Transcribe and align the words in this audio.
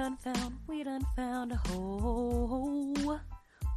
done 0.00 0.16
found, 0.16 0.56
we 0.66 0.82
done 0.82 1.04
found 1.14 1.52
a 1.52 1.56
hoe. 1.56 3.20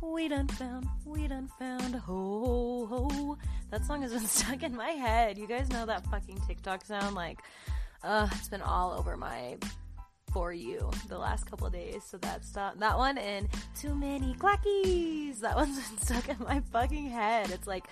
We 0.02 0.30
done 0.30 0.48
found, 0.48 0.88
we 1.06 1.28
done 1.28 1.50
found 1.60 1.96
a 1.96 2.00
hoe. 2.00 3.38
That 3.72 3.84
song 3.84 4.04
has 4.04 4.14
been 4.14 4.22
stuck 4.26 4.64
in 4.64 4.74
my 4.74 4.92
head. 4.92 5.38
You 5.38 5.48
guys 5.48 5.70
know 5.70 5.86
that 5.86 6.06
fucking 6.06 6.40
TikTok 6.48 6.86
sound? 6.86 7.14
Like, 7.14 7.40
uh, 8.06 8.30
it's 8.36 8.48
been 8.48 8.62
all 8.62 8.94
over 8.94 9.18
my 9.18 9.58
for 10.32 10.54
you 10.54 10.90
the 11.10 11.18
last 11.18 11.46
couple 11.46 11.70
days. 11.70 12.06
So 12.06 12.16
that's 12.16 12.52
that, 12.52 12.80
that 12.80 12.98
one 12.98 13.18
and 13.18 13.50
too 13.78 13.94
many 13.94 14.34
clackies. 14.36 15.42
That 15.42 15.56
one's 15.58 15.78
been 15.90 15.98
stuck 16.00 16.30
in 16.30 16.38
my 16.40 16.62
fucking 16.72 17.10
head. 17.10 17.52
It's 17.52 17.68
like 17.68 17.84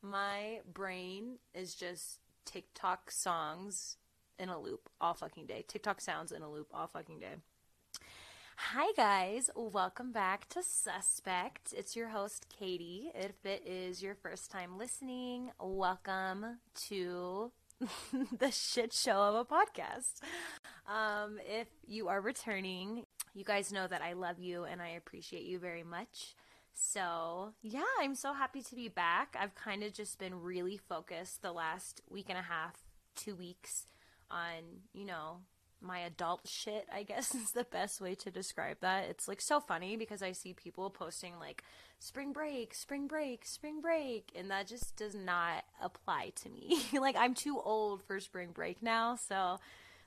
my 0.00 0.60
brain 0.72 1.36
is 1.52 1.74
just 1.74 2.20
TikTok 2.46 3.10
songs 3.10 3.98
in 4.38 4.48
a 4.48 4.58
loop 4.58 4.88
all 5.00 5.14
fucking 5.14 5.46
day. 5.46 5.64
TikTok 5.66 6.00
sounds 6.00 6.32
in 6.32 6.42
a 6.42 6.50
loop 6.50 6.68
all 6.72 6.86
fucking 6.86 7.20
day. 7.20 7.34
Hi, 8.56 8.92
guys. 8.96 9.50
Welcome 9.56 10.12
back 10.12 10.48
to 10.50 10.62
Suspect. 10.62 11.74
It's 11.76 11.96
your 11.96 12.08
host, 12.08 12.46
Katie. 12.56 13.10
If 13.14 13.44
it 13.44 13.66
is 13.66 14.02
your 14.02 14.14
first 14.14 14.50
time 14.50 14.78
listening, 14.78 15.50
welcome 15.58 16.58
to 16.88 17.50
the 18.38 18.50
shit 18.52 18.92
show 18.92 19.20
of 19.22 19.34
a 19.34 19.44
podcast. 19.44 20.20
Um, 20.86 21.38
if 21.46 21.66
you 21.86 22.08
are 22.08 22.20
returning, 22.20 23.06
you 23.34 23.44
guys 23.44 23.72
know 23.72 23.88
that 23.88 24.02
I 24.02 24.12
love 24.12 24.38
you 24.38 24.64
and 24.64 24.80
I 24.80 24.90
appreciate 24.90 25.44
you 25.44 25.58
very 25.58 25.82
much. 25.82 26.36
So, 26.72 27.54
yeah, 27.62 27.82
I'm 28.00 28.14
so 28.14 28.32
happy 28.32 28.62
to 28.62 28.74
be 28.76 28.88
back. 28.88 29.36
I've 29.38 29.54
kind 29.54 29.82
of 29.82 29.92
just 29.92 30.18
been 30.18 30.40
really 30.40 30.76
focused 30.76 31.42
the 31.42 31.52
last 31.52 32.02
week 32.08 32.26
and 32.28 32.38
a 32.38 32.42
half, 32.42 32.82
two 33.16 33.34
weeks 33.34 33.86
on, 34.34 34.62
you 34.92 35.06
know, 35.06 35.38
my 35.80 36.00
adult 36.00 36.48
shit, 36.48 36.86
I 36.92 37.02
guess 37.02 37.34
is 37.34 37.52
the 37.52 37.64
best 37.64 38.00
way 38.00 38.14
to 38.16 38.30
describe 38.30 38.78
that. 38.80 39.04
It's 39.08 39.28
like 39.28 39.40
so 39.40 39.60
funny 39.60 39.96
because 39.96 40.22
I 40.22 40.32
see 40.32 40.52
people 40.52 40.90
posting 40.90 41.38
like 41.38 41.62
spring 41.98 42.32
break, 42.32 42.74
spring 42.74 43.06
break, 43.06 43.44
spring 43.44 43.80
break, 43.80 44.32
and 44.34 44.50
that 44.50 44.66
just 44.66 44.96
does 44.96 45.14
not 45.14 45.64
apply 45.82 46.32
to 46.42 46.48
me. 46.48 46.82
like 46.98 47.16
I'm 47.16 47.34
too 47.34 47.60
old 47.62 48.02
for 48.02 48.18
spring 48.18 48.50
break 48.52 48.82
now, 48.82 49.16
so 49.16 49.58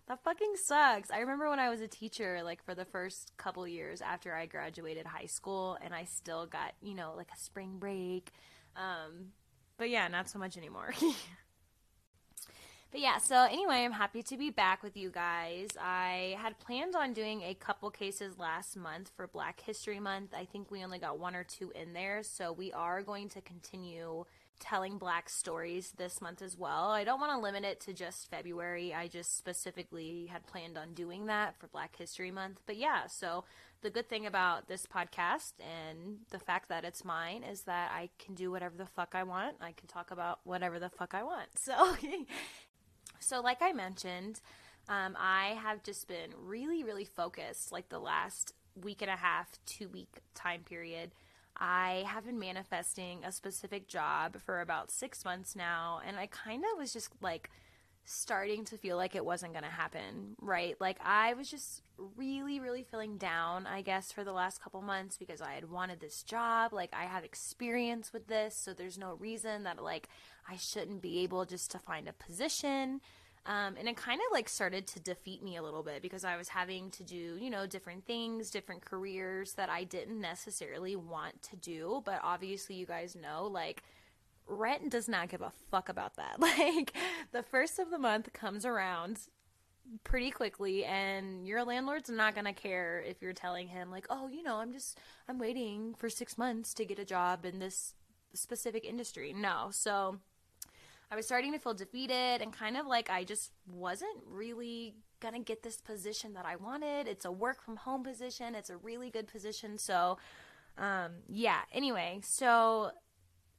that 0.07 0.23
fucking 0.23 0.55
sucks. 0.55 1.11
I 1.11 1.19
remember 1.19 1.49
when 1.49 1.59
I 1.59 1.69
was 1.69 1.81
a 1.81 1.87
teacher, 1.87 2.41
like 2.43 2.63
for 2.63 2.73
the 2.73 2.85
first 2.85 3.33
couple 3.37 3.67
years 3.67 4.01
after 4.01 4.33
I 4.33 4.45
graduated 4.45 5.05
high 5.05 5.25
school, 5.25 5.77
and 5.81 5.93
I 5.93 6.05
still 6.05 6.45
got, 6.45 6.73
you 6.81 6.95
know, 6.95 7.13
like 7.15 7.29
a 7.33 7.39
spring 7.39 7.77
break. 7.77 8.31
Um, 8.75 9.31
but 9.77 9.89
yeah, 9.89 10.07
not 10.07 10.29
so 10.29 10.39
much 10.39 10.57
anymore. 10.57 10.93
But 12.91 13.01
yeah, 13.01 13.17
so 13.17 13.43
anyway, 13.43 13.83
I'm 13.83 13.91
happy 13.91 14.23
to 14.23 14.37
be 14.37 14.49
back 14.49 14.81
with 14.81 14.95
you 14.95 15.09
guys. 15.09 15.67
I 15.79 16.37
had 16.39 16.57
planned 16.59 16.95
on 16.95 17.13
doing 17.13 17.41
a 17.41 17.53
couple 17.53 17.89
cases 17.91 18.39
last 18.39 18.77
month 18.77 19.11
for 19.15 19.27
Black 19.27 19.59
History 19.59 19.99
Month. 19.99 20.33
I 20.33 20.45
think 20.45 20.71
we 20.71 20.83
only 20.83 20.97
got 20.97 21.19
one 21.19 21.35
or 21.35 21.43
two 21.43 21.71
in 21.71 21.93
there, 21.93 22.23
so 22.23 22.53
we 22.53 22.71
are 22.71 23.01
going 23.03 23.27
to 23.29 23.41
continue 23.41 24.23
telling 24.59 24.97
black 24.97 25.29
stories 25.29 25.93
this 25.97 26.21
month 26.21 26.41
as 26.41 26.57
well. 26.57 26.89
I 26.89 27.03
don't 27.03 27.19
want 27.19 27.31
to 27.31 27.39
limit 27.39 27.63
it 27.63 27.79
to 27.81 27.93
just 27.93 28.29
February. 28.29 28.93
I 28.93 29.07
just 29.07 29.37
specifically 29.37 30.27
had 30.31 30.47
planned 30.47 30.77
on 30.77 30.93
doing 30.93 31.27
that 31.27 31.59
for 31.59 31.67
Black 31.67 31.95
History 31.97 32.31
Month. 32.31 32.61
But 32.65 32.77
yeah, 32.77 33.07
so 33.07 33.43
the 33.81 33.89
good 33.89 34.09
thing 34.09 34.25
about 34.25 34.67
this 34.67 34.85
podcast 34.85 35.53
and 35.59 36.19
the 36.31 36.39
fact 36.39 36.69
that 36.69 36.83
it's 36.83 37.05
mine 37.05 37.43
is 37.43 37.61
that 37.63 37.91
I 37.93 38.09
can 38.17 38.33
do 38.33 38.49
whatever 38.49 38.75
the 38.75 38.87
fuck 38.87 39.13
I 39.13 39.23
want. 39.23 39.57
I 39.61 39.73
can 39.73 39.87
talk 39.87 40.11
about 40.11 40.39
whatever 40.43 40.79
the 40.79 40.89
fuck 40.89 41.13
I 41.13 41.23
want. 41.23 41.49
So 41.55 41.73
So, 43.19 43.41
like 43.41 43.61
I 43.61 43.73
mentioned, 43.73 44.41
um, 44.89 45.17
I 45.19 45.57
have 45.61 45.83
just 45.83 46.07
been 46.07 46.31
really, 46.45 46.83
really 46.83 47.05
focused 47.05 47.71
like 47.71 47.89
the 47.89 47.99
last 47.99 48.53
week 48.81 49.01
and 49.01 49.11
a 49.11 49.15
half, 49.15 49.59
two 49.65 49.89
week 49.89 50.21
time 50.33 50.61
period. 50.63 51.11
I 51.59 52.03
have 52.07 52.25
been 52.25 52.39
manifesting 52.39 53.23
a 53.23 53.31
specific 53.31 53.87
job 53.87 54.37
for 54.39 54.61
about 54.61 54.91
six 54.91 55.25
months 55.25 55.55
now, 55.55 56.01
and 56.05 56.17
I 56.17 56.27
kind 56.27 56.63
of 56.63 56.79
was 56.79 56.93
just 56.93 57.09
like 57.21 57.49
starting 58.09 58.63
to 58.63 58.77
feel 58.77 58.95
like 58.95 59.15
it 59.15 59.25
wasn't 59.25 59.51
going 59.51 59.65
to 59.65 59.69
happen, 59.69 60.37
right? 60.39 60.79
Like 60.79 60.97
I 61.03 61.33
was 61.33 61.51
just 61.51 61.81
really, 62.15 62.57
really 62.57 62.83
feeling 62.83 63.17
down, 63.17 63.67
I 63.67 63.81
guess, 63.81 64.13
for 64.13 64.23
the 64.23 64.31
last 64.31 64.63
couple 64.63 64.81
months 64.81 65.17
because 65.17 65.41
I 65.41 65.51
had 65.55 65.69
wanted 65.69 65.99
this 65.99 66.23
job. 66.23 66.71
Like 66.71 66.89
I 66.93 67.03
have 67.03 67.25
experience 67.25 68.13
with 68.13 68.27
this, 68.27 68.55
so 68.55 68.73
there's 68.73 68.97
no 68.97 69.15
reason 69.15 69.63
that 69.63 69.83
like 69.83 70.07
I 70.49 70.55
shouldn't 70.55 71.01
be 71.01 71.19
able 71.19 71.43
just 71.43 71.69
to 71.71 71.79
find 71.79 72.07
a 72.07 72.13
position. 72.13 73.01
Um, 73.45 73.75
and 73.77 73.89
it 73.89 73.97
kind 73.97 74.21
of 74.21 74.31
like 74.31 74.47
started 74.47 74.87
to 74.87 75.01
defeat 75.01 75.43
me 75.43 75.57
a 75.57 75.63
little 75.63 75.83
bit 75.83 76.01
because 76.01 76.23
I 76.23 76.37
was 76.37 76.47
having 76.47 76.89
to 76.91 77.03
do, 77.03 77.37
you 77.39 77.49
know, 77.49 77.67
different 77.67 78.05
things, 78.05 78.49
different 78.49 78.85
careers 78.85 79.53
that 79.53 79.69
I 79.69 79.83
didn't 79.83 80.21
necessarily 80.21 80.95
want 80.95 81.43
to 81.43 81.57
do. 81.57 82.01
But 82.05 82.21
obviously, 82.23 82.75
you 82.75 82.85
guys 82.85 83.15
know, 83.15 83.47
like, 83.47 83.83
rent 84.47 84.89
does 84.89 85.07
not 85.07 85.29
give 85.29 85.41
a 85.41 85.51
fuck 85.71 85.89
about 85.89 86.15
that. 86.15 86.39
Like, 86.39 86.93
the 87.31 87.43
first 87.43 87.79
of 87.79 87.89
the 87.91 87.99
month 87.99 88.33
comes 88.33 88.65
around 88.65 89.19
pretty 90.03 90.31
quickly 90.31 90.83
and 90.83 91.47
your 91.47 91.63
landlord's 91.63 92.09
not 92.09 92.33
going 92.33 92.45
to 92.45 92.53
care 92.53 93.03
if 93.07 93.21
you're 93.21 93.31
telling 93.31 93.69
him 93.69 93.89
like 93.89 94.05
oh 94.09 94.27
you 94.27 94.43
know 94.43 94.57
i'm 94.57 94.73
just 94.73 94.99
i'm 95.29 95.39
waiting 95.39 95.95
for 95.97 96.09
6 96.09 96.37
months 96.37 96.73
to 96.73 96.83
get 96.83 96.99
a 96.99 97.05
job 97.05 97.45
in 97.45 97.59
this 97.59 97.93
specific 98.33 98.83
industry 98.83 99.33
no 99.33 99.69
so 99.71 100.19
I 101.09 101.15
was 101.15 101.25
starting 101.25 101.53
to 101.53 101.59
feel 101.59 101.73
defeated 101.73 102.41
and 102.41 102.51
kind 102.51 102.75
of 102.75 102.85
like 102.85 103.09
I 103.09 103.23
just 103.23 103.51
wasn't 103.65 104.19
really 104.25 104.95
gonna 105.19 105.39
get 105.39 105.63
this 105.63 105.77
position 105.77 106.33
that 106.33 106.45
I 106.45 106.57
wanted. 106.57 107.07
It's 107.07 107.25
a 107.25 107.31
work 107.31 107.61
from 107.61 107.77
home 107.77 108.03
position, 108.03 108.55
it's 108.55 108.69
a 108.69 108.77
really 108.77 109.09
good 109.09 109.27
position. 109.27 109.77
So, 109.77 110.17
um, 110.77 111.11
yeah, 111.27 111.59
anyway, 111.71 112.19
so 112.23 112.91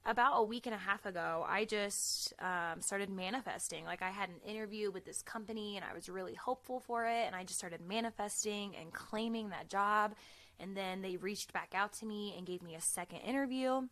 about 0.05 0.33
a 0.37 0.43
week 0.43 0.65
and 0.65 0.73
a 0.73 0.79
half 0.79 1.05
ago, 1.05 1.45
I 1.47 1.65
just 1.65 2.33
um, 2.39 2.81
started 2.81 3.09
manifesting. 3.09 3.85
Like, 3.85 4.01
I 4.01 4.09
had 4.09 4.29
an 4.29 4.39
interview 4.45 4.91
with 4.91 5.05
this 5.05 5.21
company 5.21 5.75
and 5.75 5.85
I 5.85 5.93
was 5.93 6.09
really 6.09 6.33
hopeful 6.33 6.79
for 6.79 7.05
it. 7.05 7.25
And 7.25 7.35
I 7.35 7.43
just 7.43 7.59
started 7.59 7.81
manifesting 7.81 8.75
and 8.75 8.93
claiming 8.93 9.49
that 9.49 9.69
job. 9.69 10.15
And 10.59 10.75
then 10.75 11.01
they 11.01 11.17
reached 11.17 11.53
back 11.53 11.73
out 11.73 11.93
to 11.93 12.05
me 12.05 12.33
and 12.37 12.45
gave 12.45 12.61
me 12.61 12.75
a 12.75 12.81
second 12.81 13.19
interview. 13.19 13.87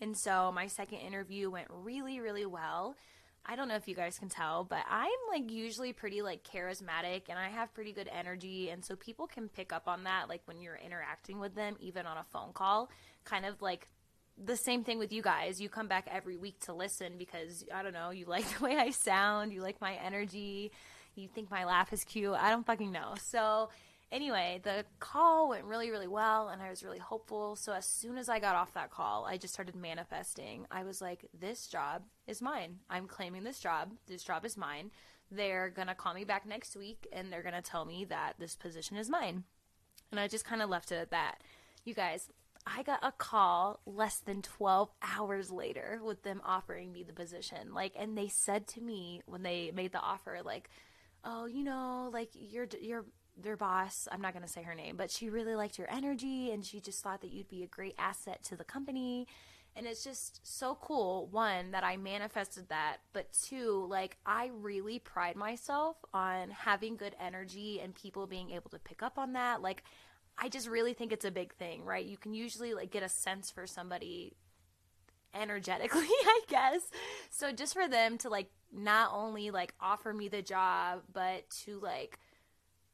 And 0.00 0.16
so 0.16 0.50
my 0.52 0.66
second 0.66 0.98
interview 0.98 1.50
went 1.50 1.68
really, 1.70 2.18
really 2.18 2.46
well. 2.46 2.96
I 3.44 3.56
don't 3.56 3.66
know 3.66 3.74
if 3.74 3.88
you 3.88 3.94
guys 3.94 4.18
can 4.18 4.28
tell, 4.28 4.64
but 4.64 4.84
I'm 4.88 5.10
like 5.30 5.50
usually 5.50 5.92
pretty 5.92 6.22
like 6.22 6.44
charismatic 6.44 7.22
and 7.28 7.38
I 7.38 7.48
have 7.48 7.74
pretty 7.74 7.92
good 7.92 8.08
energy. 8.16 8.70
And 8.70 8.84
so 8.84 8.94
people 8.94 9.26
can 9.26 9.48
pick 9.48 9.72
up 9.72 9.88
on 9.88 10.04
that, 10.04 10.28
like 10.28 10.42
when 10.44 10.60
you're 10.60 10.78
interacting 10.84 11.40
with 11.40 11.54
them, 11.54 11.76
even 11.80 12.06
on 12.06 12.18
a 12.18 12.24
phone 12.24 12.52
call, 12.52 12.88
kind 13.24 13.44
of 13.44 13.60
like 13.60 13.88
the 14.42 14.56
same 14.56 14.84
thing 14.84 14.98
with 14.98 15.12
you 15.12 15.22
guys. 15.22 15.60
You 15.60 15.68
come 15.68 15.88
back 15.88 16.08
every 16.10 16.36
week 16.36 16.60
to 16.60 16.72
listen 16.72 17.14
because 17.18 17.64
I 17.74 17.82
don't 17.82 17.92
know, 17.92 18.10
you 18.10 18.26
like 18.26 18.46
the 18.58 18.64
way 18.64 18.76
I 18.76 18.90
sound, 18.90 19.52
you 19.52 19.62
like 19.62 19.80
my 19.80 19.94
energy, 19.94 20.72
you 21.14 21.28
think 21.28 21.50
my 21.50 21.64
laugh 21.64 21.92
is 21.92 22.04
cute. 22.04 22.34
I 22.34 22.50
don't 22.50 22.66
fucking 22.66 22.92
know. 22.92 23.14
So 23.20 23.68
Anyway, 24.12 24.60
the 24.62 24.84
call 25.00 25.48
went 25.48 25.64
really, 25.64 25.90
really 25.90 26.06
well, 26.06 26.50
and 26.50 26.60
I 26.60 26.68
was 26.68 26.84
really 26.84 26.98
hopeful. 26.98 27.56
So 27.56 27.72
as 27.72 27.86
soon 27.86 28.18
as 28.18 28.28
I 28.28 28.40
got 28.40 28.54
off 28.54 28.74
that 28.74 28.90
call, 28.90 29.24
I 29.24 29.38
just 29.38 29.54
started 29.54 29.74
manifesting. 29.74 30.66
I 30.70 30.84
was 30.84 31.00
like, 31.00 31.24
this 31.32 31.66
job 31.66 32.02
is 32.26 32.42
mine. 32.42 32.80
I'm 32.90 33.06
claiming 33.06 33.42
this 33.42 33.58
job. 33.58 33.94
This 34.06 34.22
job 34.22 34.44
is 34.44 34.58
mine. 34.58 34.90
They're 35.30 35.70
going 35.70 35.88
to 35.88 35.94
call 35.94 36.12
me 36.12 36.24
back 36.24 36.44
next 36.44 36.76
week, 36.76 37.08
and 37.10 37.32
they're 37.32 37.42
going 37.42 37.54
to 37.54 37.62
tell 37.62 37.86
me 37.86 38.04
that 38.04 38.34
this 38.38 38.54
position 38.54 38.98
is 38.98 39.08
mine. 39.08 39.44
And 40.10 40.20
I 40.20 40.28
just 40.28 40.44
kind 40.44 40.60
of 40.60 40.68
left 40.68 40.92
it 40.92 40.96
at 40.96 41.10
that. 41.10 41.36
You 41.86 41.94
guys, 41.94 42.28
I 42.66 42.82
got 42.82 43.00
a 43.02 43.12
call 43.12 43.80
less 43.86 44.18
than 44.18 44.42
12 44.42 44.90
hours 45.02 45.50
later 45.50 46.00
with 46.02 46.22
them 46.22 46.40
offering 46.44 46.92
me 46.92 47.02
the 47.02 47.12
position. 47.12 47.74
Like, 47.74 47.92
and 47.98 48.16
they 48.16 48.28
said 48.28 48.66
to 48.68 48.80
me 48.80 49.22
when 49.26 49.42
they 49.42 49.72
made 49.74 49.92
the 49.92 50.00
offer, 50.00 50.40
like, 50.44 50.70
oh, 51.24 51.46
you 51.46 51.64
know, 51.64 52.10
like 52.12 52.30
you're, 52.34 52.68
you're, 52.80 53.04
their 53.36 53.56
boss, 53.56 54.06
I'm 54.12 54.20
not 54.20 54.34
going 54.34 54.44
to 54.44 54.50
say 54.50 54.62
her 54.62 54.74
name, 54.74 54.96
but 54.96 55.10
she 55.10 55.30
really 55.30 55.54
liked 55.54 55.78
your 55.78 55.90
energy 55.90 56.50
and 56.50 56.64
she 56.64 56.80
just 56.80 57.02
thought 57.02 57.22
that 57.22 57.32
you'd 57.32 57.48
be 57.48 57.62
a 57.62 57.66
great 57.66 57.94
asset 57.98 58.42
to 58.44 58.56
the 58.56 58.64
company. 58.64 59.26
And 59.74 59.86
it's 59.86 60.04
just 60.04 60.40
so 60.42 60.76
cool, 60.82 61.28
one, 61.30 61.70
that 61.70 61.82
I 61.82 61.96
manifested 61.96 62.68
that, 62.68 62.98
but 63.14 63.32
two, 63.32 63.86
like, 63.88 64.18
I 64.26 64.50
really 64.52 64.98
pride 64.98 65.34
myself 65.34 65.96
on 66.12 66.50
having 66.50 66.96
good 66.96 67.16
energy 67.18 67.80
and 67.82 67.94
people 67.94 68.26
being 68.26 68.50
able 68.50 68.68
to 68.70 68.78
pick 68.78 69.02
up 69.02 69.18
on 69.18 69.32
that. 69.32 69.62
Like, 69.62 69.82
I 70.38 70.48
just 70.48 70.68
really 70.68 70.94
think 70.94 71.12
it's 71.12 71.24
a 71.24 71.30
big 71.30 71.54
thing, 71.54 71.84
right? 71.84 72.04
You 72.04 72.16
can 72.16 72.34
usually, 72.34 72.74
like, 72.74 72.90
get 72.90 73.02
a 73.02 73.08
sense 73.08 73.50
for 73.50 73.66
somebody 73.66 74.36
energetically, 75.34 76.06
I 76.08 76.40
guess. 76.48 76.82
So 77.30 77.52
just 77.52 77.74
for 77.74 77.88
them 77.88 78.18
to, 78.18 78.28
like, 78.28 78.50
not 78.72 79.10
only, 79.12 79.50
like, 79.50 79.74
offer 79.80 80.12
me 80.12 80.28
the 80.28 80.42
job, 80.42 81.02
but 81.12 81.48
to, 81.64 81.78
like, 81.80 82.18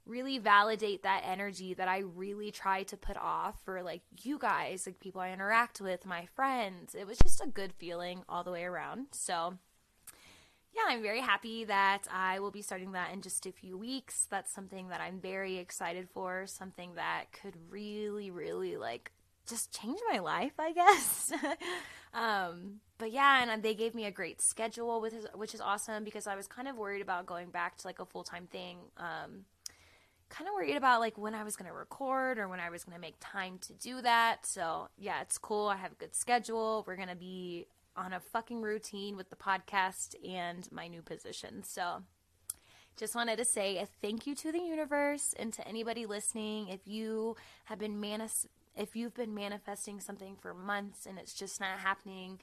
really 0.08 0.38
validate 0.38 1.02
that 1.02 1.23
energy 1.25 1.75
that 1.75 1.87
I 1.87 1.99
really 1.99 2.50
try 2.50 2.82
to 2.85 2.96
put 2.96 3.17
off 3.19 3.61
for 3.64 3.82
like 3.82 4.00
you 4.23 4.38
guys, 4.38 4.87
like 4.87 4.99
people 4.99 5.20
I 5.20 5.32
interact 5.32 5.81
with, 5.81 6.06
my 6.06 6.26
friends. 6.34 6.94
It 6.94 7.06
was 7.06 7.19
just 7.19 7.43
a 7.43 7.46
good 7.46 7.75
feeling 7.75 8.23
all 8.29 8.43
the 8.43 8.50
way 8.50 8.64
around. 8.64 9.08
So, 9.12 9.58
yeah, 10.78 10.94
I'm 10.94 11.02
very 11.02 11.20
happy 11.20 11.64
that 11.64 12.06
I 12.12 12.40
will 12.40 12.50
be 12.50 12.62
starting 12.62 12.92
that 12.92 13.12
in 13.12 13.20
just 13.20 13.46
a 13.46 13.52
few 13.52 13.76
weeks. 13.76 14.26
That's 14.30 14.52
something 14.52 14.88
that 14.88 15.00
I'm 15.00 15.20
very 15.20 15.58
excited 15.58 16.08
for, 16.08 16.46
something 16.46 16.94
that 16.94 17.26
could 17.32 17.54
really, 17.69 18.30
really 18.30 18.76
like 18.76 19.10
just 19.48 19.72
change 19.72 19.98
my 20.12 20.19
life, 20.19 20.52
I 20.58 20.72
guess. 20.72 21.32
um, 22.14 22.80
but 22.98 23.12
yeah, 23.12 23.42
and 23.42 23.62
they 23.62 23.75
gave 23.75 23.94
me 23.94 24.04
a 24.04 24.10
great 24.10 24.40
schedule, 24.40 25.00
with 25.00 25.26
which 25.34 25.54
is 25.54 25.60
awesome 25.60 26.04
because 26.04 26.26
I 26.26 26.36
was 26.36 26.46
kind 26.46 26.69
of 26.69 26.76
worried 26.76 27.02
about 27.02 27.26
going 27.26 27.50
back 27.50 27.78
to 27.78 27.86
like 27.86 27.98
a 27.98 28.06
full 28.06 28.24
time 28.24 28.46
thing. 28.46 28.78
Um, 28.96 29.44
kind 30.28 30.46
of 30.46 30.54
worried 30.54 30.76
about 30.76 31.00
like 31.00 31.16
when 31.16 31.34
I 31.34 31.42
was 31.42 31.56
going 31.56 31.69
to 31.69 31.74
record 31.74 32.38
or 32.38 32.48
when 32.48 32.60
I 32.60 32.70
was 32.70 32.84
going 32.84 32.94
to 32.94 33.00
make 33.00 33.16
time 33.19 33.58
to 33.62 33.72
do 33.72 34.02
that. 34.02 34.46
So 34.46 34.88
yeah, 34.98 35.22
it's 35.22 35.38
cool. 35.38 35.69
I 35.69 35.76
have 35.76 35.92
a 35.92 35.96
good 35.96 36.14
schedule. 36.14 36.84
We're 36.86 36.96
going 36.96 37.08
to 37.08 37.16
be 37.16 37.66
on 37.98 38.12
a 38.12 38.20
fucking 38.20 38.62
routine 38.62 39.16
with 39.16 39.28
the 39.28 39.36
podcast 39.36 40.14
and 40.26 40.70
my 40.70 40.86
new 40.86 41.02
position. 41.02 41.62
So 41.64 42.02
just 42.96 43.14
wanted 43.14 43.38
to 43.38 43.44
say 43.44 43.78
a 43.78 43.86
thank 43.86 44.26
you 44.26 44.34
to 44.36 44.52
the 44.52 44.58
universe 44.58 45.34
and 45.38 45.52
to 45.52 45.66
anybody 45.66 46.06
listening. 46.06 46.68
If 46.68 46.80
you 46.86 47.36
have 47.64 47.78
been 47.78 48.00
manis- 48.00 48.48
if 48.76 48.94
you've 48.94 49.14
been 49.14 49.34
manifesting 49.34 50.00
something 50.00 50.36
for 50.36 50.54
months 50.54 51.06
and 51.06 51.18
it's 51.18 51.34
just 51.34 51.60
not 51.60 51.80
happening, 51.80 52.40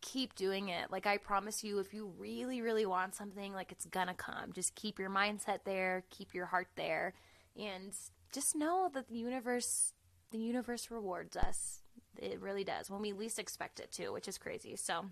keep 0.00 0.34
doing 0.34 0.68
it. 0.68 0.90
Like 0.90 1.06
I 1.06 1.16
promise 1.16 1.64
you 1.64 1.78
if 1.78 1.92
you 1.92 2.12
really 2.18 2.60
really 2.60 2.86
want 2.86 3.14
something, 3.14 3.52
like 3.52 3.72
it's 3.72 3.86
gonna 3.86 4.14
come. 4.14 4.52
Just 4.52 4.74
keep 4.74 4.98
your 4.98 5.10
mindset 5.10 5.60
there, 5.64 6.04
keep 6.10 6.34
your 6.34 6.46
heart 6.46 6.68
there, 6.76 7.14
and 7.56 7.92
just 8.32 8.54
know 8.54 8.90
that 8.94 9.08
the 9.08 9.16
universe 9.16 9.92
the 10.30 10.38
universe 10.38 10.90
rewards 10.90 11.36
us. 11.36 11.82
It 12.18 12.40
really 12.40 12.64
does 12.64 12.90
when 12.90 13.00
we 13.00 13.12
least 13.12 13.38
expect 13.38 13.80
it 13.80 13.92
to, 13.92 14.10
which 14.10 14.28
is 14.28 14.38
crazy. 14.38 14.76
So, 14.76 15.06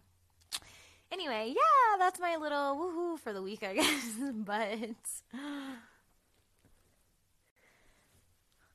anyway, 1.12 1.53
yeah, 1.55 1.99
that's 1.99 2.19
my 2.20 2.37
little 2.37 2.76
woohoo 2.76 3.19
for 3.19 3.32
the 3.32 3.43
week, 3.43 3.62
I 3.62 3.75
guess. 3.81 4.11
but 4.32 4.79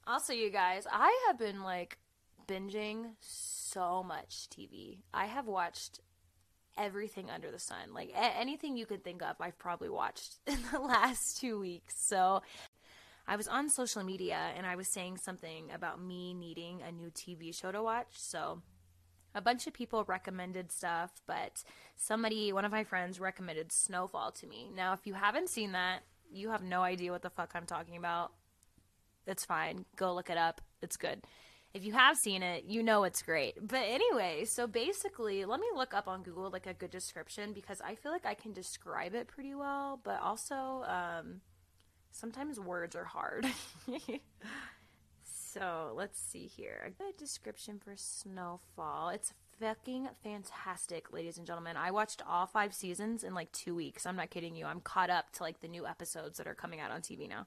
also, 0.08 0.34
you 0.34 0.50
guys, 0.50 0.88
I 0.92 1.26
have 1.28 1.38
been 1.38 1.62
like 1.64 1.98
binging 2.48 3.12
so 3.20 4.04
much 4.04 4.48
TV. 4.50 5.00
I 5.14 5.26
have 5.26 5.48
watched 5.48 6.00
everything 6.78 7.30
under 7.30 7.52
the 7.52 7.60
sun. 7.60 7.94
Like 7.94 8.10
a- 8.16 8.38
anything 8.38 8.78
you 8.78 8.86
could 8.86 9.04
think 9.04 9.22
of, 9.22 9.36
I've 9.40 9.58
probably 9.60 9.90
watched 9.90 10.38
in 10.48 10.58
the 10.72 10.80
last 10.80 11.40
two 11.40 11.60
weeks. 11.60 11.96
So 11.98 12.42
I 13.32 13.38
was 13.38 13.48
on 13.48 13.70
social 13.70 14.04
media 14.04 14.50
and 14.58 14.66
I 14.66 14.76
was 14.76 14.90
saying 14.90 15.16
something 15.16 15.72
about 15.74 16.04
me 16.04 16.34
needing 16.34 16.82
a 16.82 16.92
new 16.92 17.10
TV 17.12 17.56
show 17.56 17.72
to 17.72 17.82
watch. 17.82 18.10
So 18.12 18.62
a 19.34 19.40
bunch 19.40 19.68
of 19.68 19.74
people 19.74 20.04
recommended 20.04 20.70
stuff, 20.70 21.22
but 21.26 21.64
somebody, 21.96 22.52
one 22.52 22.66
of 22.66 22.74
my 22.74 22.84
friends, 22.84 23.22
recommended 23.22 23.72
Snowfall 23.72 24.34
to 24.34 24.48
me. 24.48 24.70
Now, 24.76 24.92
if 24.92 25.08
you 25.08 25.14
haven't 25.14 25.48
seen 25.48 25.72
that, 25.72 26.02
you 26.30 26.50
have 26.50 26.62
no 26.62 26.82
idea 26.82 27.14
what 27.14 27.22
the 27.22 27.30
fuck 27.30 27.52
I'm 27.56 27.66
talking 27.66 27.96
about. 27.96 28.34
It's 29.26 29.46
fine. 29.46 29.86
Go 29.96 30.14
look 30.14 30.30
it 30.30 30.38
up. 30.38 30.60
It's 30.82 30.98
good. 30.98 31.22
If 31.74 31.86
you 31.86 31.94
have 31.94 32.18
seen 32.18 32.44
it, 32.44 32.66
you 32.66 32.84
know 32.84 33.06
it's 33.06 33.22
great. 33.22 33.66
But 33.66 33.84
anyway, 33.86 34.44
so 34.44 34.68
basically, 34.68 35.46
let 35.46 35.62
me 35.62 35.68
look 35.74 35.94
up 35.94 36.10
on 36.10 36.22
Google 36.22 36.50
like 36.50 36.68
a 36.68 36.74
good 36.74 36.92
description 36.92 37.54
because 37.54 37.80
I 37.80 37.96
feel 37.96 38.12
like 38.12 38.26
I 38.26 38.34
can 38.34 38.52
describe 38.52 39.16
it 39.16 39.30
pretty 39.30 39.56
well, 39.56 40.02
but 40.04 40.20
also 40.22 40.84
um, 40.86 41.40
sometimes 42.12 42.60
words 42.60 42.96
are 42.96 43.06
hard. 43.06 43.46
so 45.24 45.94
let's 45.96 46.20
see 46.20 46.48
here. 46.48 46.84
A 46.86 46.92
good 46.92 47.18
description 47.18 47.80
for 47.84 47.94
Snowfall. 47.96 49.10
It's 49.10 49.34
fucking 49.60 50.10
fantastic, 50.24 51.14
ladies 51.14 51.38
and 51.38 51.46
gentlemen. 51.46 51.78
I 51.78 51.92
watched 51.92 52.22
all 52.28 52.46
five 52.48 52.74
seasons 52.74 53.24
in 53.24 53.34
like 53.34 53.52
two 53.52 53.76
weeks. 53.76 54.06
I'm 54.06 54.16
not 54.16 54.30
kidding 54.30 54.56
you. 54.56 54.66
I'm 54.66 54.82
caught 54.82 55.10
up 55.10 55.32
to 55.34 55.44
like 55.44 55.62
the 55.62 55.68
new 55.68 55.86
episodes 55.86 56.38
that 56.38 56.48
are 56.48 56.56
coming 56.56 56.80
out 56.80 56.92
on 56.92 57.02
TV 57.02 57.30
now. 57.30 57.46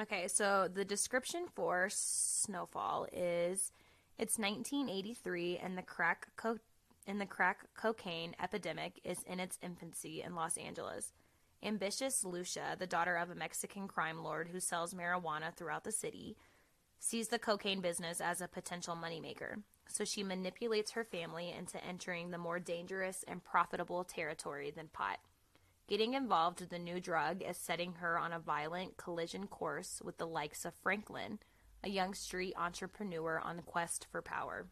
Okay, 0.00 0.26
so 0.26 0.68
the 0.72 0.84
description 0.84 1.46
for 1.54 1.88
Snowfall 1.88 3.06
is 3.12 3.70
it's 4.18 4.38
1983 4.38 5.58
and 5.58 5.78
the 5.78 5.82
crack 5.82 6.28
co- 6.36 6.58
and 7.06 7.20
the 7.20 7.26
crack 7.26 7.66
cocaine 7.76 8.34
epidemic 8.42 9.00
is 9.04 9.22
in 9.24 9.38
its 9.38 9.58
infancy 9.62 10.22
in 10.22 10.34
Los 10.34 10.56
Angeles. 10.56 11.12
Ambitious 11.64 12.24
Lucia, 12.24 12.76
the 12.78 12.86
daughter 12.86 13.16
of 13.16 13.30
a 13.30 13.34
Mexican 13.34 13.88
crime 13.88 14.22
lord 14.22 14.48
who 14.48 14.60
sells 14.60 14.92
marijuana 14.92 15.54
throughout 15.54 15.84
the 15.84 15.92
city, 15.92 16.36
sees 16.98 17.28
the 17.28 17.38
cocaine 17.38 17.80
business 17.80 18.20
as 18.20 18.42
a 18.42 18.48
potential 18.48 18.94
moneymaker. 18.94 19.62
So 19.88 20.04
she 20.04 20.22
manipulates 20.22 20.92
her 20.92 21.04
family 21.04 21.54
into 21.56 21.82
entering 21.82 22.30
the 22.30 22.38
more 22.38 22.58
dangerous 22.58 23.24
and 23.26 23.42
profitable 23.42 24.04
territory 24.04 24.70
than 24.70 24.88
pot. 24.88 25.18
Getting 25.86 26.12
involved 26.12 26.60
with 26.60 26.68
the 26.68 26.78
new 26.78 27.00
drug 27.00 27.42
is 27.42 27.56
setting 27.56 27.94
her 27.94 28.18
on 28.18 28.32
a 28.32 28.38
violent 28.38 28.98
collision 28.98 29.46
course 29.46 30.02
with 30.04 30.18
the 30.18 30.26
likes 30.26 30.66
of 30.66 30.74
Franklin, 30.74 31.38
a 31.82 31.88
young 31.88 32.14
street 32.14 32.54
entrepreneur 32.58 33.40
on 33.42 33.56
the 33.56 33.62
quest 33.62 34.06
for 34.10 34.20
power, 34.20 34.66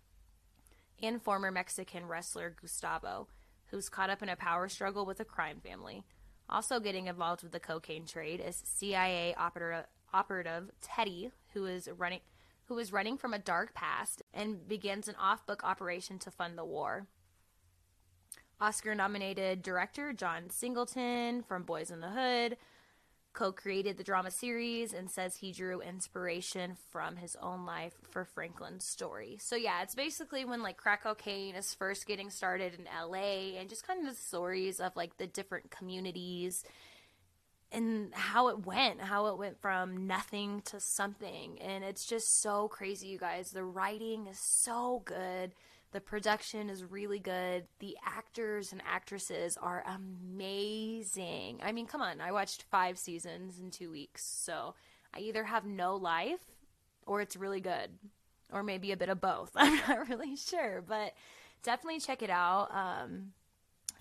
and 1.03 1.23
former 1.23 1.51
Mexican 1.51 2.07
wrestler 2.07 2.55
Gustavo, 2.61 3.29
who's 3.67 3.89
caught 3.89 4.11
up 4.11 4.23
in 4.23 4.29
a 4.29 4.37
power 4.37 4.69
struggle 4.69 5.07
with 5.07 5.21
a 5.21 5.25
crime 5.25 5.61
family. 5.63 6.05
Also 6.53 6.79
getting 6.81 7.07
involved 7.07 7.43
with 7.43 7.53
the 7.53 7.59
cocaine 7.59 8.05
trade 8.05 8.39
is 8.47 8.63
CIA 8.63 9.35
operative, 9.37 9.87
operative 10.13 10.71
Teddy, 10.83 11.33
who 11.55 11.65
is 11.65 11.89
running 11.97 12.21
who 12.67 12.79
is 12.79 12.93
running 12.93 13.17
from 13.17 13.33
a 13.35 13.39
dark 13.39 13.75
past 13.75 14.23
and 14.33 14.69
begins 14.69 15.09
an 15.09 15.15
off-book 15.21 15.65
operation 15.65 16.19
to 16.19 16.31
fund 16.31 16.57
the 16.57 16.65
war. 16.65 17.07
Oscar 18.61 18.95
nominated 18.95 19.63
director 19.63 20.13
John 20.13 20.49
Singleton 20.49 21.43
from 21.43 21.65
Boys 21.65 21.91
in 21.91 22.01
the 22.01 22.11
Hood 22.11 22.57
co 23.33 23.53
created 23.53 23.97
the 23.97 24.05
drama 24.05 24.31
series 24.31 24.93
and 24.93 25.11
says 25.11 25.37
he 25.37 25.53
drew 25.53 25.81
inspiration 25.81 26.77
from 26.91 27.17
his 27.17 27.37
own 27.41 27.65
life 27.65 27.95
for 28.11 28.25
Franklin's 28.25 28.85
story. 28.85 29.39
So, 29.41 29.57
yeah, 29.57 29.83
it's 29.83 29.95
basically 29.95 30.45
when 30.45 30.63
like 30.63 30.77
crack 30.77 31.03
cocaine 31.03 31.55
is 31.55 31.75
first 31.75 32.07
getting 32.07 32.31
started 32.31 32.75
in 32.75 32.85
LA 32.85 33.59
and 33.59 33.69
just 33.69 33.87
kind 33.87 34.01
of 34.01 34.07
the 34.07 34.21
stories 34.21 34.81
of 34.81 34.97
like 34.97 35.17
the 35.17 35.27
different 35.27 35.71
communities 35.71 36.65
and 37.73 38.13
how 38.15 38.49
it 38.49 38.67
went, 38.67 39.01
how 39.01 39.27
it 39.27 39.39
went 39.39 39.61
from 39.61 40.07
nothing 40.07 40.63
to 40.67 40.79
something. 40.79 41.59
And 41.61 41.83
it's 41.83 42.05
just 42.05 42.43
so 42.43 42.69
crazy, 42.69 43.09
you 43.09 43.19
guys. 43.19 43.51
The 43.51 43.65
writing 43.65 44.27
is 44.27 44.39
so 44.39 45.03
good. 45.05 45.53
The 45.93 46.01
production 46.01 46.71
is 46.71 46.85
really 46.85 47.19
good. 47.19 47.65
The 47.79 47.97
actors 48.05 48.73
and 48.73 48.83
actresses 48.91 49.59
are 49.59 49.85
amazing. 49.87 51.61
I 51.63 51.73
mean, 51.73 51.87
come 51.87 52.01
on. 52.01 52.21
I 52.21 52.33
watched 52.33 52.65
five 52.71 52.99
seasons 52.99 53.61
in 53.61 53.71
two 53.71 53.91
weeks. 53.91 54.25
So 54.25 54.75
I 55.15 55.21
either 55.21 55.45
have 55.45 55.67
no 55.67 55.97
life 55.97 56.41
or 57.07 57.21
it's 57.21 57.37
really 57.37 57.61
good. 57.61 57.91
Or 58.51 58.63
maybe 58.63 58.93
a 58.93 58.97
bit 58.97 59.11
of 59.11 59.21
both. 59.21 59.51
I'm 59.57 59.77
not 59.87 60.09
really 60.09 60.35
sure. 60.35 60.83
But 60.87 61.13
definitely 61.63 62.01
check 62.01 62.23
it 62.23 62.31
out. 62.31 62.69
Um, 62.75 63.33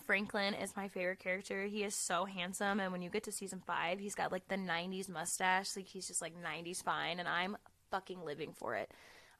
Franklin 0.05 0.53
is 0.53 0.75
my 0.77 0.87
favorite 0.87 1.19
character. 1.19 1.65
He 1.65 1.83
is 1.83 1.93
so 1.93 2.23
handsome. 2.23 2.79
And 2.79 2.93
when 2.93 3.01
you 3.01 3.09
get 3.09 3.23
to 3.25 3.33
season 3.33 3.61
five, 3.67 3.99
he's 3.99 4.15
got 4.15 4.31
like 4.31 4.47
the 4.47 4.55
90s 4.55 5.09
mustache. 5.09 5.75
Like 5.75 5.87
he's 5.87 6.07
just 6.07 6.21
like 6.21 6.33
90s 6.41 6.81
fine. 6.81 7.19
And 7.19 7.27
I'm 7.27 7.57
fucking 7.91 8.23
living 8.23 8.53
for 8.53 8.75
it. 8.75 8.91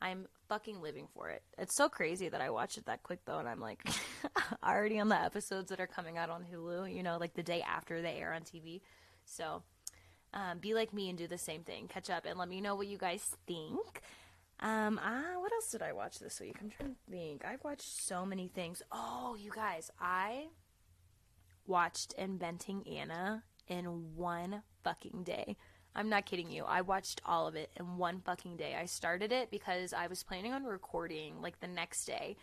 I'm 0.02 0.28
fucking 0.50 0.82
living 0.82 1.08
for 1.14 1.30
it. 1.30 1.44
It's 1.58 1.76
so 1.76 1.88
crazy 1.88 2.28
that 2.30 2.42
I 2.42 2.50
watched 2.50 2.78
it 2.78 2.86
that 2.88 3.04
quick 3.04 3.20
though, 3.26 3.38
and 3.38 3.48
I'm 3.48 3.60
like 3.60 3.84
already 4.64 5.00
on 5.00 5.10
the 5.10 5.22
episodes 5.22 5.70
that 5.70 5.80
are 5.80 5.88
coming 5.88 6.18
out 6.18 6.30
on 6.30 6.46
Hulu, 6.52 6.94
you 6.94 7.04
know, 7.04 7.18
like 7.18 7.34
the 7.36 7.44
day 7.44 7.62
after 7.62 8.02
they 8.02 8.16
air 8.16 8.34
on 8.34 8.42
TV. 8.42 8.82
So 9.26 9.64
um, 10.34 10.60
be 10.60 10.74
like 10.74 10.94
me 10.94 11.10
and 11.10 11.18
do 11.18 11.28
the 11.28 11.38
same 11.38 11.64
thing. 11.64 11.88
Catch 11.88 12.10
up 12.10 12.26
and 12.26 12.40
let 12.40 12.50
me 12.50 12.62
know 12.62 12.76
what 12.76 12.88
you 12.88 12.98
guys 12.98 13.36
think. 13.46 14.02
Um, 14.60 15.00
ah, 15.04 15.40
what 15.40 15.52
else 15.52 15.72
did 15.72 15.82
I 15.82 15.94
watch 15.94 16.20
this 16.20 16.40
week? 16.40 16.56
I'm 16.62 16.70
trying 16.70 16.92
to 16.92 17.12
think. 17.12 17.44
I've 17.46 17.64
watched 17.64 18.04
so 18.04 18.26
many 18.26 18.48
things. 18.48 18.82
Oh, 18.92 19.36
you 19.40 19.52
guys, 19.54 19.90
I 20.00 20.48
watched 21.66 22.14
Inventing 22.18 22.88
Anna 22.88 23.44
in 23.68 24.16
one 24.16 24.62
fucking 24.84 25.24
day. 25.24 25.58
I'm 25.96 26.10
not 26.10 26.26
kidding 26.26 26.50
you. 26.50 26.64
I 26.64 26.82
watched 26.82 27.22
all 27.26 27.48
of 27.48 27.56
it 27.56 27.70
in 27.78 27.98
one 27.98 28.22
fucking 28.22 28.58
day. 28.58 28.76
I 28.80 28.86
started 28.86 29.32
it 29.32 29.52
because 29.52 29.94
I 29.94 30.08
was 30.08 30.24
planning 30.24 30.54
on 30.54 30.64
recording 30.64 31.42
like 31.42 31.60
the 31.60 31.68
next 31.68 32.06
day. 32.06 32.38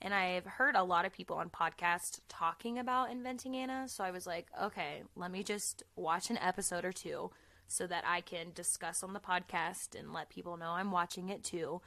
And 0.00 0.12
I've 0.12 0.44
heard 0.44 0.74
a 0.74 0.82
lot 0.82 1.04
of 1.04 1.12
people 1.12 1.36
on 1.36 1.50
podcasts 1.50 2.20
talking 2.28 2.78
about 2.78 3.10
Inventing 3.10 3.56
Anna. 3.56 3.88
So 3.88 4.04
I 4.04 4.10
was 4.10 4.26
like, 4.26 4.46
okay, 4.60 5.02
let 5.16 5.30
me 5.30 5.42
just 5.42 5.82
watch 5.96 6.30
an 6.30 6.38
episode 6.38 6.84
or 6.84 6.92
two 6.92 7.30
so 7.68 7.86
that 7.86 8.04
I 8.06 8.20
can 8.20 8.48
discuss 8.54 9.02
on 9.02 9.12
the 9.12 9.20
podcast 9.20 9.98
and 9.98 10.12
let 10.12 10.30
people 10.30 10.56
know 10.56 10.70
I'm 10.70 10.90
watching 10.90 11.28
it 11.28 11.42
too. 11.42 11.80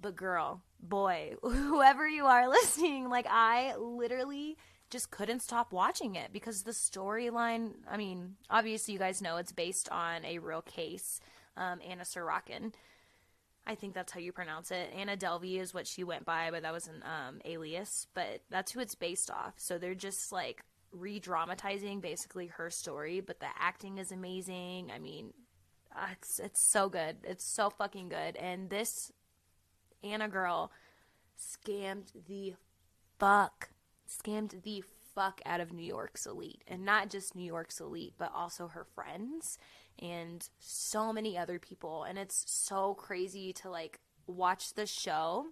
But 0.00 0.16
girl, 0.16 0.62
boy, 0.80 1.34
whoever 1.42 2.08
you 2.08 2.26
are 2.26 2.48
listening, 2.50 3.08
like 3.08 3.26
I 3.28 3.74
literally 3.76 4.56
just 4.92 5.10
couldn't 5.10 5.40
stop 5.40 5.72
watching 5.72 6.14
it 6.14 6.32
because 6.32 6.62
the 6.62 6.72
storyline. 6.72 7.72
I 7.90 7.96
mean, 7.96 8.36
obviously, 8.50 8.92
you 8.92 9.00
guys 9.00 9.22
know 9.22 9.38
it's 9.38 9.52
based 9.52 9.88
on 9.90 10.24
a 10.24 10.38
real 10.38 10.62
case, 10.62 11.18
um, 11.56 11.80
Anna 11.86 12.04
Sorokin. 12.04 12.72
I 13.66 13.74
think 13.74 13.94
that's 13.94 14.12
how 14.12 14.20
you 14.20 14.32
pronounce 14.32 14.70
it. 14.70 14.92
Anna 14.94 15.16
Delvey 15.16 15.60
is 15.60 15.72
what 15.72 15.86
she 15.86 16.04
went 16.04 16.24
by, 16.24 16.50
but 16.50 16.62
that 16.62 16.72
was 16.72 16.88
an 16.88 17.02
um, 17.04 17.40
alias. 17.44 18.06
But 18.12 18.42
that's 18.50 18.72
who 18.72 18.80
it's 18.80 18.94
based 18.94 19.30
off. 19.30 19.54
So 19.56 19.78
they're 19.78 19.94
just 19.94 20.30
like 20.30 20.62
re 20.92 21.18
dramatizing 21.18 22.00
basically 22.00 22.48
her 22.48 22.70
story, 22.70 23.20
but 23.20 23.40
the 23.40 23.46
acting 23.58 23.98
is 23.98 24.12
amazing. 24.12 24.90
I 24.94 24.98
mean, 24.98 25.32
uh, 25.96 26.08
it's, 26.12 26.38
it's 26.38 26.70
so 26.70 26.88
good. 26.88 27.16
It's 27.24 27.44
so 27.44 27.70
fucking 27.70 28.08
good. 28.08 28.36
And 28.36 28.68
this 28.68 29.12
Anna 30.04 30.28
girl 30.28 30.70
scammed 31.38 32.12
the 32.26 32.54
fuck, 33.18 33.70
scammed 34.12 34.62
the 34.62 34.82
fuck 35.14 35.40
out 35.44 35.60
of 35.60 35.72
New 35.72 35.84
York's 35.84 36.26
elite. 36.26 36.62
And 36.66 36.84
not 36.84 37.10
just 37.10 37.34
New 37.34 37.44
York's 37.44 37.80
elite, 37.80 38.14
but 38.18 38.32
also 38.34 38.68
her 38.68 38.84
friends 38.84 39.58
and 39.98 40.48
so 40.58 41.12
many 41.12 41.36
other 41.36 41.58
people. 41.58 42.04
And 42.04 42.18
it's 42.18 42.44
so 42.46 42.94
crazy 42.94 43.52
to 43.54 43.70
like 43.70 44.00
watch 44.26 44.74
the 44.74 44.86
show. 44.86 45.46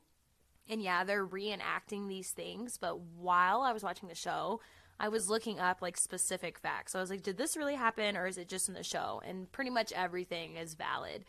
And 0.69 0.83
yeah, 0.83 1.05
they're 1.05 1.27
reenacting 1.27 2.09
these 2.09 2.31
things, 2.31 2.79
but 2.79 3.01
while 3.01 3.63
I 3.63 3.73
was 3.73 3.83
watching 3.83 4.09
the 4.09 4.15
show, 4.15 4.61
I 5.01 5.09
was 5.09 5.29
looking 5.29 5.59
up 5.59 5.83
like 5.83 5.97
specific 5.97 6.59
facts. 6.59 6.93
So 6.93 6.99
I 6.99 7.03
was 7.03 7.11
like, 7.11 7.23
did 7.23 7.39
this 7.39 7.57
really 7.57 7.75
happen 7.75 8.17
or 8.17 8.27
is 8.27 8.39
it 8.39 8.49
just 8.49 8.69
in 8.69 8.75
the 8.75 8.85
show? 8.85 9.21
And 9.27 9.51
pretty 9.51 9.71
much 9.71 9.93
everything 9.93 10.57
is 10.57 10.75
valid. 10.75 11.25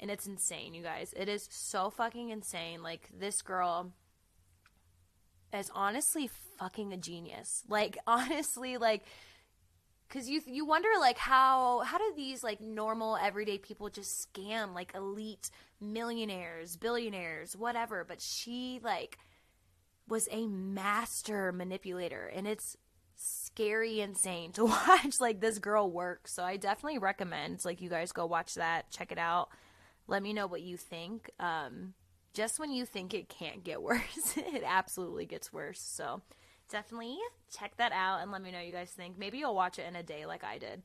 And 0.00 0.10
it's 0.10 0.26
insane, 0.26 0.72
you 0.72 0.82
guys. 0.82 1.12
It 1.14 1.28
is 1.28 1.46
so 1.52 1.90
fucking 1.90 2.30
insane. 2.30 2.82
Like, 2.82 3.10
this 3.16 3.42
girl 3.42 3.92
is 5.54 5.70
honestly 5.74 6.30
fucking 6.58 6.92
a 6.92 6.96
genius. 6.96 7.64
Like, 7.68 7.98
honestly, 8.06 8.76
like, 8.76 9.04
because 10.10 10.28
you 10.28 10.42
you 10.46 10.64
wonder 10.66 10.88
like 10.98 11.18
how 11.18 11.80
how 11.80 11.96
do 11.98 12.12
these 12.16 12.42
like 12.42 12.60
normal 12.60 13.16
everyday 13.16 13.58
people 13.58 13.88
just 13.88 14.32
scam 14.32 14.74
like 14.74 14.92
elite 14.94 15.50
millionaires 15.80 16.76
billionaires 16.76 17.56
whatever 17.56 18.04
but 18.04 18.20
she 18.20 18.80
like 18.82 19.18
was 20.08 20.28
a 20.32 20.46
master 20.46 21.52
manipulator 21.52 22.26
and 22.26 22.46
it's 22.46 22.76
scary 23.14 24.00
insane 24.00 24.50
to 24.52 24.64
watch 24.64 25.20
like 25.20 25.40
this 25.40 25.58
girl 25.58 25.90
work 25.90 26.26
so 26.26 26.42
i 26.42 26.56
definitely 26.56 26.98
recommend 26.98 27.64
like 27.64 27.80
you 27.80 27.88
guys 27.88 28.12
go 28.12 28.26
watch 28.26 28.54
that 28.54 28.90
check 28.90 29.12
it 29.12 29.18
out 29.18 29.48
let 30.06 30.22
me 30.22 30.32
know 30.32 30.46
what 30.46 30.62
you 30.62 30.76
think 30.76 31.30
um 31.38 31.94
just 32.32 32.58
when 32.58 32.70
you 32.70 32.86
think 32.86 33.12
it 33.12 33.28
can't 33.28 33.64
get 33.64 33.82
worse 33.82 34.36
it 34.36 34.62
absolutely 34.64 35.26
gets 35.26 35.52
worse 35.52 35.80
so 35.80 36.22
definitely 36.70 37.18
check 37.54 37.76
that 37.76 37.92
out 37.92 38.22
and 38.22 38.30
let 38.30 38.42
me 38.42 38.50
know 38.50 38.60
you 38.60 38.72
guys 38.72 38.90
think. 38.90 39.18
Maybe 39.18 39.38
you'll 39.38 39.54
watch 39.54 39.78
it 39.78 39.86
in 39.86 39.96
a 39.96 40.02
day 40.02 40.24
like 40.24 40.44
I 40.44 40.58
did. 40.58 40.82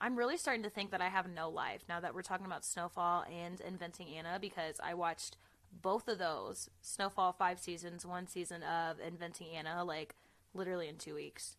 I'm 0.00 0.16
really 0.16 0.38
starting 0.38 0.62
to 0.62 0.70
think 0.70 0.92
that 0.92 1.02
I 1.02 1.08
have 1.08 1.28
no 1.28 1.50
life 1.50 1.82
now 1.88 2.00
that 2.00 2.14
we're 2.14 2.22
talking 2.22 2.46
about 2.46 2.64
Snowfall 2.64 3.24
and 3.30 3.60
Inventing 3.60 4.08
Anna 4.08 4.38
because 4.40 4.76
I 4.82 4.94
watched 4.94 5.36
both 5.82 6.08
of 6.08 6.18
those 6.18 6.70
Snowfall 6.80 7.32
five 7.32 7.58
seasons, 7.58 8.06
one 8.06 8.26
season 8.26 8.62
of 8.62 8.96
Inventing 8.98 9.48
Anna, 9.54 9.84
like 9.84 10.14
literally 10.54 10.88
in 10.88 10.96
two 10.96 11.14
weeks. 11.14 11.56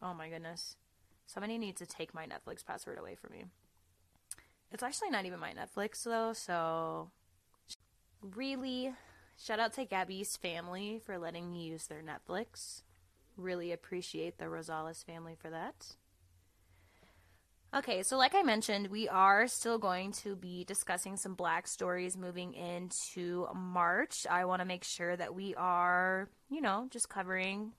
Oh 0.00 0.14
my 0.14 0.30
goodness. 0.30 0.76
Somebody 1.26 1.58
needs 1.58 1.80
to 1.80 1.86
take 1.86 2.14
my 2.14 2.26
Netflix 2.26 2.64
password 2.64 2.98
away 2.98 3.14
from 3.14 3.32
me. 3.32 3.44
It's 4.72 4.82
actually 4.82 5.10
not 5.10 5.26
even 5.26 5.38
my 5.38 5.52
Netflix 5.52 6.02
though, 6.02 6.32
so 6.32 7.10
really 8.22 8.92
Shout 9.38 9.60
out 9.60 9.74
to 9.74 9.84
Gabby's 9.84 10.36
family 10.36 11.00
for 11.04 11.18
letting 11.18 11.52
me 11.52 11.64
use 11.64 11.86
their 11.86 12.02
Netflix. 12.02 12.82
Really 13.36 13.70
appreciate 13.70 14.38
the 14.38 14.46
Rosales 14.46 15.04
family 15.04 15.34
for 15.38 15.50
that. 15.50 15.96
Okay, 17.76 18.02
so 18.02 18.16
like 18.16 18.34
I 18.34 18.42
mentioned, 18.42 18.86
we 18.86 19.08
are 19.08 19.46
still 19.46 19.76
going 19.76 20.12
to 20.12 20.36
be 20.36 20.64
discussing 20.64 21.18
some 21.18 21.34
black 21.34 21.68
stories 21.68 22.16
moving 22.16 22.54
into 22.54 23.46
March. 23.54 24.26
I 24.30 24.46
want 24.46 24.60
to 24.60 24.66
make 24.66 24.84
sure 24.84 25.14
that 25.14 25.34
we 25.34 25.54
are, 25.56 26.30
you 26.48 26.62
know, 26.62 26.86
just 26.90 27.10
covering 27.10 27.72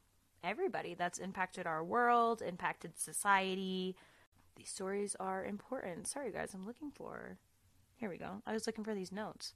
everybody 0.43 0.93
that's 0.93 1.17
impacted 1.17 1.65
our 1.65 1.83
world, 1.83 2.43
impacted 2.43 2.99
society. 2.99 3.95
These 4.55 4.69
stories 4.69 5.15
are 5.19 5.43
important. 5.43 6.05
Sorry, 6.07 6.31
guys, 6.31 6.53
I'm 6.53 6.67
looking 6.67 6.91
for. 6.91 7.37
Here 7.95 8.09
we 8.09 8.17
go. 8.17 8.43
I 8.45 8.53
was 8.53 8.67
looking 8.67 8.83
for 8.83 8.93
these 8.93 9.11
notes. 9.11 9.55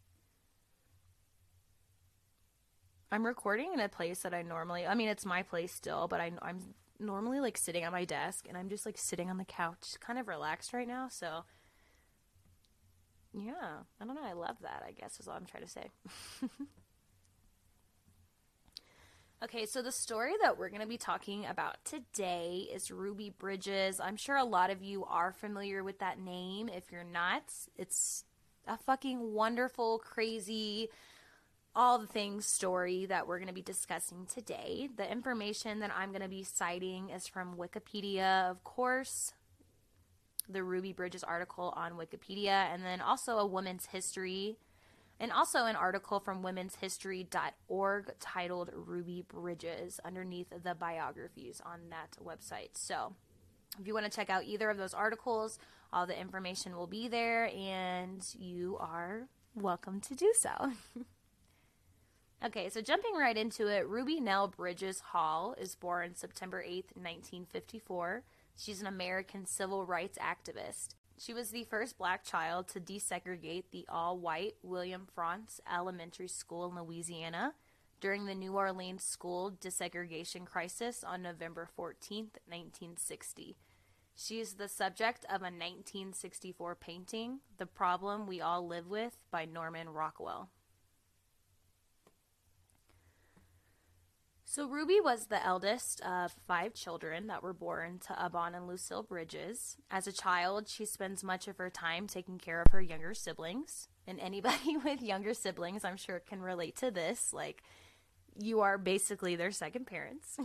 I'm 3.11 3.25
recording 3.25 3.73
in 3.73 3.79
a 3.81 3.89
place 3.89 4.19
that 4.19 4.33
I 4.33 4.41
normally, 4.41 4.87
I 4.87 4.95
mean, 4.95 5.09
it's 5.09 5.25
my 5.25 5.43
place 5.43 5.73
still, 5.73 6.07
but 6.07 6.21
I, 6.21 6.31
I'm 6.41 6.59
normally 6.97 7.41
like 7.41 7.57
sitting 7.57 7.83
at 7.83 7.91
my 7.91 8.05
desk 8.05 8.45
and 8.47 8.57
I'm 8.57 8.69
just 8.69 8.85
like 8.85 8.97
sitting 8.97 9.29
on 9.29 9.37
the 9.37 9.43
couch, 9.43 9.95
kind 9.99 10.17
of 10.17 10.29
relaxed 10.29 10.71
right 10.71 10.87
now. 10.87 11.09
So, 11.09 11.43
yeah, 13.33 13.79
I 13.99 14.05
don't 14.05 14.15
know. 14.15 14.23
I 14.23 14.33
love 14.33 14.57
that, 14.61 14.83
I 14.87 14.91
guess, 14.91 15.19
is 15.19 15.27
all 15.27 15.35
I'm 15.35 15.45
trying 15.45 15.63
to 15.63 15.69
say. 15.69 15.89
okay, 19.43 19.65
so 19.65 19.81
the 19.81 19.91
story 19.91 20.33
that 20.41 20.57
we're 20.57 20.69
going 20.69 20.81
to 20.81 20.87
be 20.87 20.97
talking 20.97 21.45
about 21.45 21.83
today 21.83 22.69
is 22.73 22.91
Ruby 22.91 23.29
Bridges. 23.29 23.99
I'm 23.99 24.15
sure 24.15 24.37
a 24.37 24.45
lot 24.45 24.69
of 24.69 24.81
you 24.81 25.03
are 25.03 25.33
familiar 25.33 25.83
with 25.83 25.99
that 25.99 26.17
name. 26.17 26.69
If 26.69 26.93
you're 26.93 27.03
not, 27.03 27.43
it's 27.77 28.23
a 28.67 28.77
fucking 28.77 29.33
wonderful, 29.33 29.99
crazy, 29.99 30.89
all 31.75 31.99
the 31.99 32.07
things 32.07 32.45
story 32.45 33.05
that 33.05 33.27
we're 33.27 33.37
going 33.37 33.47
to 33.47 33.53
be 33.53 33.61
discussing 33.61 34.25
today. 34.25 34.89
The 34.95 35.09
information 35.09 35.79
that 35.79 35.91
I'm 35.95 36.09
going 36.09 36.21
to 36.21 36.27
be 36.27 36.43
citing 36.43 37.09
is 37.09 37.27
from 37.27 37.55
Wikipedia, 37.55 38.49
of 38.49 38.63
course, 38.63 39.33
the 40.49 40.63
Ruby 40.63 40.91
Bridges 40.91 41.23
article 41.23 41.73
on 41.77 41.93
Wikipedia, 41.93 42.73
and 42.73 42.83
then 42.83 42.99
also 42.99 43.37
a 43.37 43.45
woman's 43.45 43.85
history, 43.87 44.57
and 45.19 45.31
also 45.31 45.65
an 45.65 45.75
article 45.75 46.19
from 46.19 46.43
womenshistory.org 46.43 48.11
titled 48.19 48.71
Ruby 48.73 49.23
Bridges 49.27 49.99
underneath 50.03 50.47
the 50.63 50.75
biographies 50.75 51.61
on 51.65 51.79
that 51.89 52.17
website. 52.21 52.71
So, 52.73 53.13
if 53.79 53.87
you 53.87 53.93
want 53.93 54.05
to 54.05 54.11
check 54.11 54.29
out 54.29 54.43
either 54.43 54.69
of 54.69 54.77
those 54.77 54.93
articles, 54.93 55.57
all 55.93 56.05
the 56.05 56.19
information 56.19 56.75
will 56.75 56.87
be 56.87 57.07
there, 57.07 57.49
and 57.55 58.25
you 58.37 58.77
are 58.81 59.29
welcome 59.55 60.01
to 60.01 60.15
do 60.15 60.33
so. 60.37 60.73
Okay, 62.43 62.69
so 62.69 62.81
jumping 62.81 63.13
right 63.13 63.37
into 63.37 63.67
it, 63.67 63.87
Ruby 63.87 64.19
Nell 64.19 64.47
Bridges 64.47 64.99
Hall 64.99 65.53
is 65.59 65.75
born 65.75 66.15
September 66.15 66.63
8th, 66.63 66.95
1954. 66.95 68.23
She's 68.57 68.81
an 68.81 68.87
American 68.87 69.45
civil 69.45 69.85
rights 69.85 70.17
activist. 70.17 70.95
She 71.19 71.35
was 71.35 71.51
the 71.51 71.65
first 71.65 71.99
black 71.99 72.23
child 72.23 72.67
to 72.69 72.79
desegregate 72.79 73.65
the 73.69 73.85
all 73.87 74.17
white 74.17 74.55
William 74.63 75.07
Frantz 75.13 75.61
Elementary 75.71 76.27
School 76.27 76.67
in 76.67 76.83
Louisiana 76.83 77.53
during 77.99 78.25
the 78.25 78.33
New 78.33 78.53
Orleans 78.53 79.03
school 79.03 79.51
desegregation 79.51 80.43
crisis 80.43 81.03
on 81.03 81.21
November 81.21 81.69
14th, 81.77 82.41
1960. 82.47 83.55
She 84.15 84.39
is 84.39 84.53
the 84.53 84.67
subject 84.67 85.25
of 85.25 85.41
a 85.41 85.53
1964 85.53 86.73
painting, 86.73 87.41
The 87.59 87.67
Problem 87.67 88.25
We 88.25 88.41
All 88.41 88.65
Live 88.65 88.87
With 88.87 89.17
by 89.29 89.45
Norman 89.45 89.89
Rockwell. 89.89 90.49
So 94.51 94.67
Ruby 94.67 94.99
was 94.99 95.27
the 95.27 95.41
eldest 95.45 96.01
of 96.01 96.35
five 96.45 96.73
children 96.73 97.27
that 97.27 97.41
were 97.41 97.53
born 97.53 97.99
to 97.99 98.25
Abon 98.25 98.53
and 98.53 98.67
Lucille 98.67 99.01
Bridges. 99.01 99.77
As 99.89 100.07
a 100.07 100.11
child, 100.11 100.67
she 100.67 100.83
spends 100.83 101.23
much 101.23 101.47
of 101.47 101.55
her 101.55 101.69
time 101.69 102.05
taking 102.05 102.37
care 102.37 102.61
of 102.61 102.69
her 102.73 102.81
younger 102.81 103.13
siblings. 103.13 103.87
And 104.05 104.19
anybody 104.19 104.75
with 104.83 105.01
younger 105.01 105.33
siblings, 105.33 105.85
I'm 105.85 105.95
sure, 105.95 106.19
can 106.19 106.41
relate 106.41 106.75
to 106.79 106.91
this. 106.91 107.31
Like, 107.31 107.63
you 108.37 108.59
are 108.59 108.77
basically 108.77 109.37
their 109.37 109.51
second 109.51 109.87
parents. 109.87 110.37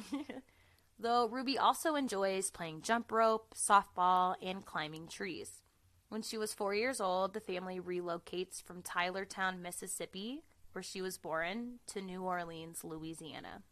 Though 1.00 1.26
Ruby 1.26 1.58
also 1.58 1.96
enjoys 1.96 2.52
playing 2.52 2.82
jump 2.82 3.10
rope, 3.10 3.56
softball, 3.56 4.36
and 4.40 4.64
climbing 4.64 5.08
trees. 5.08 5.62
When 6.10 6.22
she 6.22 6.38
was 6.38 6.54
four 6.54 6.76
years 6.76 7.00
old, 7.00 7.34
the 7.34 7.40
family 7.40 7.80
relocates 7.80 8.62
from 8.62 8.82
Tylertown, 8.82 9.60
Mississippi, 9.60 10.44
where 10.70 10.82
she 10.84 11.02
was 11.02 11.18
born, 11.18 11.80
to 11.88 12.00
New 12.00 12.22
Orleans, 12.22 12.84
Louisiana. 12.84 13.62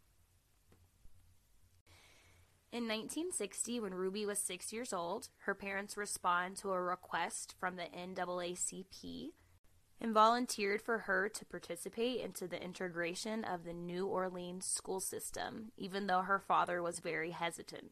In 2.71 2.83
1960, 2.83 3.79
when 3.79 3.93
Ruby 3.93 4.25
was 4.25 4.39
six 4.39 4.73
years 4.73 4.91
old, 4.91 5.29
her 5.45 5.55
parents 5.55 5.95
respond 5.95 6.57
to 6.57 6.71
a 6.71 6.81
request 6.81 7.55
from 7.59 7.77
the 7.77 7.87
NAACP 7.95 9.31
and 10.01 10.13
volunteered 10.13 10.81
for 10.81 10.99
her 10.99 11.29
to 11.29 11.45
participate 11.45 12.19
into 12.19 12.47
the 12.47 12.61
integration 12.61 13.45
of 13.45 13.63
the 13.63 13.73
New 13.73 14.07
Orleans 14.07 14.65
school 14.65 14.99
system, 14.99 15.71
even 15.77 16.07
though 16.07 16.21
her 16.21 16.39
father 16.39 16.81
was 16.81 16.99
very 16.99 17.31
hesitant. 17.31 17.91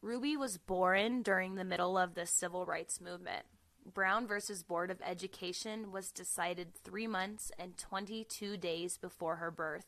Ruby 0.00 0.36
was 0.36 0.58
born 0.58 1.22
during 1.22 1.54
the 1.54 1.64
middle 1.64 1.98
of 1.98 2.14
the 2.14 2.26
civil 2.26 2.64
rights 2.64 3.00
movement. 3.00 3.44
Brown 3.84 4.26
versus 4.26 4.62
Board 4.62 4.90
of 4.90 5.00
Education 5.04 5.90
was 5.90 6.12
decided 6.12 6.74
three 6.74 7.06
months 7.06 7.50
and 7.58 7.76
22 7.76 8.56
days 8.56 8.96
before 8.96 9.36
her 9.36 9.50
birth 9.50 9.86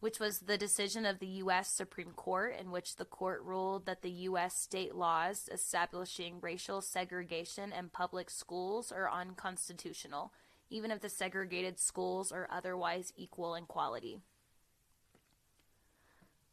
which 0.00 0.20
was 0.20 0.40
the 0.40 0.58
decision 0.58 1.04
of 1.04 1.18
the 1.18 1.26
U.S. 1.26 1.68
Supreme 1.68 2.12
Court, 2.12 2.54
in 2.58 2.70
which 2.70 2.96
the 2.96 3.04
court 3.04 3.42
ruled 3.42 3.86
that 3.86 4.02
the 4.02 4.10
U.S. 4.10 4.56
state 4.56 4.94
laws 4.94 5.48
establishing 5.52 6.40
racial 6.40 6.80
segregation 6.80 7.72
in 7.72 7.88
public 7.88 8.30
schools 8.30 8.92
are 8.92 9.10
unconstitutional, 9.10 10.32
even 10.70 10.90
if 10.90 11.00
the 11.00 11.08
segregated 11.08 11.80
schools 11.80 12.30
are 12.30 12.48
otherwise 12.50 13.12
equal 13.16 13.54
in 13.54 13.64
quality. 13.64 14.20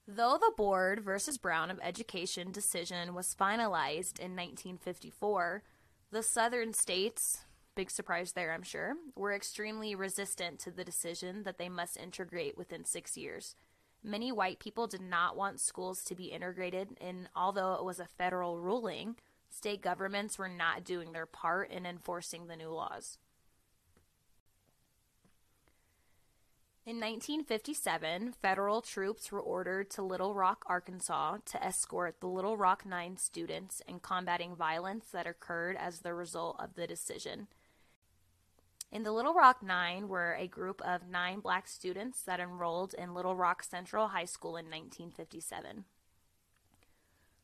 Though 0.07 0.37
the 0.39 0.53
Board 0.55 1.03
versus 1.03 1.37
Brown 1.37 1.71
of 1.71 1.79
Education 1.81 2.51
decision 2.51 3.15
was 3.15 3.35
finalized 3.39 4.19
in 4.19 4.35
1954, 4.35 5.63
the 6.11 6.21
southern 6.21 6.73
states, 6.73 7.44
big 7.75 7.91
surprise 7.91 8.31
there, 8.31 8.53
I'm 8.53 8.63
sure, 8.63 8.95
were 9.15 9.33
extremely 9.33 9.93
resistant 9.95 10.59
to 10.59 10.71
the 10.71 10.83
decision 10.83 11.43
that 11.43 11.57
they 11.57 11.69
must 11.69 11.97
integrate 11.97 12.57
within 12.57 12.85
six 12.85 13.17
years. 13.17 13.55
Many 14.03 14.31
white 14.31 14.59
people 14.59 14.87
did 14.87 15.01
not 15.01 15.35
want 15.35 15.59
schools 15.59 16.03
to 16.05 16.15
be 16.15 16.25
integrated, 16.25 16.97
and 17.01 17.29
although 17.35 17.73
it 17.73 17.83
was 17.83 17.99
a 17.99 18.05
federal 18.05 18.59
ruling, 18.59 19.15
state 19.49 19.81
governments 19.81 20.37
were 20.37 20.49
not 20.49 20.83
doing 20.83 21.11
their 21.11 21.25
part 21.25 21.71
in 21.71 21.85
enforcing 21.85 22.47
the 22.47 22.55
new 22.55 22.69
laws. 22.69 23.17
In 26.85 26.97
1957, 26.97 28.33
federal 28.39 28.79
troops 28.79 29.31
were 29.31 29.41
ordered 29.41 29.89
to 29.89 30.03
Little 30.03 30.35
Rock, 30.35 30.63
Arkansas 30.67 31.37
to 31.43 31.63
escort 31.63 32.19
the 32.19 32.27
Little 32.27 32.57
Rock 32.57 32.85
Nine 32.85 33.17
students 33.17 33.81
in 33.87 33.99
combating 33.99 34.55
violence 34.55 35.07
that 35.11 35.25
occurred 35.25 35.77
as 35.77 36.01
the 36.01 36.13
result 36.13 36.57
of 36.59 36.75
the 36.75 36.85
decision. 36.85 37.47
In 38.95 39.03
the 39.03 39.11
Little 39.11 39.33
Rock 39.33 39.61
Nine 39.61 40.07
were 40.07 40.37
a 40.39 40.47
group 40.47 40.81
of 40.81 41.09
nine 41.09 41.41
black 41.41 41.67
students 41.67 42.21
that 42.21 42.39
enrolled 42.39 42.93
in 42.93 43.13
Little 43.13 43.35
Rock 43.35 43.61
Central 43.61 44.07
High 44.07 44.23
School 44.23 44.51
in 44.51 44.67
1957. 44.67 45.83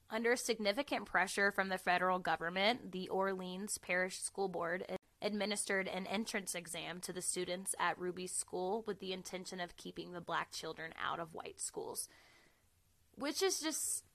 Under 0.10 0.38
significant 0.38 1.04
pressure 1.04 1.52
from 1.52 1.68
the 1.68 1.78
federal 1.78 2.20
government, 2.20 2.94
the 2.94 3.10
Orleans 3.10 3.78
Parish 3.80 4.22
School 4.22 4.48
Board 4.48 4.86
administered 5.22 5.90
an 5.90 6.08
entrance 6.08 6.56
exam 6.56 7.02
to 7.02 7.12
the 7.12 7.22
students 7.22 7.76
at 7.78 8.00
Ruby's 8.00 8.32
school 8.32 8.86
with 8.88 9.02
the 9.02 9.12
intention 9.12 9.60
of 9.60 9.76
keeping 9.76 10.14
the 10.14 10.22
black 10.22 10.54
children 10.54 10.94
out 11.06 11.20
of 11.20 11.34
white 11.34 11.60
schools. 11.60 12.08
Which 13.18 13.44
is 13.44 13.60
just 13.60 14.06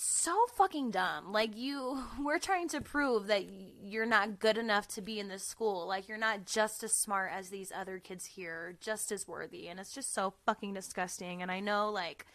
so 0.00 0.32
fucking 0.54 0.92
dumb. 0.92 1.32
Like 1.32 1.56
you 1.56 2.04
we're 2.22 2.38
trying 2.38 2.68
to 2.68 2.80
prove 2.80 3.26
that 3.26 3.46
you're 3.82 4.06
not 4.06 4.38
good 4.38 4.56
enough 4.56 4.86
to 4.88 5.02
be 5.02 5.18
in 5.18 5.26
this 5.26 5.42
school. 5.42 5.88
Like 5.88 6.08
you're 6.08 6.18
not 6.18 6.46
just 6.46 6.84
as 6.84 6.94
smart 6.94 7.32
as 7.34 7.48
these 7.48 7.72
other 7.74 7.98
kids 7.98 8.24
here, 8.24 8.76
just 8.80 9.10
as 9.10 9.26
worthy. 9.26 9.66
And 9.66 9.80
it's 9.80 9.92
just 9.92 10.14
so 10.14 10.34
fucking 10.46 10.74
disgusting. 10.74 11.42
And 11.42 11.50
I 11.50 11.58
know 11.58 11.90
like 11.90 12.26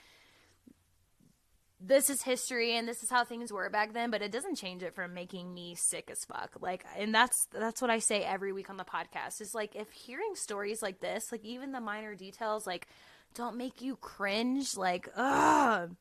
this 1.80 2.10
is 2.10 2.24
history 2.24 2.76
and 2.76 2.86
this 2.86 3.02
is 3.02 3.10
how 3.10 3.24
things 3.24 3.52
were 3.52 3.70
back 3.70 3.92
then 3.92 4.10
but 4.10 4.22
it 4.22 4.32
doesn't 4.32 4.56
change 4.56 4.82
it 4.84 4.96
from 4.96 5.14
making 5.14 5.54
me 5.54 5.76
sick 5.76 6.08
as 6.10 6.24
fuck 6.24 6.52
like 6.62 6.86
and 6.98 7.14
that's 7.14 7.46
that's 7.52 7.82
what 7.82 7.92
i 7.92 8.00
say 8.00 8.24
every 8.24 8.54
week 8.54 8.70
on 8.70 8.78
the 8.78 8.86
podcast 8.86 9.42
is 9.42 9.54
like 9.54 9.76
if 9.76 9.92
hearing 9.92 10.34
stories 10.34 10.82
like 10.82 11.02
this 11.02 11.30
like 11.30 11.44
even 11.44 11.74
the 11.74 11.82
minor 11.82 12.16
details 12.16 12.66
like 12.66 12.88
don't 13.34 13.58
make 13.58 13.82
you 13.82 13.98
cringe 13.98 14.78
like 14.78 15.10
ugh 15.18 15.94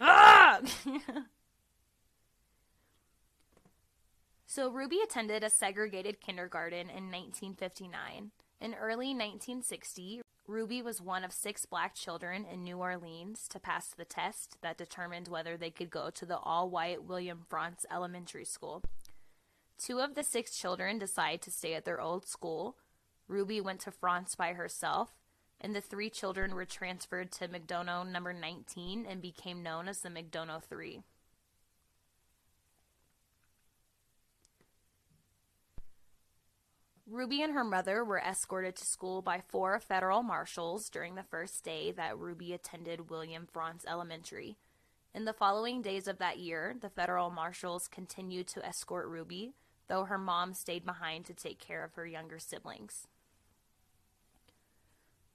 ugh 0.00 0.68
so 4.46 4.70
ruby 4.70 5.00
attended 5.02 5.42
a 5.42 5.50
segregated 5.50 6.20
kindergarten 6.20 6.88
in 6.90 7.10
1959 7.10 8.30
in 8.60 8.74
early 8.74 9.08
1960 9.08 10.22
Ruby 10.48 10.80
was 10.80 11.02
one 11.02 11.24
of 11.24 11.32
six 11.32 11.66
black 11.66 11.94
children 11.94 12.46
in 12.50 12.64
New 12.64 12.78
Orleans 12.78 13.48
to 13.48 13.60
pass 13.60 13.88
the 13.88 14.06
test 14.06 14.56
that 14.62 14.78
determined 14.78 15.28
whether 15.28 15.58
they 15.58 15.70
could 15.70 15.90
go 15.90 16.08
to 16.08 16.24
the 16.24 16.38
all 16.38 16.70
white 16.70 17.04
William 17.04 17.44
Frantz 17.50 17.84
Elementary 17.92 18.46
School. 18.46 18.82
Two 19.76 20.00
of 20.00 20.14
the 20.14 20.24
six 20.24 20.56
children 20.56 20.98
decided 20.98 21.42
to 21.42 21.50
stay 21.50 21.74
at 21.74 21.84
their 21.84 22.00
old 22.00 22.26
school. 22.26 22.76
Ruby 23.28 23.60
went 23.60 23.80
to 23.80 23.90
Frantz 23.90 24.34
by 24.34 24.54
herself, 24.54 25.10
and 25.60 25.74
the 25.74 25.80
three 25.80 26.10
children 26.10 26.54
were 26.54 26.64
transferred 26.64 27.32
to 27.32 27.48
McDonough 27.48 28.08
number 28.08 28.32
19 28.32 29.06
and 29.06 29.20
became 29.20 29.62
known 29.62 29.88
as 29.88 30.00
the 30.00 30.08
McDonough 30.08 30.62
Three. 30.62 31.02
Ruby 37.10 37.40
and 37.40 37.54
her 37.54 37.64
mother 37.64 38.04
were 38.04 38.18
escorted 38.18 38.76
to 38.76 38.84
school 38.84 39.22
by 39.22 39.40
four 39.48 39.80
federal 39.80 40.22
marshals 40.22 40.90
during 40.90 41.14
the 41.14 41.22
first 41.22 41.64
day 41.64 41.90
that 41.92 42.18
Ruby 42.18 42.52
attended 42.52 43.08
William 43.08 43.48
Frantz 43.50 43.86
Elementary. 43.88 44.58
In 45.14 45.24
the 45.24 45.32
following 45.32 45.80
days 45.80 46.06
of 46.06 46.18
that 46.18 46.38
year, 46.38 46.76
the 46.78 46.90
federal 46.90 47.30
marshals 47.30 47.88
continued 47.88 48.46
to 48.48 48.64
escort 48.64 49.08
Ruby, 49.08 49.54
though 49.88 50.04
her 50.04 50.18
mom 50.18 50.52
stayed 50.52 50.84
behind 50.84 51.24
to 51.24 51.34
take 51.34 51.58
care 51.58 51.82
of 51.82 51.94
her 51.94 52.06
younger 52.06 52.38
siblings. 52.38 53.06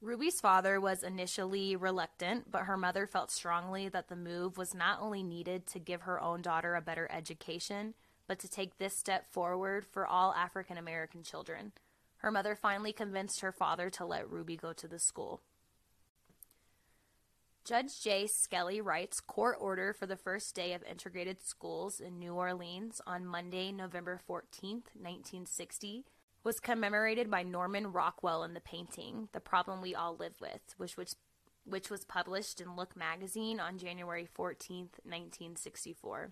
Ruby's 0.03 0.41
father 0.41 0.81
was 0.81 1.01
initially 1.01 1.77
reluctant, 1.77 2.51
but 2.51 2.63
her 2.63 2.75
mother 2.75 3.07
felt 3.07 3.31
strongly 3.31 3.87
that 3.87 4.09
the 4.09 4.17
move 4.17 4.57
was 4.57 4.75
not 4.75 4.99
only 4.99 5.23
needed 5.23 5.65
to 5.67 5.79
give 5.79 6.01
her 6.01 6.19
own 6.19 6.41
daughter 6.41 6.75
a 6.75 6.81
better 6.81 7.09
education, 7.09 7.93
but 8.27 8.37
to 8.39 8.49
take 8.49 8.77
this 8.77 8.97
step 8.97 9.31
forward 9.31 9.85
for 9.85 10.05
all 10.05 10.33
African 10.33 10.77
American 10.77 11.23
children. 11.23 11.71
Her 12.17 12.31
mother 12.31 12.53
finally 12.53 12.91
convinced 12.91 13.39
her 13.39 13.53
father 13.53 13.89
to 13.91 14.05
let 14.05 14.29
Ruby 14.29 14.57
go 14.57 14.73
to 14.73 14.89
the 14.89 14.99
school. 14.99 15.39
Judge 17.63 18.01
J. 18.01 18.27
Skelly 18.27 18.81
Wright's 18.81 19.21
court 19.21 19.55
order 19.57 19.93
for 19.93 20.05
the 20.05 20.17
first 20.17 20.53
day 20.53 20.73
of 20.73 20.83
integrated 20.83 21.41
schools 21.41 22.01
in 22.01 22.19
New 22.19 22.33
Orleans 22.33 22.99
on 23.07 23.25
Monday, 23.25 23.71
November 23.71 24.19
14, 24.27 24.83
1960, 24.95 26.03
was 26.43 26.59
commemorated 26.59 27.31
by 27.31 27.43
Norman 27.43 27.91
Rockwell 27.91 28.43
in 28.43 28.53
the 28.53 28.59
painting 28.59 29.29
The 29.31 29.39
Problem 29.39 29.81
We 29.81 29.95
All 29.95 30.15
Live 30.15 30.41
With, 30.41 30.75
which 30.77 30.97
was, 30.97 31.15
which 31.65 31.89
was 31.89 32.03
published 32.03 32.59
in 32.59 32.75
Look 32.75 32.95
magazine 32.95 33.59
on 33.59 33.77
January 33.77 34.27
14, 34.33 34.89
1964. 35.03 36.31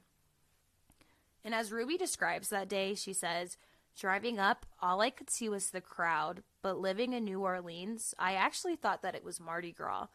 And 1.44 1.56
as 1.56 1.72
Ruby 1.72 1.98
describes 1.98 2.50
that 2.50 2.70
day, 2.70 2.94
she 2.94 3.14
says, 3.14 3.58
Driving 3.98 4.40
up, 4.40 4.66
all 4.82 5.02
I 5.02 5.10
could 5.10 5.30
see 5.30 5.50
was 5.50 5.70
the 5.70 5.82
crowd, 5.82 6.44
but 6.62 6.80
living 6.80 7.14
in 7.14 7.26
New 7.26 7.42
Orleans, 7.42 8.14
I 8.18 8.34
actually 8.34 8.76
thought 8.76 9.02
that 9.02 9.16
it 9.16 9.24
was 9.24 9.40
Mardi 9.40 9.72
Gras. 9.72 10.08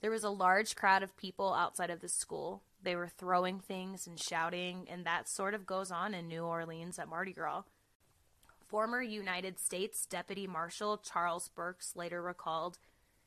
There 0.00 0.10
was 0.10 0.24
a 0.24 0.30
large 0.30 0.74
crowd 0.74 1.02
of 1.02 1.16
people 1.16 1.52
outside 1.52 1.90
of 1.90 2.00
the 2.00 2.08
school. 2.08 2.62
They 2.82 2.96
were 2.96 3.08
throwing 3.08 3.60
things 3.60 4.06
and 4.06 4.18
shouting, 4.18 4.86
and 4.90 5.04
that 5.04 5.28
sort 5.28 5.54
of 5.54 5.66
goes 5.66 5.90
on 5.90 6.14
in 6.14 6.26
New 6.26 6.42
Orleans 6.42 6.98
at 6.98 7.08
Mardi 7.08 7.32
Gras. 7.32 7.62
Former 8.70 9.02
United 9.02 9.58
States 9.58 10.06
Deputy 10.06 10.46
Marshal 10.46 10.98
Charles 10.98 11.48
Burks 11.48 11.96
later 11.96 12.22
recalled, 12.22 12.78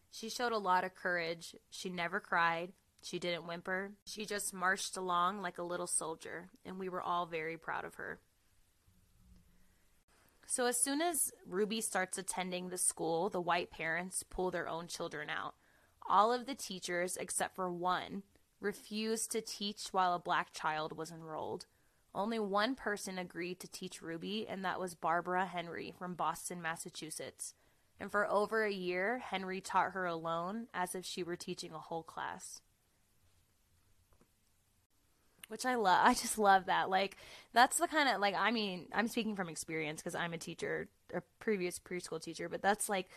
She 0.10 0.29
showed 0.29 0.53
a 0.53 0.58
lot 0.58 0.86
of 0.86 0.95
courage. 0.95 1.53
She 1.69 1.89
never 1.89 2.21
cried. 2.21 2.71
She 3.01 3.19
didn't 3.19 3.45
whimper. 3.45 3.91
She 4.06 4.25
just 4.25 4.53
marched 4.53 4.95
along 4.95 5.41
like 5.41 5.58
a 5.58 5.63
little 5.63 5.86
soldier, 5.86 6.47
and 6.63 6.79
we 6.79 6.88
were 6.88 7.01
all 7.01 7.25
very 7.25 7.58
proud 7.58 7.84
of 7.84 7.95
her. 7.95 8.19
So, 10.47 10.65
as 10.65 10.79
soon 10.79 11.01
as 11.01 11.34
Ruby 11.45 11.82
starts 11.82 12.17
attending 12.17 12.69
the 12.69 12.77
school, 12.77 13.29
the 13.29 13.41
white 13.41 13.69
parents 13.69 14.23
pull 14.23 14.49
their 14.49 14.69
own 14.69 14.88
children 14.88 15.29
out. 15.29 15.56
All 16.08 16.32
of 16.32 16.45
the 16.45 16.56
teachers, 16.56 17.17
except 17.17 17.58
for 17.58 17.69
one, 17.69 18.23
refused 18.62 19.32
to 19.32 19.41
teach 19.41 19.89
while 19.91 20.13
a 20.13 20.19
black 20.19 20.53
child 20.53 20.95
was 20.95 21.12
enrolled. 21.12 21.65
Only 22.15 22.39
one 22.39 22.76
person 22.76 23.17
agreed 23.17 23.60
to 23.62 23.67
teach 23.67 24.02
Ruby, 24.02 24.45
and 24.47 24.63
that 24.63 24.80
was 24.80 24.93
Barbara 24.93 25.45
Henry 25.45 25.93
from 25.97 26.13
Boston, 26.13 26.62
Massachusetts. 26.62 27.54
And 27.99 28.12
for 28.12 28.30
over 28.30 28.63
a 28.63 28.71
year, 28.71 29.19
Henry 29.19 29.62
taught 29.62 29.91
her 29.91 30.06
alone 30.06 30.67
as 30.73 30.93
if 30.93 31.06
she 31.06 31.23
were 31.23 31.36
teaching 31.36 31.73
a 31.73 31.80
whole 31.80 32.04
class 32.04 32.62
which 35.54 35.65
I 35.67 35.76
love. 35.76 35.99
I 36.04 36.13
just 36.15 36.38
love 36.38 36.65
that. 36.65 36.89
Like 36.89 37.15
that's 37.54 37.78
the 37.78 37.88
kind 37.88 38.10
of 38.10 38.19
like 38.19 38.36
I 38.36 38.52
mean, 38.52 38.88
I'm 38.93 39.08
speaking 39.08 39.36
from 39.36 39.49
experience 39.49 40.02
because 40.02 40.15
I'm 40.15 40.34
a 40.34 40.38
teacher, 40.38 40.89
a 41.13 41.21
previous 41.39 41.80
preschool 41.80 42.21
teacher, 42.21 42.49
but 42.49 42.62
that's 42.62 42.89
like 42.89 43.08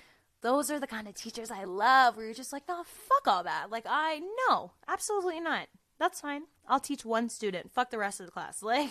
those 0.43 0.71
are 0.71 0.79
the 0.79 0.87
kind 0.87 1.09
of 1.09 1.15
teachers 1.15 1.51
I 1.51 1.65
love 1.65 2.17
where 2.17 2.27
you're 2.27 2.35
just 2.35 2.53
like, 2.53 2.69
"No, 2.69 2.85
fuck 2.85 3.27
all 3.27 3.43
that." 3.45 3.71
Like 3.71 3.87
I 3.89 4.21
no, 4.49 4.73
absolutely 4.87 5.41
not. 5.41 5.67
That's 5.99 6.21
fine. 6.21 6.43
I'll 6.69 6.81
teach 6.81 7.05
one 7.05 7.29
student. 7.29 7.73
Fuck 7.73 7.91
the 7.91 7.99
rest 7.99 8.21
of 8.21 8.27
the 8.27 8.33
class. 8.33 8.63
Like 8.63 8.91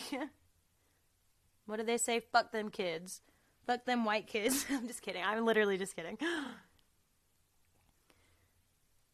What 1.65 1.77
do 1.77 1.83
they 1.83 1.97
say? 1.97 2.19
Fuck 2.19 2.51
them 2.51 2.69
kids. 2.69 3.21
Fuck 3.65 3.85
them 3.85 4.05
white 4.05 4.27
kids. 4.27 4.65
I'm 4.69 4.87
just 4.87 5.01
kidding. 5.01 5.23
I'm 5.23 5.45
literally 5.45 5.77
just 5.77 5.95
kidding. 5.95 6.17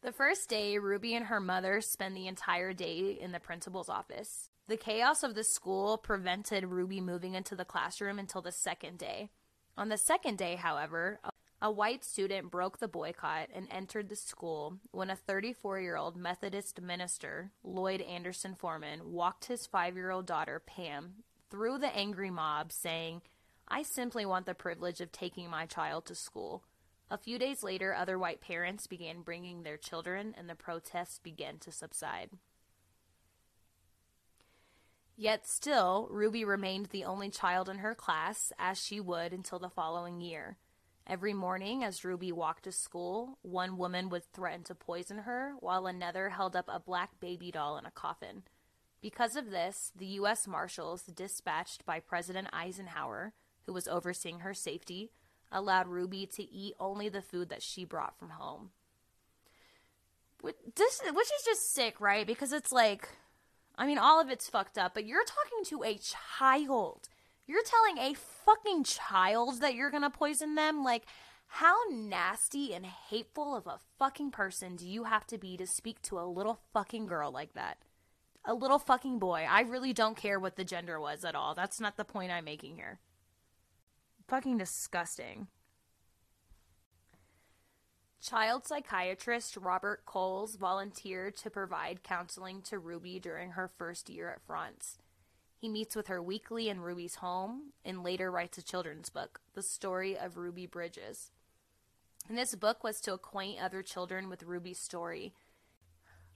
The 0.02 0.10
first 0.10 0.48
day, 0.48 0.78
Ruby 0.78 1.14
and 1.14 1.26
her 1.26 1.38
mother 1.38 1.80
spend 1.80 2.16
the 2.16 2.26
entire 2.26 2.72
day 2.72 3.16
in 3.20 3.30
the 3.30 3.38
principal's 3.38 3.88
office. 3.88 4.50
The 4.66 4.76
chaos 4.76 5.22
of 5.22 5.36
the 5.36 5.44
school 5.44 5.96
prevented 5.96 6.64
Ruby 6.64 7.00
moving 7.00 7.34
into 7.34 7.54
the 7.54 7.64
classroom 7.64 8.18
until 8.18 8.42
the 8.42 8.50
second 8.50 8.98
day. 8.98 9.30
On 9.76 9.90
the 9.90 9.96
second 9.96 10.38
day, 10.38 10.56
however, 10.56 11.20
a 11.62 11.70
white 11.70 12.04
student 12.04 12.50
broke 12.50 12.78
the 12.78 12.88
boycott 12.88 13.48
and 13.54 13.68
entered 13.70 14.08
the 14.08 14.16
school 14.16 14.78
when 14.90 15.10
a 15.10 15.16
34 15.16 15.78
year 15.78 15.96
old 15.96 16.16
Methodist 16.16 16.82
minister, 16.82 17.52
Lloyd 17.62 18.00
Anderson 18.00 18.56
Foreman, 18.56 19.12
walked 19.12 19.44
his 19.44 19.64
five 19.64 19.94
year 19.94 20.10
old 20.10 20.26
daughter, 20.26 20.60
Pam, 20.66 21.22
through 21.50 21.78
the 21.78 21.96
angry 21.96 22.30
mob, 22.30 22.72
saying, 22.72 23.22
I 23.68 23.84
simply 23.84 24.26
want 24.26 24.44
the 24.46 24.54
privilege 24.54 25.00
of 25.00 25.12
taking 25.12 25.48
my 25.48 25.66
child 25.66 26.04
to 26.06 26.16
school. 26.16 26.64
A 27.08 27.16
few 27.16 27.38
days 27.38 27.62
later, 27.62 27.94
other 27.94 28.18
white 28.18 28.40
parents 28.40 28.88
began 28.88 29.22
bringing 29.22 29.62
their 29.62 29.76
children, 29.76 30.34
and 30.36 30.48
the 30.48 30.56
protests 30.56 31.20
began 31.20 31.58
to 31.58 31.70
subside. 31.70 32.30
Yet 35.16 35.46
still, 35.46 36.08
Ruby 36.10 36.44
remained 36.44 36.86
the 36.86 37.04
only 37.04 37.30
child 37.30 37.68
in 37.68 37.78
her 37.78 37.94
class, 37.94 38.52
as 38.58 38.82
she 38.82 38.98
would 38.98 39.32
until 39.32 39.60
the 39.60 39.68
following 39.68 40.20
year. 40.20 40.56
Every 41.06 41.34
morning, 41.34 41.82
as 41.82 42.04
Ruby 42.04 42.30
walked 42.30 42.64
to 42.64 42.72
school, 42.72 43.38
one 43.42 43.76
woman 43.76 44.08
would 44.08 44.24
threaten 44.32 44.62
to 44.64 44.74
poison 44.74 45.18
her, 45.18 45.54
while 45.58 45.86
another 45.86 46.30
held 46.30 46.54
up 46.54 46.66
a 46.68 46.78
black 46.78 47.18
baby 47.18 47.50
doll 47.50 47.76
in 47.76 47.84
a 47.84 47.90
coffin. 47.90 48.44
Because 49.00 49.34
of 49.34 49.50
this, 49.50 49.90
the 49.96 50.06
U.S. 50.06 50.46
Marshals, 50.46 51.02
dispatched 51.02 51.84
by 51.84 51.98
President 51.98 52.48
Eisenhower, 52.52 53.32
who 53.66 53.72
was 53.72 53.88
overseeing 53.88 54.40
her 54.40 54.54
safety, 54.54 55.10
allowed 55.50 55.88
Ruby 55.88 56.24
to 56.34 56.42
eat 56.42 56.74
only 56.78 57.08
the 57.08 57.20
food 57.20 57.48
that 57.48 57.62
she 57.62 57.84
brought 57.84 58.16
from 58.16 58.30
home. 58.30 58.70
Which 60.40 60.56
is 60.76 61.44
just 61.44 61.74
sick, 61.74 62.00
right? 62.00 62.26
Because 62.26 62.52
it's 62.52 62.72
like, 62.72 63.08
I 63.76 63.86
mean, 63.86 63.98
all 63.98 64.20
of 64.20 64.30
it's 64.30 64.48
fucked 64.48 64.78
up, 64.78 64.94
but 64.94 65.04
you're 65.04 65.24
talking 65.24 65.64
to 65.66 65.82
a 65.82 65.98
child. 65.98 67.08
You're 67.46 67.62
telling 67.64 67.98
a 67.98 68.14
fucking 68.14 68.84
child 68.84 69.60
that 69.60 69.74
you're 69.74 69.90
gonna 69.90 70.10
poison 70.10 70.54
them? 70.54 70.84
Like, 70.84 71.04
how 71.46 71.76
nasty 71.90 72.72
and 72.72 72.86
hateful 72.86 73.54
of 73.54 73.66
a 73.66 73.78
fucking 73.98 74.30
person 74.30 74.76
do 74.76 74.88
you 74.88 75.04
have 75.04 75.26
to 75.26 75.38
be 75.38 75.56
to 75.56 75.66
speak 75.66 76.00
to 76.02 76.18
a 76.18 76.24
little 76.24 76.60
fucking 76.72 77.06
girl 77.06 77.30
like 77.30 77.52
that? 77.54 77.78
A 78.44 78.54
little 78.54 78.78
fucking 78.78 79.18
boy. 79.18 79.46
I 79.48 79.60
really 79.60 79.92
don't 79.92 80.16
care 80.16 80.40
what 80.40 80.56
the 80.56 80.64
gender 80.64 80.98
was 80.98 81.24
at 81.24 81.34
all. 81.34 81.54
That's 81.54 81.80
not 81.80 81.96
the 81.96 82.04
point 82.04 82.32
I'm 82.32 82.44
making 82.44 82.76
here. 82.76 83.00
Fucking 84.28 84.56
disgusting. 84.58 85.48
Child 88.22 88.66
psychiatrist 88.66 89.56
Robert 89.56 90.06
Coles 90.06 90.56
volunteered 90.56 91.36
to 91.38 91.50
provide 91.50 92.04
counseling 92.04 92.62
to 92.62 92.78
Ruby 92.78 93.18
during 93.18 93.50
her 93.50 93.68
first 93.68 94.08
year 94.08 94.30
at 94.30 94.40
Frantz. 94.46 94.96
He 95.62 95.68
meets 95.68 95.94
with 95.94 96.08
her 96.08 96.20
weekly 96.20 96.68
in 96.68 96.80
Ruby's 96.80 97.14
home 97.14 97.70
and 97.84 98.02
later 98.02 98.32
writes 98.32 98.58
a 98.58 98.64
children's 98.64 99.10
book, 99.10 99.40
The 99.54 99.62
Story 99.62 100.18
of 100.18 100.36
Ruby 100.36 100.66
Bridges. 100.66 101.30
And 102.28 102.36
this 102.36 102.56
book 102.56 102.82
was 102.82 103.00
to 103.02 103.12
acquaint 103.12 103.62
other 103.62 103.80
children 103.80 104.28
with 104.28 104.42
Ruby's 104.42 104.80
story. 104.80 105.34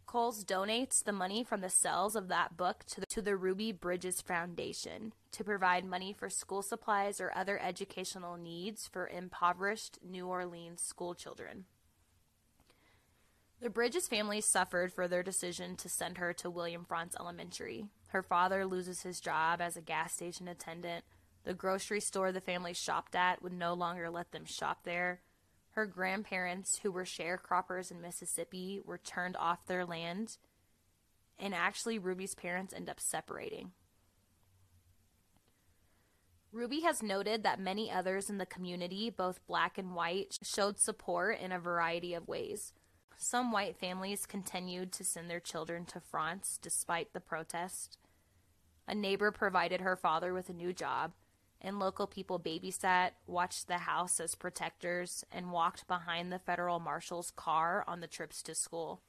Coles 0.07 0.45
donates 0.45 1.03
the 1.03 1.11
money 1.11 1.43
from 1.43 1.61
the 1.61 1.69
sales 1.69 2.15
of 2.15 2.29
that 2.29 2.57
book 2.57 2.85
to 2.87 3.01
the, 3.01 3.07
to 3.07 3.21
the 3.21 3.35
Ruby 3.35 3.73
Bridges 3.73 4.21
Foundation 4.21 5.13
to 5.33 5.43
provide 5.43 5.85
money 5.85 6.13
for 6.13 6.31
school 6.31 6.63
supplies 6.63 7.21
or 7.21 7.33
other 7.35 7.61
educational 7.61 8.37
needs 8.37 8.87
for 8.87 9.09
impoverished 9.09 9.99
New 10.09 10.29
Orleans 10.29 10.81
school 10.81 11.17
children. 11.17 11.65
The 13.61 13.71
Bridges 13.71 14.07
family 14.07 14.41
suffered 14.41 14.93
for 14.93 15.09
their 15.09 15.25
decision 15.25 15.75
to 15.79 15.89
send 15.89 16.19
her 16.19 16.33
to 16.35 16.49
William 16.49 16.85
Frantz 16.85 17.17
Elementary. 17.19 17.87
Her 18.09 18.23
father 18.23 18.65
loses 18.65 19.03
his 19.03 19.21
job 19.21 19.61
as 19.61 19.77
a 19.77 19.83
gas 19.83 20.13
station 20.15 20.49
attendant. 20.49 21.05
The 21.45 21.55
grocery 21.55 22.01
store 22.01 22.33
the 22.33 22.41
family 22.41 22.73
shopped 22.73 23.15
at 23.15 23.43
would 23.43 23.53
no 23.53 23.75
longer 23.75 24.11
let 24.11 24.33
them 24.33 24.45
shop 24.45 24.81
there. 24.85 25.21
Her 25.73 25.87
grandparents, 25.87 26.81
who 26.83 26.91
were 26.91 27.05
sharecroppers 27.05 27.91
in 27.91 28.01
Mississippi, 28.01 28.81
were 28.85 28.99
turned 28.99 29.37
off 29.37 29.67
their 29.67 29.85
land. 29.85 30.39
And 31.39 31.55
actually, 31.55 31.99
Ruby's 31.99 32.35
parents 32.35 32.73
end 32.73 32.89
up 32.89 32.99
separating. 32.99 33.73
Ruby 36.51 36.81
has 36.81 37.03
noted 37.03 37.43
that 37.43 37.61
many 37.61 37.91
others 37.91 38.31
in 38.31 38.39
the 38.39 38.47
community, 38.47 39.11
both 39.11 39.47
black 39.47 39.77
and 39.77 39.95
white, 39.95 40.39
showed 40.43 40.79
support 40.79 41.39
in 41.39 41.53
a 41.53 41.59
variety 41.59 42.15
of 42.15 42.27
ways. 42.27 42.73
Some 43.19 43.51
white 43.51 43.77
families 43.77 44.27
continued 44.27 44.93
to 44.93 45.05
send 45.05 45.31
their 45.31 45.41
children 45.41 45.85
to 45.87 46.01
Frantz 46.01 46.59
despite 46.59 47.13
the 47.13 47.21
protest. 47.21 47.99
A 48.87 48.95
neighbor 48.95 49.33
provided 49.33 49.81
her 49.81 49.97
father 49.97 50.33
with 50.33 50.49
a 50.49 50.55
new 50.55 50.73
job, 50.73 51.13
and 51.61 51.79
local 51.79 52.07
people 52.07 52.39
babysat, 52.39 53.13
watched 53.27 53.67
the 53.67 53.79
house 53.79 54.21
as 54.21 54.35
protectors, 54.35 55.25
and 55.33 55.51
walked 55.51 55.89
behind 55.89 56.31
the 56.31 56.39
federal 56.39 56.79
marshal's 56.79 57.31
car 57.31 57.85
on 57.89 58.01
the 58.01 58.07
trips 58.07 58.43
to 58.43 58.55
school. 58.55 59.01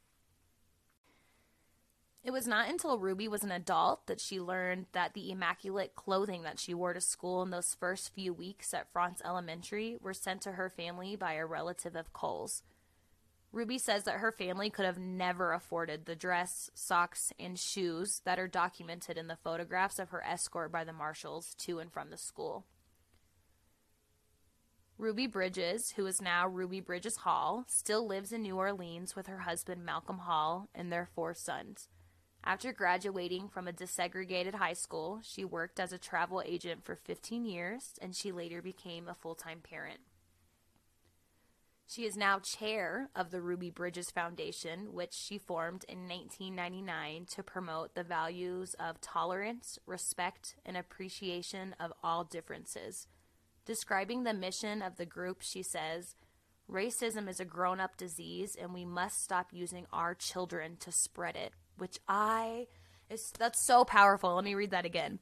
It 2.24 2.32
was 2.32 2.48
not 2.48 2.70
until 2.70 2.98
Ruby 2.98 3.28
was 3.28 3.43
an 3.43 3.52
adult 3.52 4.08
that 4.08 4.20
she 4.20 4.39
learned 4.39 4.88
that 4.93 5.13
the 5.13 5.32
immaculate 5.32 5.96
clothing 5.96 6.41
that 6.41 6.60
she 6.60 6.74
wore 6.74 6.93
to 6.93 7.02
school 7.02 7.43
in 7.43 7.52
those 7.52 7.76
first 7.80 8.13
few 8.13 8.34
weeks 8.34 8.74
at 8.74 8.91
Frantz 8.91 9.22
Elementary 9.24 9.98
were 10.02 10.13
sent 10.13 10.41
to 10.41 10.54
her 10.54 10.70
family 10.70 11.15
by 11.15 11.34
a 11.34 11.46
relative 11.46 11.96
of 11.96 12.13
Coles. 12.13 12.63
Ruby 13.58 13.80
says 13.80 14.04
that 14.04 14.20
her 14.20 14.32
family 14.32 14.70
could 14.70 14.86
have 14.86 15.00
never 15.00 15.52
afforded 15.52 16.06
the 16.06 16.15
dress, 16.15 16.70
socks, 16.76 17.34
and 17.39 17.58
shoes 17.58 18.22
that 18.24 18.38
are 18.38 18.48
documented 18.48 19.17
in 19.17 19.26
the 19.26 19.36
photographs 19.36 19.98
of 19.98 20.10
her 20.10 20.24
escort 20.24 20.72
by 20.72 20.84
the 20.84 20.93
marshals 20.93 21.56
to 21.56 21.80
and 21.80 21.91
from 21.91 22.12
the 22.12 22.17
school. 22.17 22.67
Ruby 25.00 25.26
Bridges, 25.26 25.93
who 25.96 26.06
is 26.06 26.22
now 26.22 26.48
Ruby 26.48 26.82
Bridges 26.82 27.17
Hall, 27.17 27.65
still 27.67 28.06
lives 28.06 28.32
in 28.32 28.43
New 28.43 28.58
Orleans 28.58 29.15
with 29.15 29.26
her 29.26 29.39
husband 29.39 29.84
Malcolm 29.84 30.20
Hall 30.20 30.70
and 30.76 30.91
their 30.91 31.10
four 31.15 31.34
sons. 31.34 31.89
After 32.43 32.72
graduating 32.72 33.50
from 33.50 33.67
a 33.67 33.74
desegregated 33.74 34.54
high 34.54 34.74
school, 34.74 35.20
she 35.24 35.43
worked 35.43 35.80
as 35.80 35.91
a 35.91 35.98
travel 35.98 36.43
agent 36.46 36.86
for 36.86 36.96
15 36.96 37.43
years 37.43 37.93
and 38.04 38.15
she 38.15 38.32
later 38.32 38.62
became 38.62 39.08
a 39.08 39.15
full 39.15 39.34
time 39.34 39.62
parent. 39.67 40.02
She 41.89 42.04
is 42.04 42.17
now 42.17 42.39
chair 42.39 43.10
of 43.15 43.32
the 43.32 43.39
Ruby 43.41 43.69
Bridges 43.69 44.12
Foundation, 44.12 44.91
which 44.91 45.13
she 45.13 45.38
formed 45.38 45.86
in 45.88 46.00
1999 46.00 47.28
to 47.28 47.43
promote 47.43 47.95
the 47.95 48.04
values 48.04 48.73
of 48.78 49.00
tolerance, 49.00 49.80
respect, 49.86 50.56
and 50.65 50.76
appreciation 50.76 51.73
of 51.80 51.93
all 52.04 52.26
differences. 52.26 53.08
Describing 53.65 54.23
the 54.23 54.34
mission 54.34 54.82
of 54.82 54.97
the 54.97 55.06
group, 55.06 55.38
she 55.39 55.63
says, 55.63 56.15
Racism 56.69 57.30
is 57.30 57.39
a 57.39 57.45
grown 57.45 57.80
up 57.80 57.95
disease, 57.95 58.58
and 58.60 58.73
we 58.73 58.84
must 58.84 59.23
stop 59.23 59.54
using 59.54 59.86
our 59.93 60.13
children 60.13 60.76
to 60.82 60.91
spread 60.91 61.38
it. 61.38 61.54
Which 61.78 62.00
I 62.06 62.67
is 63.10 63.32
that's 63.39 63.65
so 63.65 63.86
powerful. 63.86 64.36
Let 64.36 64.43
me 64.43 64.56
read 64.56 64.71
that 64.71 64.86
again. 64.86 65.19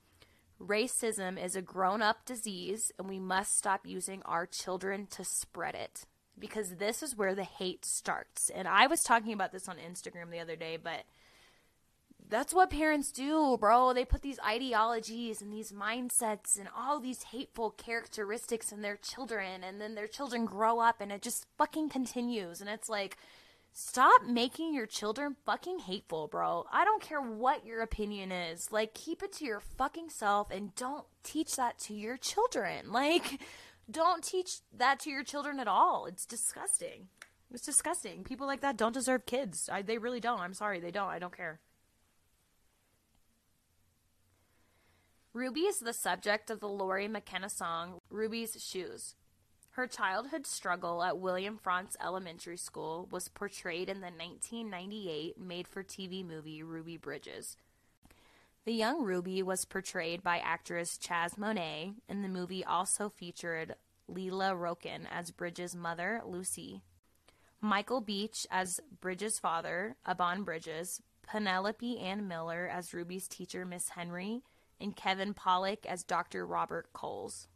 Racism 0.60 1.44
is 1.44 1.56
a 1.56 1.62
grown 1.62 2.02
up 2.02 2.26
disease, 2.26 2.92
and 2.98 3.08
we 3.08 3.20
must 3.20 3.56
stop 3.56 3.82
using 3.86 4.24
our 4.24 4.48
children 4.48 5.06
to 5.12 5.24
spread 5.24 5.76
it 5.76 6.06
because 6.38 6.76
this 6.76 7.02
is 7.02 7.16
where 7.16 7.36
the 7.36 7.44
hate 7.44 7.86
starts. 7.86 8.50
And 8.50 8.68
I 8.68 8.88
was 8.88 9.04
talking 9.04 9.34
about 9.34 9.52
this 9.52 9.68
on 9.68 9.78
Instagram 9.78 10.32
the 10.32 10.40
other 10.40 10.56
day, 10.56 10.78
but 10.82 11.04
that's 12.28 12.54
what 12.54 12.70
parents 12.70 13.12
do, 13.12 13.58
bro. 13.60 13.94
They 13.94 14.06
put 14.06 14.22
these 14.22 14.40
ideologies 14.46 15.42
and 15.42 15.54
these 15.54 15.72
mindsets 15.72 16.58
and 16.58 16.68
all 16.76 17.00
these 17.00 17.24
hateful 17.24 17.72
characteristics 17.72 18.72
in 18.72 18.82
their 18.82 18.98
children, 18.98 19.64
and 19.64 19.80
then 19.80 19.96
their 19.96 20.08
children 20.08 20.46
grow 20.46 20.80
up 20.80 21.02
and 21.02 21.12
it 21.12 21.22
just 21.22 21.46
fucking 21.58 21.90
continues. 21.90 22.62
And 22.62 22.70
it's 22.70 22.90
like, 22.90 23.18
stop 23.72 24.24
making 24.24 24.74
your 24.74 24.88
children 24.88 25.36
fucking 25.46 25.80
hateful, 25.80 26.28
bro. 26.28 26.66
I 26.72 26.84
don't 26.84 27.02
care 27.02 27.22
what 27.22 27.66
your 27.66 27.82
opinion 27.82 28.32
is. 28.32 28.72
Like, 28.72 28.94
keep 28.94 29.22
it 29.22 29.34
to 29.34 29.46
your 29.46 29.60
fucking 29.60 30.10
self 30.10 30.50
and 30.50 30.74
don't 30.76 31.06
teach 31.24 31.56
that 31.58 31.78
to 31.80 31.94
your 31.94 32.18
children. 32.18 32.92
Like, 32.92 33.42
don't 33.90 34.24
teach 34.24 34.60
that 34.76 35.00
to 35.02 35.10
your 35.10 35.24
children 35.24 35.60
at 35.60 35.68
all. 35.68 36.06
It's 36.06 36.26
disgusting. 36.26 37.08
It's 37.54 37.66
disgusting. 37.66 38.24
People 38.24 38.48
like 38.48 38.62
that 38.62 38.78
don't 38.78 38.94
deserve 38.94 39.26
kids. 39.26 39.70
I, 39.72 39.82
they 39.82 39.98
really 39.98 40.20
don't. 40.20 40.40
I'm 40.40 40.54
sorry. 40.54 40.80
They 40.80 40.92
don't. 40.92 41.10
I 41.10 41.20
don't 41.20 41.36
care. 41.36 41.60
Ruby 45.34 45.62
is 45.62 45.80
the 45.80 45.94
subject 45.94 46.50
of 46.50 46.62
the 46.62 46.70
Lori 46.70 47.08
McKenna 47.08 47.50
song 47.50 48.00
Ruby's 48.10 48.56
Shoes. 48.58 49.16
Her 49.72 49.86
childhood 49.86 50.48
struggle 50.48 51.04
at 51.04 51.18
William 51.18 51.58
Frantz 51.58 51.98
Elementary 52.02 52.56
School 52.56 53.10
was 53.12 53.28
portrayed 53.28 53.90
in 53.90 54.00
the 54.00 54.08
1998 54.08 55.38
made 55.38 55.68
for 55.68 55.84
TV 55.84 56.26
movie 56.26 56.64
Ruby 56.64 56.96
Bridges. 56.96 57.58
The 58.66 58.74
young 58.74 59.04
Ruby 59.04 59.44
was 59.44 59.64
portrayed 59.64 60.24
by 60.24 60.40
actress 60.40 60.98
Chaz 60.98 61.38
Monet, 61.38 61.94
and 62.10 62.24
the 62.24 62.28
movie 62.28 62.66
also 62.66 63.10
featured 63.10 63.76
Lela 64.08 64.56
Roken 64.56 65.06
as 65.12 65.30
Bridges' 65.30 65.76
mother, 65.76 66.24
Lucy, 66.26 66.82
Michael 67.62 68.02
Beach 68.02 68.48
as 68.50 68.80
Bridges' 69.02 69.38
father, 69.38 69.98
Abon 70.04 70.44
Bridges, 70.44 71.00
Penelope 71.22 72.00
Ann 72.00 72.28
Miller 72.28 72.68
as 72.68 72.92
Ruby's 72.92 73.28
teacher, 73.28 73.66
Miss 73.66 73.90
Henry, 73.90 74.42
and 74.82 74.96
Kevin 74.96 75.36
Pollak 75.36 75.86
as 75.86 76.04
Dr. 76.04 76.44
Robert 76.44 76.92
Coles. 76.92 77.48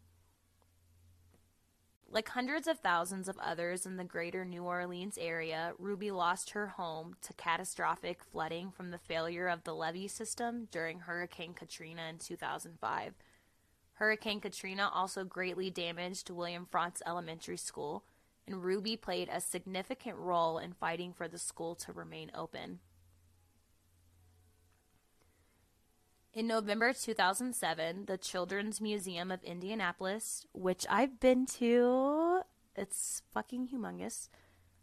Like 2.12 2.30
hundreds 2.30 2.68
of 2.68 2.80
thousands 2.80 3.28
of 3.28 3.38
others 3.38 3.86
in 3.86 3.98
the 3.98 4.04
greater 4.04 4.44
New 4.44 4.64
Orleans 4.64 5.16
area, 5.20 5.74
Ruby 5.78 6.10
lost 6.10 6.50
her 6.52 6.66
home 6.66 7.16
to 7.22 7.34
catastrophic 7.34 8.24
flooding 8.24 8.72
from 8.72 8.90
the 8.90 8.98
failure 8.98 9.48
of 9.48 9.64
the 9.64 9.76
levee 9.76 10.08
system 10.08 10.68
during 10.72 11.02
Hurricane 11.02 11.54
Katrina 11.54 12.08
in 12.10 12.18
2005. 12.18 13.14
Hurricane 13.94 14.40
Katrina 14.40 14.90
also 14.92 15.24
greatly 15.24 15.70
damaged 15.70 16.32
William 16.32 16.66
Frantz 16.66 17.04
Elementary 17.06 17.58
School, 17.58 18.04
and 18.48 18.64
Ruby 18.64 18.98
played 18.98 19.30
a 19.32 19.40
significant 19.40 20.18
role 20.18 20.58
in 20.58 20.74
fighting 20.74 21.14
for 21.14 21.28
the 21.28 21.38
school 21.38 21.76
to 21.76 21.94
remain 21.94 22.32
open. 22.34 22.80
In 26.32 26.46
November 26.46 26.94
2007, 26.94 28.06
the 28.06 28.18
Children's 28.18 28.80
Museum 28.80 29.32
of 29.32 29.44
Indianapolis, 29.44 30.46
which 30.54 30.86
I've 30.88 31.20
been 31.20 31.48
to, 31.58 32.42
it's 32.76 33.24
fucking 33.34 33.70
humongous, 33.70 34.30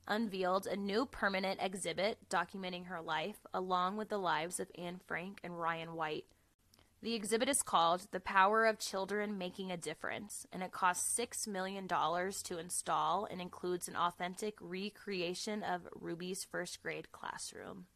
unveiled 0.09 0.67
a 0.67 0.77
new 0.77 1.07
permanent 1.07 1.61
exhibit 1.63 2.19
documenting 2.29 2.87
her 2.87 3.01
life, 3.01 3.47
along 3.55 3.97
with 3.97 4.09
the 4.09 4.19
lives 4.19 4.59
of 4.59 4.73
Anne 4.77 5.01
Frank 5.07 5.39
and 5.45 5.61
Ryan 5.61 5.95
White. 5.95 6.25
The 7.01 7.15
exhibit 7.15 7.49
is 7.49 7.63
called 7.63 8.09
The 8.11 8.19
Power 8.19 8.67
of 8.67 8.81
Children 8.81 9.39
Making 9.39 9.71
a 9.71 9.77
Difference, 9.77 10.49
and 10.53 10.65
it 10.65 10.73
costs 10.73 11.17
$6 11.17 11.47
million 11.47 11.87
to 11.87 12.59
install 12.59 13.25
and 13.25 13.41
includes 13.41 13.87
an 13.87 13.95
authentic 13.95 14.57
recreation 14.61 15.63
of 15.63 15.87
Ruby's 15.95 16.43
first 16.43 16.83
grade 16.83 17.13
classroom. 17.13 17.87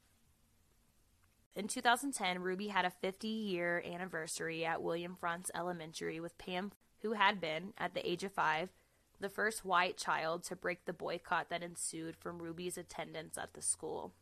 In 1.56 1.66
2010, 1.66 2.42
Ruby 2.42 2.68
had 2.68 2.84
a 2.84 2.90
50 2.90 3.26
year 3.26 3.82
anniversary 3.84 4.64
at 4.64 4.82
William 4.82 5.16
Frantz 5.16 5.50
Elementary 5.54 6.20
with 6.20 6.38
Pam, 6.38 6.72
who 7.02 7.12
had 7.12 7.40
been, 7.40 7.72
at 7.76 7.94
the 7.94 8.08
age 8.08 8.22
of 8.22 8.32
five, 8.32 8.70
the 9.18 9.28
first 9.28 9.64
white 9.64 9.96
child 9.96 10.44
to 10.44 10.56
break 10.56 10.84
the 10.84 10.92
boycott 10.92 11.50
that 11.50 11.62
ensued 11.62 12.16
from 12.16 12.40
Ruby's 12.40 12.78
attendance 12.78 13.36
at 13.36 13.54
the 13.54 13.62
school. 13.62 14.12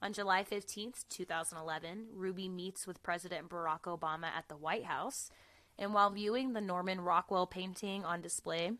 On 0.00 0.12
July 0.12 0.44
15, 0.44 0.92
2011, 1.08 2.06
Ruby 2.12 2.48
meets 2.48 2.86
with 2.86 3.02
President 3.02 3.48
Barack 3.48 3.82
Obama 3.82 4.26
at 4.26 4.48
the 4.48 4.56
White 4.56 4.84
House, 4.84 5.30
and 5.78 5.92
while 5.92 6.10
viewing 6.10 6.52
the 6.52 6.60
Norman 6.60 7.00
Rockwell 7.00 7.46
painting 7.46 8.04
on 8.04 8.20
display, 8.20 8.72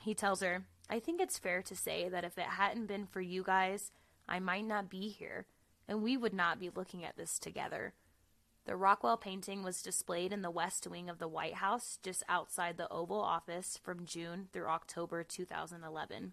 he 0.00 0.14
tells 0.14 0.40
her, 0.40 0.64
I 0.90 0.98
think 1.00 1.20
it's 1.20 1.38
fair 1.38 1.62
to 1.62 1.76
say 1.76 2.08
that 2.08 2.24
if 2.24 2.36
it 2.36 2.44
hadn't 2.44 2.86
been 2.86 3.06
for 3.06 3.20
you 3.20 3.42
guys, 3.42 3.92
I 4.28 4.40
might 4.40 4.66
not 4.66 4.90
be 4.90 5.08
here 5.08 5.46
and 5.88 6.02
we 6.02 6.16
would 6.16 6.34
not 6.34 6.60
be 6.60 6.70
looking 6.74 7.04
at 7.04 7.16
this 7.16 7.38
together. 7.38 7.94
The 8.66 8.76
Rockwell 8.76 9.16
painting 9.16 9.62
was 9.62 9.80
displayed 9.80 10.30
in 10.32 10.42
the 10.42 10.50
West 10.50 10.86
Wing 10.86 11.08
of 11.08 11.18
the 11.18 11.26
White 11.26 11.54
House, 11.54 11.98
just 12.02 12.22
outside 12.28 12.76
the 12.76 12.92
Oval 12.92 13.22
Office, 13.22 13.80
from 13.82 14.04
June 14.04 14.48
through 14.52 14.66
October 14.66 15.24
2011. 15.24 16.32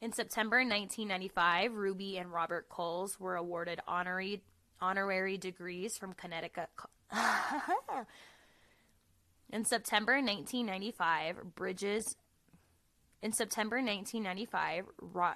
In 0.00 0.12
September 0.12 0.56
1995, 0.56 1.74
Ruby 1.74 2.16
and 2.16 2.32
Robert 2.32 2.70
Coles 2.70 3.20
were 3.20 3.36
awarded 3.36 3.80
honorary, 3.86 4.40
honorary 4.80 5.36
degrees 5.36 5.98
from 5.98 6.14
Connecticut. 6.14 6.70
in 9.52 9.66
September 9.66 10.14
1995, 10.14 11.54
Bridges 11.54 12.16
in 13.22 13.32
September 13.32 13.76
1995, 13.76 14.86
Ro- 15.00 15.32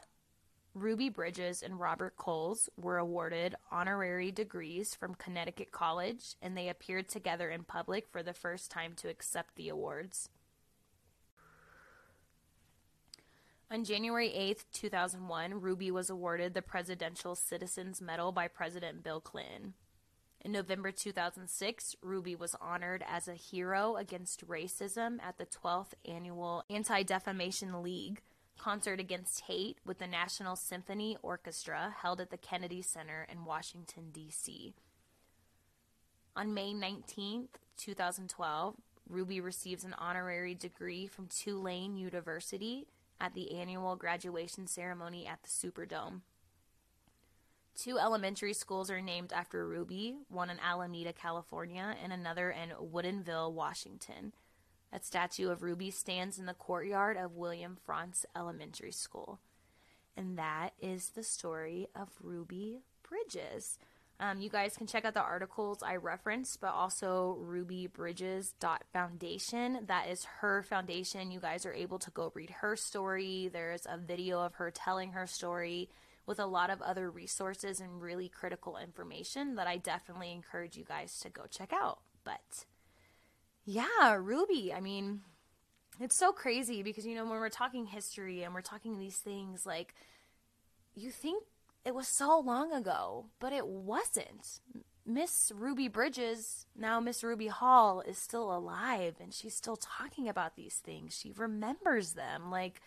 Ruby 0.75 1.09
Bridges 1.09 1.63
and 1.63 1.79
Robert 1.79 2.17
Coles 2.17 2.69
were 2.77 2.99
awarded 2.99 3.55
honorary 3.71 4.33
degrees 4.33 4.95
from 4.95 5.15
Connecticut 5.15 5.71
College, 5.71 6.35
and 6.43 6.57
they 6.57 6.69
appeared 6.69 7.09
together 7.09 7.51
in 7.51 7.63
public 7.63 8.09
for 8.09 8.23
the 8.23 8.33
first 8.33 8.71
time 8.71 8.95
to 8.97 9.09
accept 9.09 9.55
the 9.55 9.69
awards. 9.69 10.29
On 13.71 13.85
January 13.85 14.33
8, 14.33 14.65
2001, 14.73 15.61
Ruby 15.61 15.91
was 15.91 16.11
awarded 16.11 16.55
the 16.55 16.63
Presidential 16.63 17.35
Citizens 17.35 18.01
Medal 18.01 18.31
by 18.31 18.49
President 18.49 19.03
Bill 19.03 19.21
Clinton. 19.21 19.75
In 20.45 20.53
November 20.53 20.93
2006, 20.93 21.97
Ruby 22.03 22.37
was 22.37 22.55
honored 22.61 23.03
as 23.09 23.29
a 23.29 23.35
hero 23.35 23.97
against 23.97 24.47
racism 24.47 25.17
at 25.23 25.39
the 25.39 25.47
12th 25.47 25.95
annual 26.05 26.65
Anti 26.69 27.03
Defamation 27.03 27.83
League 27.83 28.21
concert 28.59 29.01
against 29.01 29.41
hate 29.43 29.79
with 29.87 29.99
the 29.99 30.07
National 30.07 30.55
Symphony 30.55 31.17
Orchestra 31.23 31.95
held 32.03 32.21
at 32.21 32.31
the 32.31 32.37
Kennedy 32.37 32.83
Center 32.83 33.27
in 33.31 33.47
Washington, 33.47 34.11
D.C. 34.13 34.75
On 36.37 36.53
May 36.53 36.75
19, 36.75 37.49
2012, 37.79 38.75
Ruby 39.09 39.41
receives 39.41 39.83
an 39.85 39.95
honorary 39.97 40.55
degree 40.55 41.07
from 41.07 41.27
Tulane 41.27 41.97
University 41.97 42.87
at 43.19 43.35
the 43.35 43.59
annual 43.59 43.97
graduation 43.97 44.67
ceremony 44.67 45.27
at 45.27 45.43
the 45.43 45.49
Superdome. 45.49 46.21
Two 47.75 47.99
elementary 47.99 48.53
schools 48.53 48.91
are 48.91 49.01
named 49.01 49.33
after 49.33 49.67
Ruby, 49.67 50.15
one 50.29 50.49
in 50.49 50.61
Alameda, 50.61 51.13
California, 51.13 51.97
and 52.03 52.13
another 52.13 52.51
in 52.51 52.71
Woodinville, 52.71 53.53
Washington. 53.53 54.33
A 54.93 55.01
statue 55.01 55.51
of 55.51 55.65
Ruby 55.65 55.91
stands 55.91 56.39
in 56.39 56.47
the 56.47 56.55
courtyard 56.55 57.17
of 57.17 57.35
William 57.35 57.77
Frantz 57.85 58.25
Elementary 58.37 58.93
School. 58.93 59.41
And 60.17 60.39
that 60.39 60.71
is 60.81 61.09
the 61.11 61.25
story 61.25 61.89
of 61.97 62.11
Ruby 62.21 62.79
Bridges. 63.09 63.77
Um, 64.21 64.41
you 64.41 64.49
guys 64.49 64.77
can 64.77 64.87
check 64.87 65.05
out 65.05 65.15
the 65.15 65.21
articles 65.21 65.83
I 65.83 65.97
referenced, 65.97 66.61
but 66.61 66.73
also 66.73 67.37
rubybridges.foundation. 67.45 69.87
That 69.89 70.09
is 70.09 70.25
her 70.41 70.63
foundation. 70.63 71.33
You 71.33 71.41
guys 71.41 71.67
are 71.67 71.75
able 71.75 71.99
to 71.99 72.13
go 72.13 72.31
read 72.33 72.51
her 72.51 72.77
story. 72.77 73.51
There's 73.53 73.87
a 73.87 73.99
video 73.99 74.39
of 74.39 74.55
her 74.55 74.71
telling 74.71 75.11
her 75.13 75.27
story 75.27 75.89
with 76.27 76.39
a 76.39 76.47
lot 76.47 76.71
of 76.71 76.81
other 76.81 77.11
resources 77.11 77.81
and 77.81 78.01
really 78.01 78.29
critical 78.29 78.77
information 78.77 79.57
that 79.57 79.67
I 79.67 79.77
definitely 79.77 80.33
encourage 80.33 80.77
you 80.77 80.85
guys 80.85 81.19
to 81.21 81.29
go 81.29 81.43
check 81.51 81.73
out. 81.73 82.01
But 82.25 82.65
yeah, 83.65 84.17
Ruby, 84.19 84.73
I 84.75 84.81
mean, 84.81 85.21
it's 86.01 86.17
so 86.17 86.33
crazy 86.33 86.83
because, 86.83 87.07
you 87.07 87.15
know, 87.15 87.25
when 87.25 87.41
we're 87.41 87.49
talking 87.49 87.87
history 87.87 88.43
and 88.43 88.55
we're 88.55 88.63
talking 88.63 88.99
these 88.99 89.17
things, 89.17 89.67
like, 89.67 89.95
you 90.95 91.11
think 91.11 91.45
it 91.85 91.95
was 91.95 92.09
so 92.09 92.41
long 92.41 92.73
ago, 92.73 93.27
but 93.39 93.53
it 93.53 93.67
wasn't. 93.67 94.61
Miss 95.07 95.53
Ruby 95.55 95.89
Bridges, 95.89 96.67
now 96.75 96.99
Miss 96.99 97.23
Ruby 97.23 97.49
Hall, 97.49 98.01
is 98.01 98.17
still 98.17 98.57
alive 98.57 99.17
and 99.21 99.35
she's 99.35 99.55
still 99.55 99.77
talking 99.77 100.29
about 100.29 100.57
these 100.57 100.77
things. 100.77 101.19
She 101.19 101.31
remembers 101.31 102.15
them. 102.15 102.51
Like, 102.51 102.81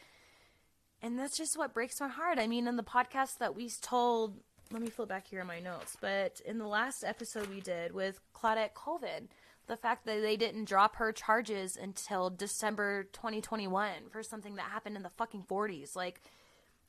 and 1.02 1.18
that's 1.18 1.38
just 1.38 1.58
what 1.58 1.74
breaks 1.74 2.00
my 2.00 2.08
heart. 2.08 2.40
I 2.40 2.48
mean, 2.48 2.68
in 2.68 2.76
the 2.76 2.84
podcast 2.84 3.38
that 3.38 3.56
we 3.56 3.70
told, 3.70 4.40
let 4.72 4.82
me 4.82 4.90
flip 4.90 5.10
back 5.10 5.28
here 5.28 5.42
in 5.42 5.48
my 5.48 5.60
notes, 5.60 5.96
but 6.00 6.42
in 6.46 6.58
the 6.58 6.68
last 6.68 7.04
episode 7.04 7.48
we 7.48 7.62
did 7.62 7.94
with 7.94 8.20
Claudette 8.34 8.74
Colvin, 8.74 9.30
the 9.68 9.78
fact 9.78 10.06
that 10.06 10.22
they 10.22 10.38
didn't 10.38 10.66
drop 10.66 10.96
her 10.96 11.12
charges 11.12 11.78
until 11.78 12.30
December 12.30 13.04
2021 13.14 14.10
for 14.10 14.24
something 14.24 14.56
that 14.56 14.64
happened 14.72 14.96
in 14.96 15.04
the 15.04 15.10
fucking 15.10 15.44
40s. 15.44 15.96
Like, 15.96 16.22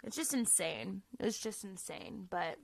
it's 0.04 0.16
just 0.16 0.32
insane. 0.32 1.02
It's 1.18 1.38
just 1.38 1.64
insane. 1.64 2.26
But, 2.30 2.56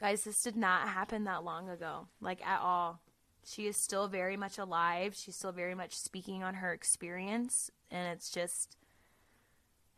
guys, 0.00 0.22
this 0.22 0.42
did 0.42 0.56
not 0.56 0.88
happen 0.88 1.24
that 1.24 1.44
long 1.44 1.68
ago, 1.68 2.06
like, 2.20 2.44
at 2.46 2.60
all. 2.60 3.00
She 3.44 3.66
is 3.66 3.76
still 3.76 4.08
very 4.08 4.36
much 4.36 4.58
alive. 4.58 5.14
She's 5.16 5.36
still 5.36 5.52
very 5.52 5.74
much 5.74 5.96
speaking 5.96 6.42
on 6.42 6.54
her 6.54 6.72
experience. 6.72 7.70
And 7.90 8.08
it's 8.12 8.30
just 8.30 8.76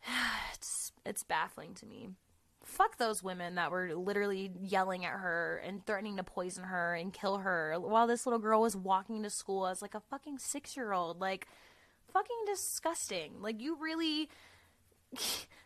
it's 0.53 0.91
it's 1.05 1.23
baffling 1.23 1.73
to 1.75 1.85
me. 1.85 2.09
Fuck 2.63 2.97
those 2.97 3.23
women 3.23 3.55
that 3.55 3.71
were 3.71 3.95
literally 3.95 4.51
yelling 4.61 5.05
at 5.05 5.13
her 5.13 5.61
and 5.65 5.85
threatening 5.85 6.17
to 6.17 6.23
poison 6.23 6.65
her 6.65 6.93
and 6.93 7.13
kill 7.13 7.39
her 7.39 7.75
while 7.79 8.05
this 8.05 8.25
little 8.25 8.39
girl 8.39 8.61
was 8.61 8.75
walking 8.75 9.23
to 9.23 9.29
school 9.29 9.65
as 9.65 9.81
like 9.81 9.95
a 9.95 9.99
fucking 9.99 10.37
6-year-old. 10.37 11.19
Like 11.19 11.47
fucking 12.13 12.45
disgusting. 12.45 13.41
Like 13.41 13.61
you 13.61 13.77
really 13.79 14.29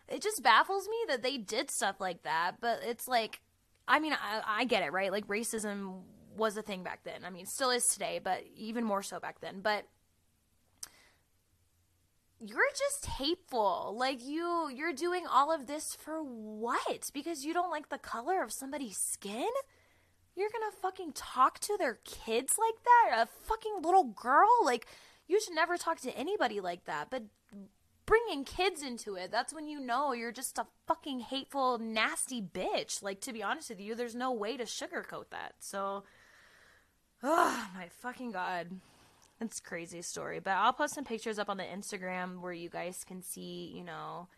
it 0.07 0.21
just 0.21 0.43
baffles 0.43 0.87
me 0.87 0.97
that 1.07 1.23
they 1.23 1.37
did 1.37 1.71
stuff 1.71 1.99
like 1.99 2.23
that, 2.23 2.55
but 2.61 2.79
it's 2.83 3.07
like 3.07 3.41
I 3.87 3.99
mean, 3.99 4.13
I, 4.13 4.41
I 4.61 4.65
get 4.65 4.83
it, 4.83 4.93
right? 4.93 5.11
Like 5.11 5.27
racism 5.27 6.03
was 6.37 6.57
a 6.57 6.61
thing 6.61 6.83
back 6.83 7.03
then. 7.03 7.25
I 7.25 7.29
mean, 7.29 7.45
still 7.45 7.69
is 7.69 7.87
today, 7.87 8.19
but 8.23 8.43
even 8.55 8.83
more 8.83 9.03
so 9.03 9.19
back 9.19 9.41
then. 9.41 9.61
But 9.61 9.85
you're 12.45 12.71
just 12.77 13.05
hateful. 13.05 13.95
Like 13.97 14.23
you 14.23 14.69
you're 14.73 14.93
doing 14.93 15.25
all 15.29 15.51
of 15.51 15.67
this 15.67 15.95
for 15.95 16.19
what? 16.21 17.09
Because 17.13 17.45
you 17.45 17.53
don't 17.53 17.71
like 17.71 17.89
the 17.89 17.97
color 17.97 18.41
of 18.43 18.51
somebody's 18.51 18.97
skin? 18.97 19.49
You're 20.35 20.49
going 20.49 20.71
to 20.71 20.77
fucking 20.77 21.13
talk 21.13 21.59
to 21.59 21.77
their 21.77 21.99
kids 22.05 22.55
like 22.57 22.83
that? 22.83 23.23
A 23.23 23.47
fucking 23.47 23.81
little 23.83 24.05
girl? 24.05 24.49
Like 24.63 24.87
you 25.27 25.39
should 25.39 25.55
never 25.55 25.77
talk 25.77 25.99
to 26.01 26.17
anybody 26.17 26.59
like 26.59 26.85
that. 26.85 27.09
But 27.09 27.23
bringing 28.05 28.43
kids 28.43 28.81
into 28.81 29.15
it, 29.15 29.31
that's 29.31 29.53
when 29.53 29.67
you 29.67 29.79
know 29.79 30.13
you're 30.13 30.31
just 30.31 30.57
a 30.57 30.67
fucking 30.87 31.21
hateful, 31.21 31.77
nasty 31.77 32.41
bitch. 32.41 33.01
Like 33.01 33.21
to 33.21 33.33
be 33.33 33.43
honest 33.43 33.69
with 33.69 33.79
you, 33.79 33.95
there's 33.95 34.15
no 34.15 34.31
way 34.31 34.57
to 34.57 34.63
sugarcoat 34.63 35.29
that. 35.31 35.53
So 35.59 36.03
Oh 37.23 37.67
my 37.75 37.87
fucking 38.01 38.31
god. 38.31 38.67
It's 39.43 39.59
crazy 39.59 40.01
story. 40.01 40.39
But 40.39 40.51
I'll 40.51 40.71
post 40.71 40.95
some 40.95 41.03
pictures 41.03 41.37
up 41.37 41.49
on 41.49 41.57
the 41.57 41.63
Instagram 41.63 42.39
where 42.39 42.53
you 42.53 42.69
guys 42.69 43.03
can 43.05 43.21
see, 43.21 43.73
you 43.75 43.83
know, 43.83 44.29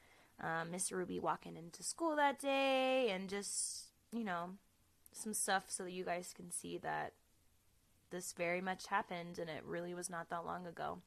um, 0.42 0.72
Miss 0.72 0.92
Ruby 0.92 1.20
walking 1.20 1.56
into 1.56 1.84
school 1.84 2.16
that 2.16 2.40
day 2.40 3.10
and 3.12 3.30
just, 3.30 3.92
you 4.12 4.24
know, 4.24 4.52
some 5.14 5.34
stuff 5.34 5.66
so 5.68 5.84
that 5.84 5.92
you 5.92 6.04
guys 6.04 6.34
can 6.36 6.52
see 6.52 6.80
that 6.80 7.14
this 8.10 8.34
very 8.34 8.62
much 8.62 8.88
happened 8.88 9.38
and 9.38 9.48
it 9.50 9.64
really 9.64 9.94
was 9.94 10.10
not 10.10 10.30
that 10.30 10.46
long 10.46 10.66
ago. 10.66 11.00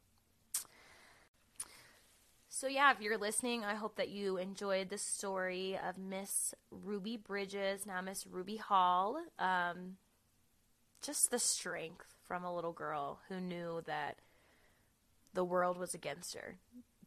So, 2.49 2.69
yeah, 2.69 2.93
if 2.93 3.01
you're 3.01 3.19
listening, 3.19 3.65
I 3.65 3.75
hope 3.75 3.97
that 3.97 4.09
you 4.09 4.37
enjoyed 4.37 4.91
the 4.91 4.99
story 4.99 5.77
of 5.77 5.99
Miss 5.99 6.55
Ruby 6.71 7.17
Bridges, 7.17 7.85
now 7.85 8.01
Miss 8.01 8.27
Ruby 8.27 8.57
Hall. 8.57 9.19
Um, 9.39 9.97
just 11.03 11.31
the 11.31 11.39
strength 11.39 12.18
from 12.29 12.45
a 12.45 12.55
little 12.55 12.73
girl 12.73 13.19
who 13.29 13.41
knew 13.41 13.83
that 13.87 14.19
the 15.33 15.45
world 15.45 15.79
was 15.79 15.95
against 15.95 16.35
her. 16.35 16.57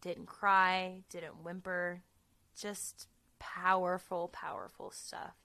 Didn't 0.01 0.25
cry, 0.25 1.03
didn't 1.09 1.43
whimper, 1.43 2.01
just 2.59 3.07
powerful, 3.39 4.27
powerful 4.27 4.91
stuff. 4.91 5.35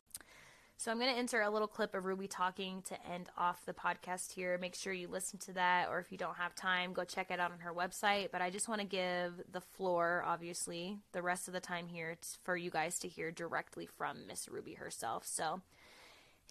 So 0.79 0.91
I'm 0.91 0.99
going 0.99 1.13
to 1.13 1.19
insert 1.19 1.47
a 1.47 1.51
little 1.51 1.69
clip 1.69 1.95
of 1.95 2.05
Ruby 2.05 2.29
talking 2.29 2.83
to 2.83 3.07
end 3.11 3.31
off 3.39 3.65
the 3.65 3.73
podcast 3.73 4.33
here. 4.33 4.59
Make 4.59 4.75
sure 4.75 4.93
you 4.93 5.09
listen 5.09 5.39
to 5.41 5.53
that, 5.55 5.89
or 5.89 5.99
if 5.99 6.13
you 6.13 6.19
don't 6.19 6.37
have 6.37 6.55
time, 6.55 6.93
go 6.93 7.03
check 7.03 7.31
it 7.31 7.41
out 7.41 7.51
on 7.51 7.61
her 7.61 7.73
website. 7.73 8.31
But 8.31 8.43
I 8.43 8.51
just 8.51 8.69
want 8.69 8.83
to 8.83 8.87
give 8.87 9.41
the 9.51 9.63
floor, 9.63 10.23
obviously, 10.27 10.99
the 11.13 11.23
rest 11.23 11.49
of 11.49 11.55
the 11.55 11.61
time 11.61 11.89
here 11.89 12.19
for 12.45 12.59
you 12.59 12.71
guys 12.71 12.99
to 13.01 13.09
hear 13.09 13.31
directly 13.31 13.87
from 13.87 14.27
Miss 14.27 14.49
Ruby 14.49 14.75
herself. 14.75 15.27
So 15.27 15.63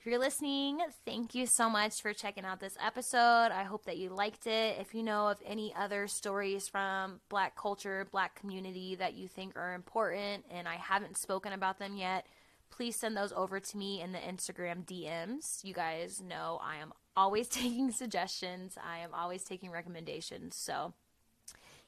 if 0.05 0.11
you're 0.11 0.19
listening, 0.19 0.77
thank 1.03 1.33
you 1.33 1.47
so 1.47 1.67
much 1.67 1.99
for 1.99 2.13
checking 2.13 2.45
out 2.45 2.59
this 2.59 2.77
episode. 2.79 3.47
I 3.47 3.63
hope 3.63 3.85
that 3.85 3.97
you 3.97 4.09
liked 4.09 4.45
it. 4.45 4.77
If 4.79 4.93
you 4.93 5.01
know 5.01 5.29
of 5.29 5.39
any 5.43 5.73
other 5.75 6.05
stories 6.05 6.67
from 6.67 7.21
Black 7.27 7.55
culture, 7.55 8.07
Black 8.11 8.39
community 8.39 8.93
that 8.93 9.15
you 9.15 9.27
think 9.27 9.57
are 9.57 9.73
important 9.73 10.45
and 10.51 10.67
I 10.67 10.75
haven't 10.75 11.17
spoken 11.17 11.53
about 11.53 11.79
them 11.79 11.97
yet, 11.97 12.27
please 12.69 12.95
send 12.95 13.17
those 13.17 13.33
over 13.33 13.59
to 13.59 13.77
me 13.77 13.99
in 13.99 14.11
the 14.11 14.19
Instagram 14.19 14.85
DMs. 14.85 15.63
You 15.63 15.73
guys 15.73 16.21
know 16.21 16.59
I 16.61 16.75
am 16.75 16.93
always 17.17 17.47
taking 17.49 17.91
suggestions, 17.91 18.77
I 18.77 18.99
am 18.99 19.09
always 19.11 19.43
taking 19.43 19.71
recommendations. 19.71 20.55
So 20.55 20.93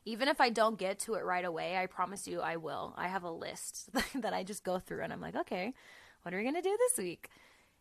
even 0.05 0.27
if 0.27 0.41
I 0.41 0.49
don't 0.49 0.79
get 0.79 0.97
to 1.01 1.13
it 1.13 1.23
right 1.23 1.45
away, 1.45 1.77
I 1.77 1.85
promise 1.85 2.27
you 2.27 2.41
I 2.41 2.55
will. 2.55 2.95
I 2.97 3.09
have 3.09 3.21
a 3.21 3.29
list 3.29 3.91
that 4.15 4.33
I 4.33 4.43
just 4.43 4.63
go 4.63 4.79
through 4.79 5.03
and 5.03 5.13
I'm 5.13 5.21
like, 5.21 5.35
okay, 5.35 5.75
what 6.23 6.33
are 6.33 6.37
we 6.37 6.43
going 6.43 6.55
to 6.55 6.61
do 6.63 6.75
this 6.79 6.97
week? 6.97 7.29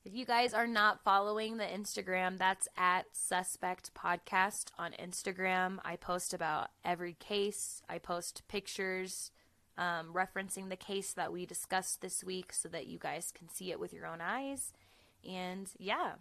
If 0.07 0.15
you 0.15 0.25
guys 0.25 0.55
are 0.55 0.69
not 0.69 1.03
following 1.03 1.57
the 1.57 1.65
Instagram, 1.65 2.39
that's 2.39 2.69
at 2.77 3.07
Suspect 3.13 3.93
Podcast 3.93 4.67
on 4.79 4.93
Instagram. 4.93 5.79
I 5.85 5.97
post 5.97 6.33
about 6.33 6.69
every 6.85 7.15
case, 7.15 7.83
I 7.89 7.99
post 7.99 8.43
pictures 8.47 9.33
um, 9.77 10.15
referencing 10.15 10.69
the 10.69 10.77
case 10.77 11.13
that 11.15 11.33
we 11.33 11.45
discussed 11.45 12.03
this 12.03 12.23
week 12.23 12.53
so 12.53 12.69
that 12.69 12.87
you 12.87 13.01
guys 13.01 13.33
can 13.37 13.49
see 13.49 13.73
it 13.73 13.81
with 13.81 13.93
your 13.93 14.07
own 14.07 14.21
eyes. 14.21 14.73
And 15.29 15.69
yeah, 15.77 16.13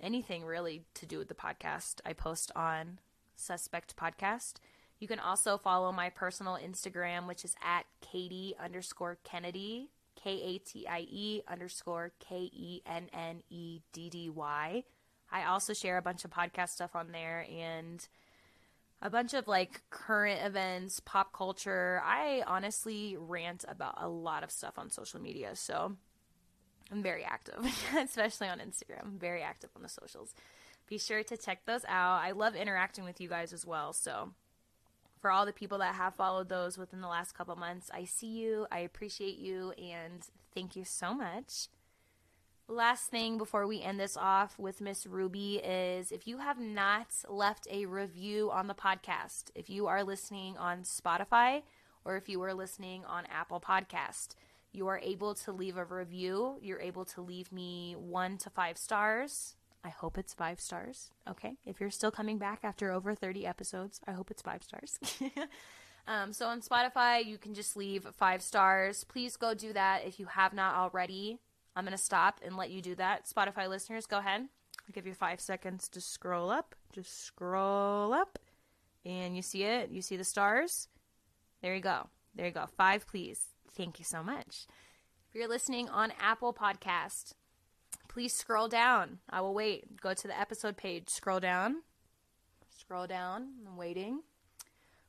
anything 0.00 0.44
really 0.44 0.84
to 0.94 1.04
do 1.04 1.18
with 1.18 1.26
the 1.26 1.34
podcast, 1.34 1.96
I 2.06 2.12
post 2.12 2.52
on 2.54 3.00
Suspect 3.34 3.96
Podcast. 3.96 4.58
You 5.00 5.08
can 5.08 5.18
also 5.18 5.58
follow 5.58 5.90
my 5.90 6.10
personal 6.10 6.56
Instagram, 6.64 7.26
which 7.26 7.44
is 7.44 7.56
at 7.60 7.86
Katie 8.00 8.54
underscore 8.62 9.18
Kennedy, 9.24 9.90
K 10.22 10.30
A 10.30 10.58
T 10.58 10.86
I 10.86 11.00
E 11.00 11.42
underscore 11.48 12.12
K 12.20 12.50
E 12.52 12.82
N 12.86 13.08
N 13.12 13.42
E 13.50 13.80
D 13.92 14.10
D 14.10 14.30
Y. 14.30 14.84
I 15.32 15.44
also 15.44 15.72
share 15.72 15.96
a 15.96 16.02
bunch 16.02 16.24
of 16.24 16.30
podcast 16.30 16.70
stuff 16.70 16.96
on 16.96 17.12
there 17.12 17.46
and 17.50 18.06
a 19.02 19.08
bunch 19.08 19.32
of 19.32 19.48
like 19.48 19.82
current 19.90 20.40
events, 20.44 21.00
pop 21.00 21.32
culture. 21.32 22.02
I 22.04 22.42
honestly 22.46 23.16
rant 23.18 23.64
about 23.68 23.94
a 23.98 24.08
lot 24.08 24.42
of 24.42 24.50
stuff 24.50 24.78
on 24.78 24.90
social 24.90 25.20
media, 25.20 25.54
so 25.54 25.96
I'm 26.90 27.02
very 27.02 27.24
active, 27.24 27.64
especially 27.96 28.48
on 28.48 28.58
Instagram. 28.58 29.04
I'm 29.04 29.18
very 29.18 29.42
active 29.42 29.70
on 29.76 29.82
the 29.82 29.88
socials. 29.88 30.34
Be 30.86 30.98
sure 30.98 31.22
to 31.22 31.36
check 31.36 31.64
those 31.66 31.84
out. 31.86 32.20
I 32.22 32.32
love 32.32 32.56
interacting 32.56 33.04
with 33.04 33.20
you 33.20 33.28
guys 33.28 33.52
as 33.52 33.64
well. 33.64 33.92
So, 33.92 34.30
for 35.20 35.30
all 35.30 35.44
the 35.44 35.52
people 35.52 35.78
that 35.78 35.94
have 35.94 36.14
followed 36.14 36.48
those 36.48 36.78
within 36.78 37.00
the 37.00 37.08
last 37.08 37.36
couple 37.36 37.54
months, 37.56 37.90
I 37.92 38.04
see 38.04 38.28
you, 38.28 38.66
I 38.72 38.80
appreciate 38.80 39.38
you, 39.38 39.72
and 39.72 40.26
thank 40.54 40.74
you 40.76 40.84
so 40.84 41.12
much. 41.12 41.68
Last 42.68 43.10
thing 43.10 43.36
before 43.36 43.66
we 43.66 43.82
end 43.82 43.98
this 43.98 44.16
off 44.16 44.58
with 44.58 44.80
Miss 44.80 45.04
Ruby 45.04 45.56
is 45.56 46.12
if 46.12 46.26
you 46.26 46.38
have 46.38 46.58
not 46.58 47.08
left 47.28 47.66
a 47.68 47.86
review 47.86 48.50
on 48.50 48.68
the 48.68 48.74
podcast, 48.74 49.50
if 49.54 49.68
you 49.68 49.88
are 49.88 50.04
listening 50.04 50.56
on 50.56 50.82
Spotify 50.82 51.62
or 52.04 52.16
if 52.16 52.28
you 52.28 52.40
are 52.42 52.54
listening 52.54 53.04
on 53.04 53.26
Apple 53.26 53.60
Podcast, 53.60 54.36
you 54.72 54.86
are 54.86 55.00
able 55.00 55.34
to 55.34 55.52
leave 55.52 55.76
a 55.76 55.84
review. 55.84 56.58
You're 56.62 56.80
able 56.80 57.04
to 57.06 57.20
leave 57.20 57.50
me 57.50 57.96
one 57.98 58.38
to 58.38 58.50
five 58.50 58.78
stars. 58.78 59.56
I 59.84 59.88
hope 59.88 60.18
it's 60.18 60.34
five 60.34 60.60
stars. 60.60 61.10
Okay. 61.28 61.56
If 61.64 61.80
you're 61.80 61.90
still 61.90 62.10
coming 62.10 62.38
back 62.38 62.60
after 62.62 62.92
over 62.92 63.14
30 63.14 63.46
episodes, 63.46 64.00
I 64.06 64.12
hope 64.12 64.30
it's 64.30 64.42
five 64.42 64.62
stars. 64.62 64.98
um, 66.06 66.32
so 66.32 66.46
on 66.46 66.60
Spotify, 66.60 67.24
you 67.24 67.38
can 67.38 67.54
just 67.54 67.76
leave 67.76 68.06
five 68.12 68.42
stars. 68.42 69.04
Please 69.04 69.36
go 69.36 69.54
do 69.54 69.72
that 69.72 70.06
if 70.06 70.20
you 70.20 70.26
have 70.26 70.52
not 70.52 70.74
already. 70.76 71.38
I'm 71.74 71.84
going 71.84 71.96
to 71.96 72.02
stop 72.02 72.40
and 72.44 72.56
let 72.56 72.70
you 72.70 72.82
do 72.82 72.94
that. 72.96 73.26
Spotify 73.26 73.68
listeners, 73.68 74.06
go 74.06 74.18
ahead. 74.18 74.42
I'll 74.42 74.92
give 74.92 75.06
you 75.06 75.14
five 75.14 75.40
seconds 75.40 75.88
to 75.90 76.00
scroll 76.00 76.50
up. 76.50 76.74
Just 76.92 77.24
scroll 77.24 78.12
up. 78.12 78.38
And 79.04 79.34
you 79.34 79.42
see 79.42 79.62
it? 79.62 79.90
You 79.90 80.02
see 80.02 80.16
the 80.16 80.24
stars? 80.24 80.88
There 81.62 81.74
you 81.74 81.80
go. 81.80 82.08
There 82.34 82.46
you 82.46 82.52
go. 82.52 82.66
Five, 82.76 83.06
please. 83.06 83.46
Thank 83.76 83.98
you 83.98 84.04
so 84.04 84.22
much. 84.22 84.66
If 85.28 85.36
you're 85.36 85.48
listening 85.48 85.88
on 85.88 86.12
Apple 86.20 86.52
Podcast, 86.52 87.34
please 88.10 88.34
scroll 88.34 88.68
down. 88.68 89.18
I 89.30 89.40
will 89.40 89.54
wait. 89.54 90.00
Go 90.00 90.12
to 90.14 90.28
the 90.28 90.38
episode 90.38 90.76
page. 90.76 91.08
Scroll 91.08 91.40
down. 91.40 91.82
Scroll 92.78 93.06
down. 93.06 93.48
I'm 93.66 93.76
waiting. 93.76 94.20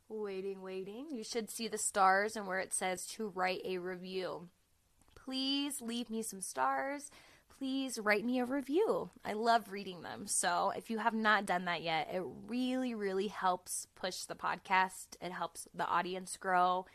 Waiting, 0.08 0.62
waiting. 0.62 1.08
You 1.12 1.24
should 1.24 1.50
see 1.50 1.68
the 1.68 1.78
stars 1.78 2.36
and 2.36 2.48
where 2.48 2.60
it 2.60 2.74
says 2.74 3.06
to 3.08 3.28
write 3.28 3.62
a 3.66 3.78
review 3.78 4.50
please 5.24 5.82
leave 5.82 6.10
me 6.10 6.22
some 6.22 6.42
stars. 6.42 7.12
Please 7.58 8.00
write 8.00 8.26
me 8.26 8.40
a 8.40 8.46
review. 8.46 9.12
I 9.24 9.34
love 9.34 9.72
reading 9.72 10.02
them. 10.02 10.26
So 10.26 10.74
if 10.76 10.90
you 10.90 10.98
have 10.98 11.14
not 11.14 11.46
done 11.46 11.66
that 11.66 11.84
yet, 11.84 12.10
it 12.12 12.24
really, 12.48 12.96
really 12.96 13.28
helps 13.28 13.88
push 13.96 14.24
the 14.24 14.36
podcast. 14.36 15.16
It 15.22 15.32
helps 15.32 15.68
the 15.74 15.86
audience 15.86 16.38
grow 16.38 16.86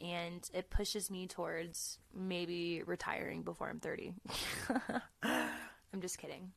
and 0.00 0.48
it 0.52 0.70
pushes 0.70 1.10
me 1.10 1.26
towards 1.26 1.98
maybe 2.14 2.82
retiring 2.84 3.42
before 3.42 3.68
I'm 3.68 3.80
30. 3.80 4.14
I'm 5.94 6.00
just 6.00 6.18
kidding. 6.18 6.50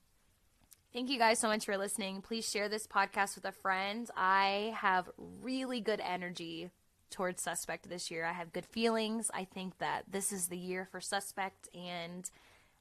Thank 0.92 1.12
you 1.12 1.20
guys 1.20 1.38
so 1.38 1.48
much 1.48 1.66
for 1.66 1.78
listening. 1.78 2.24
Please 2.24 2.50
share 2.50 2.70
this 2.70 2.88
podcast 2.88 3.36
with 3.36 3.46
a 3.46 3.52
friend. 3.52 4.10
I 4.18 4.74
have 4.76 5.12
really 5.44 5.80
good 5.80 6.02
energy 6.04 6.72
towards 7.12 7.44
Suspect 7.44 7.88
this 7.88 8.10
year. 8.10 8.26
I 8.26 8.34
have 8.34 8.52
good 8.52 8.66
feelings. 8.66 9.30
I 9.32 9.44
think 9.44 9.78
that 9.78 10.06
this 10.10 10.32
is 10.32 10.48
the 10.48 10.58
year 10.58 10.88
for 10.92 11.00
Suspect, 11.00 11.70
and 11.76 12.28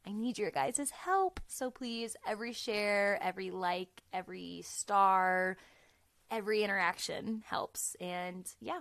I 0.07 0.13
need 0.13 0.39
your 0.39 0.51
guys' 0.51 0.91
help. 0.91 1.41
So 1.47 1.71
please, 1.71 2.17
every 2.27 2.55
share, 2.55 3.23
every 3.23 3.51
like, 3.51 4.03
every 4.15 4.63
star, 4.65 5.59
every 6.31 6.63
interaction 6.63 7.43
helps. 7.45 7.97
And 8.01 8.51
yeah, 8.63 8.81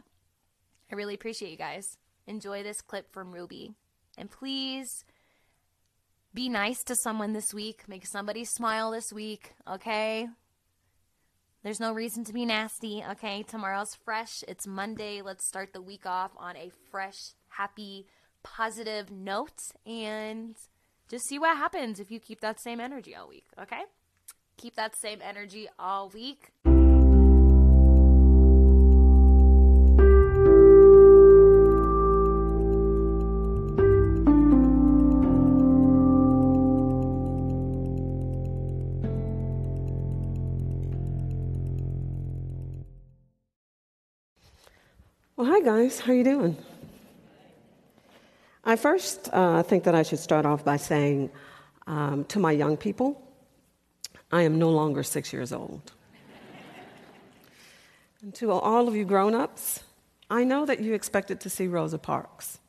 I 0.90 0.96
really 0.96 1.16
appreciate 1.16 1.52
you 1.52 1.58
guys. 1.58 1.98
Enjoy 2.26 2.64
this 2.64 2.80
clip 2.80 3.12
from 3.12 3.34
Ruby. 3.34 3.74
And 4.18 4.32
please 4.32 5.04
be 6.36 6.50
nice 6.50 6.84
to 6.84 6.95
someone 6.95 7.32
this 7.32 7.54
week. 7.54 7.84
Make 7.88 8.06
somebody 8.06 8.43
smile 8.43 8.91
this 8.91 9.13
week, 9.13 9.56
okay? 9.67 10.28
There's 11.63 11.80
no 11.80 11.93
reason 11.93 12.26
to 12.26 12.34
be 12.34 12.45
nasty, 12.45 13.04
okay? 13.12 13.41
Tomorrow's 13.41 13.95
fresh. 13.95 14.43
It's 14.45 14.67
Monday. 14.67 15.21
Let's 15.21 15.48
start 15.48 15.71
the 15.71 15.82
week 15.82 16.06
off 16.06 16.32
on 16.38 16.58
a 16.58 16.71
fresh, 16.91 17.32
happy, 17.48 18.06
positive 18.43 19.10
note 19.10 19.71
and 19.88 20.56
just 21.10 21.26
see 21.26 21.39
what 21.39 21.58
happens 21.58 22.00
if 22.00 22.12
you 22.12 22.19
keep 22.19 22.41
that 22.41 22.60
same 22.60 22.80
energy 22.80 23.15
all 23.15 23.30
week, 23.30 23.48
okay? 23.60 23.84
Keep 24.57 24.76
that 24.76 24.95
same 24.95 25.20
energy 25.24 25.70
all 25.80 26.10
week. 26.10 26.51
Guys, 45.66 45.99
how 45.99 46.13
you 46.13 46.24
doing? 46.24 46.55
I 48.63 48.76
first 48.76 49.32
uh, 49.34 49.63
think 49.63 49.86
that 49.86 49.95
I 49.95 50.03
should 50.03 50.20
start 50.20 50.45
off 50.45 50.63
by 50.63 50.78
saying 50.78 51.32
um, 51.88 52.24
to 52.26 52.38
my 52.38 52.51
young 52.51 52.78
people, 52.78 53.20
I 54.32 54.43
am 54.43 54.59
no 54.59 54.70
longer 54.70 55.01
six 55.01 55.34
years 55.34 55.51
old. 55.51 55.91
and 58.22 58.32
to 58.36 58.51
all 58.51 58.88
of 58.88 58.95
you 58.95 59.05
grown-ups, 59.05 59.84
I 60.30 60.43
know 60.43 60.68
that 60.68 60.82
you 60.82 60.93
expected 60.93 61.39
to 61.39 61.49
see 61.49 61.66
Rosa 61.66 61.97
Parks. 61.97 62.59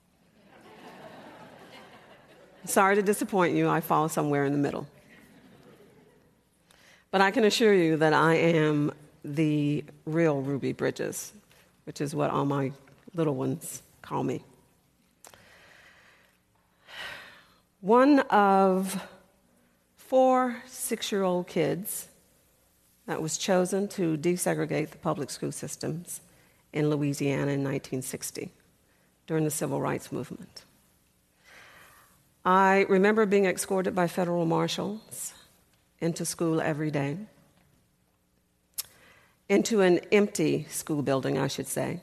Sorry 2.65 2.97
to 2.97 3.03
disappoint 3.03 3.55
you, 3.55 3.69
I 3.69 3.83
fall 3.83 4.09
somewhere 4.09 4.47
in 4.47 4.53
the 4.53 4.59
middle. 4.59 4.87
But 7.11 7.21
I 7.21 7.31
can 7.31 7.45
assure 7.45 7.75
you 7.75 7.99
that 7.99 8.15
I 8.15 8.37
am 8.37 8.91
the 9.23 9.85
real 10.07 10.41
Ruby 10.41 10.73
Bridges, 10.73 11.35
which 11.85 12.01
is 12.01 12.15
what 12.15 12.31
all 12.31 12.47
my 12.47 12.73
little 13.17 13.35
ones 13.35 13.83
call 14.03 14.23
me. 14.23 14.43
One 17.81 18.21
of 18.21 19.03
four 19.97 20.63
six 20.67 21.11
year 21.11 21.23
old 21.23 21.47
kids 21.47 22.09
that 23.07 23.23
was 23.23 23.39
chosen 23.39 23.89
to 23.89 24.17
desegregate 24.17 24.91
the 24.91 24.99
public 24.99 25.31
school 25.31 25.53
systems 25.53 26.21
in 26.73 26.91
Louisiana 26.91 27.53
in 27.53 27.65
1960 27.65 28.51
during 29.27 29.45
the 29.45 29.51
civil 29.51 29.81
rights 29.81 30.13
movement. 30.13 30.65
I 32.45 32.87
remember 32.89 33.27
being 33.27 33.47
escorted 33.47 33.95
by 33.95 34.07
federal 34.07 34.47
marshals 34.47 35.35
into 36.01 36.25
school 36.25 36.61
every 36.61 36.91
day, 36.91 37.17
into 39.49 39.81
an 39.81 39.99
empty 40.13 40.67
school 40.71 41.03
building, 41.03 41.39
I 41.39 41.49
should 41.49 41.67
say, 41.67 42.01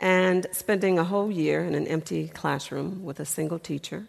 and 0.00 0.46
spending 0.52 0.98
a 0.98 1.04
whole 1.04 1.30
year 1.30 1.64
in 1.64 1.74
an 1.74 1.86
empty 1.86 2.28
classroom 2.28 3.02
with 3.04 3.20
a 3.20 3.24
single 3.24 3.58
teacher 3.58 4.06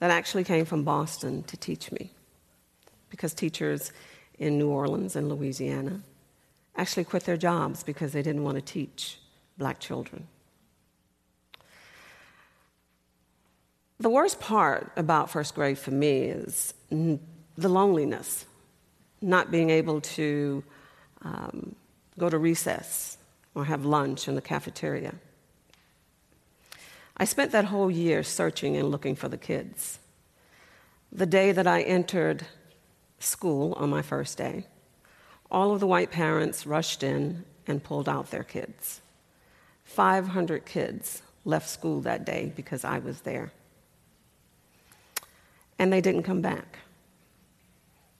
that 0.00 0.10
actually 0.10 0.44
came 0.44 0.64
from 0.64 0.84
Boston 0.84 1.42
to 1.44 1.56
teach 1.56 1.90
me. 1.90 2.10
Because 3.10 3.32
teachers 3.32 3.92
in 4.38 4.58
New 4.58 4.68
Orleans 4.68 5.16
and 5.16 5.28
Louisiana 5.28 6.02
actually 6.76 7.04
quit 7.04 7.24
their 7.24 7.36
jobs 7.36 7.82
because 7.82 8.12
they 8.12 8.22
didn't 8.22 8.44
want 8.44 8.56
to 8.56 8.62
teach 8.62 9.18
black 9.56 9.80
children. 9.80 10.26
The 13.98 14.10
worst 14.10 14.38
part 14.38 14.92
about 14.96 15.30
first 15.30 15.56
grade 15.56 15.78
for 15.78 15.90
me 15.90 16.20
is 16.26 16.72
the 16.90 17.68
loneliness, 17.68 18.46
not 19.20 19.50
being 19.50 19.70
able 19.70 20.00
to 20.02 20.62
um, 21.22 21.74
go 22.16 22.30
to 22.30 22.38
recess 22.38 23.17
or 23.58 23.64
have 23.64 23.84
lunch 23.84 24.28
in 24.28 24.36
the 24.36 24.40
cafeteria. 24.40 25.16
I 27.16 27.24
spent 27.24 27.50
that 27.50 27.64
whole 27.64 27.90
year 27.90 28.22
searching 28.22 28.76
and 28.76 28.88
looking 28.88 29.16
for 29.16 29.28
the 29.28 29.36
kids. 29.36 29.98
The 31.10 31.26
day 31.26 31.50
that 31.50 31.66
I 31.66 31.82
entered 31.82 32.46
school 33.18 33.72
on 33.72 33.90
my 33.90 34.00
first 34.00 34.38
day, 34.38 34.66
all 35.50 35.72
of 35.72 35.80
the 35.80 35.88
white 35.88 36.12
parents 36.12 36.68
rushed 36.68 37.02
in 37.02 37.44
and 37.66 37.82
pulled 37.82 38.08
out 38.08 38.30
their 38.30 38.44
kids. 38.44 39.00
500 39.82 40.64
kids 40.64 41.22
left 41.44 41.68
school 41.68 42.00
that 42.02 42.24
day 42.24 42.52
because 42.54 42.84
I 42.84 43.00
was 43.00 43.22
there. 43.22 43.50
And 45.80 45.92
they 45.92 46.00
didn't 46.00 46.22
come 46.22 46.42
back. 46.42 46.78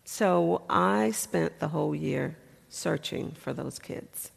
So 0.04 0.62
I 0.68 1.12
spent 1.12 1.60
the 1.60 1.68
whole 1.68 1.94
year 1.94 2.36
searching 2.68 3.30
for 3.32 3.52
those 3.52 3.78
kids. 3.78 4.32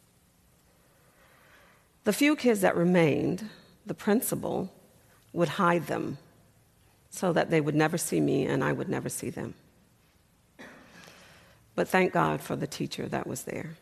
The 2.04 2.12
few 2.12 2.34
kids 2.34 2.60
that 2.62 2.76
remained, 2.76 3.48
the 3.86 3.94
principal 3.94 4.72
would 5.32 5.50
hide 5.50 5.86
them 5.86 6.18
so 7.10 7.32
that 7.32 7.50
they 7.50 7.60
would 7.60 7.74
never 7.74 7.96
see 7.96 8.20
me 8.20 8.46
and 8.46 8.64
I 8.64 8.72
would 8.72 8.88
never 8.88 9.08
see 9.08 9.30
them. 9.30 9.54
But 11.74 11.88
thank 11.88 12.12
God 12.12 12.40
for 12.40 12.56
the 12.56 12.66
teacher 12.66 13.08
that 13.08 13.26
was 13.26 13.44
there. 13.44 13.76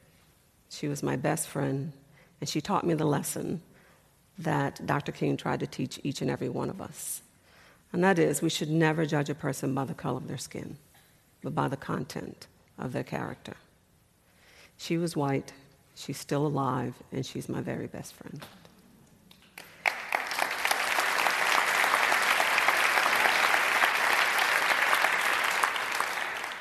She 0.69 0.87
was 0.87 1.03
my 1.03 1.17
best 1.17 1.49
friend, 1.49 1.93
and 2.41 2.49
she 2.49 2.61
taught 2.61 2.87
me 2.87 2.95
the 2.95 3.05
lesson 3.05 3.63
that 4.39 4.87
Dr. 4.87 5.13
King 5.13 5.37
tried 5.37 5.61
to 5.61 5.67
teach 5.67 5.99
each 6.05 6.23
and 6.23 6.31
every 6.31 6.49
one 6.49 6.71
of 6.71 6.81
us. 6.81 7.23
And 7.93 8.05
that 8.05 8.19
is, 8.19 8.41
we 8.41 8.51
should 8.51 8.71
never 8.71 9.05
judge 9.05 9.29
a 9.29 9.35
person 9.35 9.75
by 9.75 9.85
the 9.85 9.95
color 9.95 10.19
of 10.19 10.29
their 10.29 10.39
skin, 10.39 10.77
but 11.43 11.55
by 11.55 11.69
the 11.69 11.77
content 11.77 12.47
of 12.79 12.93
their 12.93 13.03
character. 13.03 13.55
She 14.77 14.97
was 14.97 15.17
white, 15.17 15.53
she's 15.95 16.19
still 16.19 16.47
alive, 16.47 16.95
and 17.13 17.25
she's 17.25 17.49
my 17.49 17.61
very 17.61 17.87
best 17.87 18.15
friend. 18.15 18.45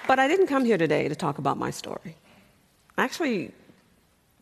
But 0.07 0.17
I 0.17 0.27
didn't 0.27 0.47
come 0.47 0.65
here 0.65 0.79
today 0.79 1.07
to 1.07 1.15
talk 1.15 1.37
about 1.37 1.57
my 1.57 1.69
story. 1.69 2.15
I 2.97 3.03
actually 3.03 3.51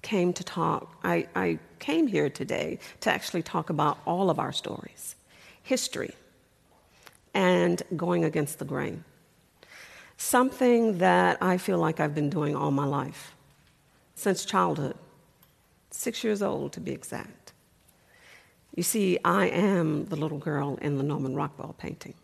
came 0.02 0.32
to 0.32 0.44
talk, 0.44 0.98
I, 1.04 1.28
I 1.36 1.60
came 1.80 2.08
here 2.08 2.30
today 2.30 2.80
to 3.02 3.12
actually 3.12 3.44
talk 3.44 3.70
about 3.70 3.98
all 4.06 4.30
of 4.30 4.40
our 4.40 4.54
stories, 4.54 5.16
history, 5.64 6.16
and 7.34 7.84
going 7.98 8.24
against 8.24 8.60
the 8.60 8.66
grain. 8.66 9.04
Something 10.16 11.00
that 11.00 11.38
I 11.42 11.58
feel 11.58 11.78
like 11.78 12.00
I've 12.00 12.16
been 12.16 12.30
doing 12.30 12.56
all 12.56 12.72
my 12.72 12.86
life, 12.86 13.34
since 14.18 14.45
childhood, 14.45 14.95
six 15.91 16.24
years 16.24 16.41
old 16.41 16.74
to 16.74 16.82
be 16.82 16.91
exact. 16.91 17.53
You 18.76 18.82
see, 18.82 19.20
I 19.24 19.45
am 19.45 20.05
the 20.05 20.15
little 20.15 20.39
girl 20.39 20.78
in 20.82 20.97
the 20.97 21.03
Norman 21.03 21.36
Rockwell 21.36 21.76
painting. 21.78 22.15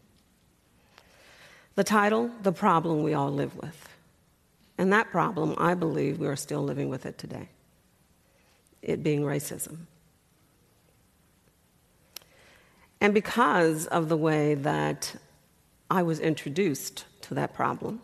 The 1.76 1.84
title, 1.84 2.32
The 2.42 2.52
Problem 2.52 3.04
We 3.04 3.14
All 3.14 3.32
Live 3.32 3.56
With. 3.56 3.90
And 4.78 4.92
that 4.92 5.12
problem, 5.12 5.54
I 5.60 5.76
believe, 5.76 6.20
we 6.20 6.28
are 6.28 6.36
still 6.36 6.64
living 6.64 6.90
with 6.90 7.06
it 7.06 7.18
today 7.18 7.50
it 8.82 9.02
being 9.02 9.22
racism. 9.22 9.78
And 13.00 13.14
because 13.14 13.88
of 13.88 14.10
the 14.10 14.18
way 14.18 14.56
that 14.56 15.16
I 15.90 16.04
was 16.04 16.20
introduced 16.20 17.06
to 17.22 17.34
that 17.36 17.54
problem, 17.54 18.02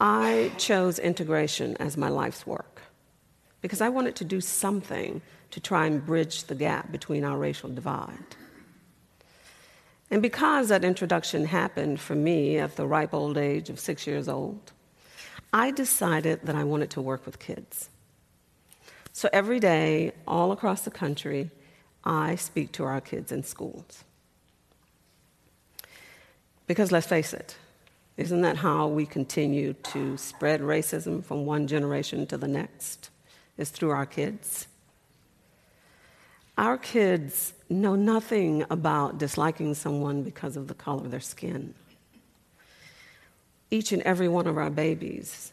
I 0.00 0.52
chose 0.58 0.98
integration 0.98 1.76
as 1.78 1.96
my 1.96 2.08
life's 2.08 2.46
work 2.46 2.82
because 3.60 3.80
I 3.80 3.88
wanted 3.88 4.16
to 4.16 4.24
do 4.24 4.40
something 4.40 5.22
to 5.50 5.60
try 5.60 5.86
and 5.86 6.04
bridge 6.04 6.44
the 6.44 6.54
gap 6.54 6.90
between 6.90 7.24
our 7.24 7.38
racial 7.38 7.70
divide. 7.70 8.36
And 10.10 10.20
because 10.20 10.68
that 10.68 10.84
introduction 10.84 11.46
happened 11.46 12.00
for 12.00 12.14
me 12.14 12.58
at 12.58 12.76
the 12.76 12.86
ripe 12.86 13.14
old 13.14 13.38
age 13.38 13.70
of 13.70 13.80
six 13.80 14.06
years 14.06 14.28
old, 14.28 14.72
I 15.52 15.70
decided 15.70 16.40
that 16.42 16.54
I 16.54 16.64
wanted 16.64 16.90
to 16.90 17.00
work 17.00 17.24
with 17.24 17.38
kids. 17.38 17.88
So 19.12 19.28
every 19.32 19.60
day, 19.60 20.12
all 20.26 20.50
across 20.50 20.82
the 20.82 20.90
country, 20.90 21.50
I 22.04 22.34
speak 22.34 22.72
to 22.72 22.84
our 22.84 23.00
kids 23.00 23.32
in 23.32 23.44
schools. 23.44 24.04
Because 26.66 26.90
let's 26.90 27.06
face 27.06 27.32
it, 27.32 27.56
isn't 28.16 28.42
that 28.42 28.56
how 28.56 28.86
we 28.86 29.06
continue 29.06 29.72
to 29.72 30.16
spread 30.16 30.60
racism 30.60 31.24
from 31.24 31.46
one 31.46 31.66
generation 31.66 32.26
to 32.28 32.36
the 32.36 32.48
next? 32.48 33.10
Is 33.56 33.70
through 33.70 33.90
our 33.90 34.06
kids. 34.06 34.66
Our 36.56 36.78
kids 36.78 37.52
know 37.68 37.96
nothing 37.96 38.64
about 38.70 39.18
disliking 39.18 39.74
someone 39.74 40.22
because 40.22 40.56
of 40.56 40.68
the 40.68 40.74
color 40.74 41.04
of 41.04 41.10
their 41.10 41.20
skin. 41.20 41.74
Each 43.70 43.90
and 43.90 44.02
every 44.02 44.28
one 44.28 44.46
of 44.46 44.56
our 44.56 44.70
babies, 44.70 45.52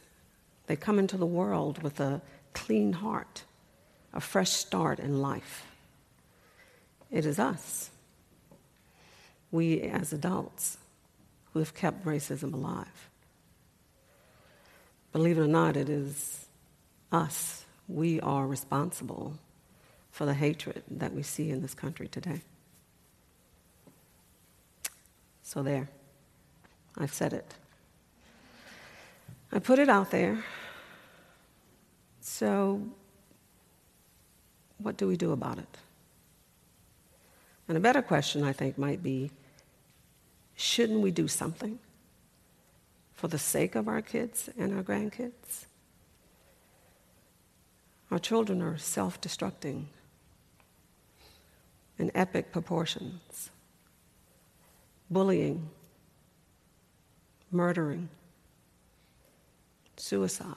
they 0.68 0.76
come 0.76 1.00
into 1.00 1.18
the 1.18 1.26
world 1.26 1.82
with 1.82 2.00
a 2.00 2.22
clean 2.54 2.94
heart, 2.94 3.44
a 4.14 4.20
fresh 4.20 4.52
start 4.52 5.00
in 5.00 5.22
life. 5.22 5.66
It 7.10 7.26
is 7.26 7.40
us, 7.40 7.90
we 9.52 9.82
as 9.82 10.14
adults, 10.14 10.78
who 11.54 11.60
have 11.60 11.74
kept 11.74 12.06
racism 12.06 12.54
alive. 12.54 13.10
Believe 15.12 15.38
it 15.38 15.42
or 15.42 15.48
not, 15.48 15.76
it 15.76 15.90
is 15.90 16.48
us. 17.12 17.66
We 17.88 18.22
are 18.22 18.48
responsible 18.48 19.34
for 20.12 20.26
the 20.26 20.34
hatred 20.34 20.84
that 20.90 21.14
we 21.14 21.24
see 21.24 21.50
in 21.50 21.62
this 21.62 21.74
country 21.74 22.08
today. 22.08 22.42
So, 25.44 25.64
there, 25.64 25.90
I've 26.98 27.14
said 27.14 27.34
it. 27.34 27.54
I 29.52 29.60
put 29.60 29.80
it 29.80 29.90
out 29.90 30.12
there. 30.12 30.44
So, 32.22 32.82
what 34.78 34.96
do 34.96 35.08
we 35.08 35.18
do 35.18 35.34
about 35.34 35.58
it? 35.58 35.78
And 37.68 37.78
a 37.78 37.82
better 37.82 38.02
question, 38.02 38.44
I 38.44 38.54
think, 38.54 38.78
might 38.78 39.04
be 39.04 39.32
shouldn't 40.56 41.02
we 41.02 41.12
do 41.12 41.28
something 41.28 41.80
for 43.14 43.28
the 43.28 43.40
sake 43.40 43.76
of 43.76 43.88
our 43.88 44.02
kids 44.02 44.50
and 44.58 44.74
our 44.74 44.84
grandkids? 44.84 45.66
Our 48.10 48.20
children 48.20 48.62
are 48.62 48.78
self 48.78 49.22
destructing 49.22 49.86
in 51.98 52.12
epic 52.16 52.52
proportions 52.52 53.52
bullying, 55.12 55.70
murdering, 57.52 58.08
suicide. 59.98 60.56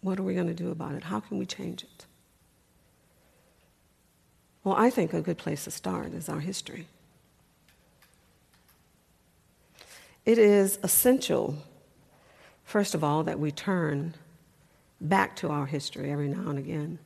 What 0.00 0.18
are 0.18 0.24
we 0.24 0.34
going 0.34 0.48
to 0.48 0.54
do 0.54 0.72
about 0.72 0.94
it? 0.94 1.04
How 1.04 1.20
can 1.20 1.38
we 1.38 1.46
change 1.46 1.84
it? 1.84 2.06
Well, 4.64 4.76
I 4.76 4.90
think 4.90 5.12
a 5.12 5.20
good 5.20 5.38
place 5.38 5.64
to 5.64 5.70
start 5.70 6.12
is 6.12 6.28
our 6.28 6.40
history. 6.40 6.86
It 10.24 10.38
is 10.38 10.78
essential, 10.84 11.56
first 12.64 12.94
of 12.94 13.02
all, 13.02 13.24
that 13.24 13.40
we 13.40 13.50
turn 13.50 14.14
back 15.00 15.34
to 15.36 15.48
our 15.48 15.66
history 15.66 16.12
every 16.12 16.28
now 16.28 16.48
and 16.48 16.58
again 16.58 17.00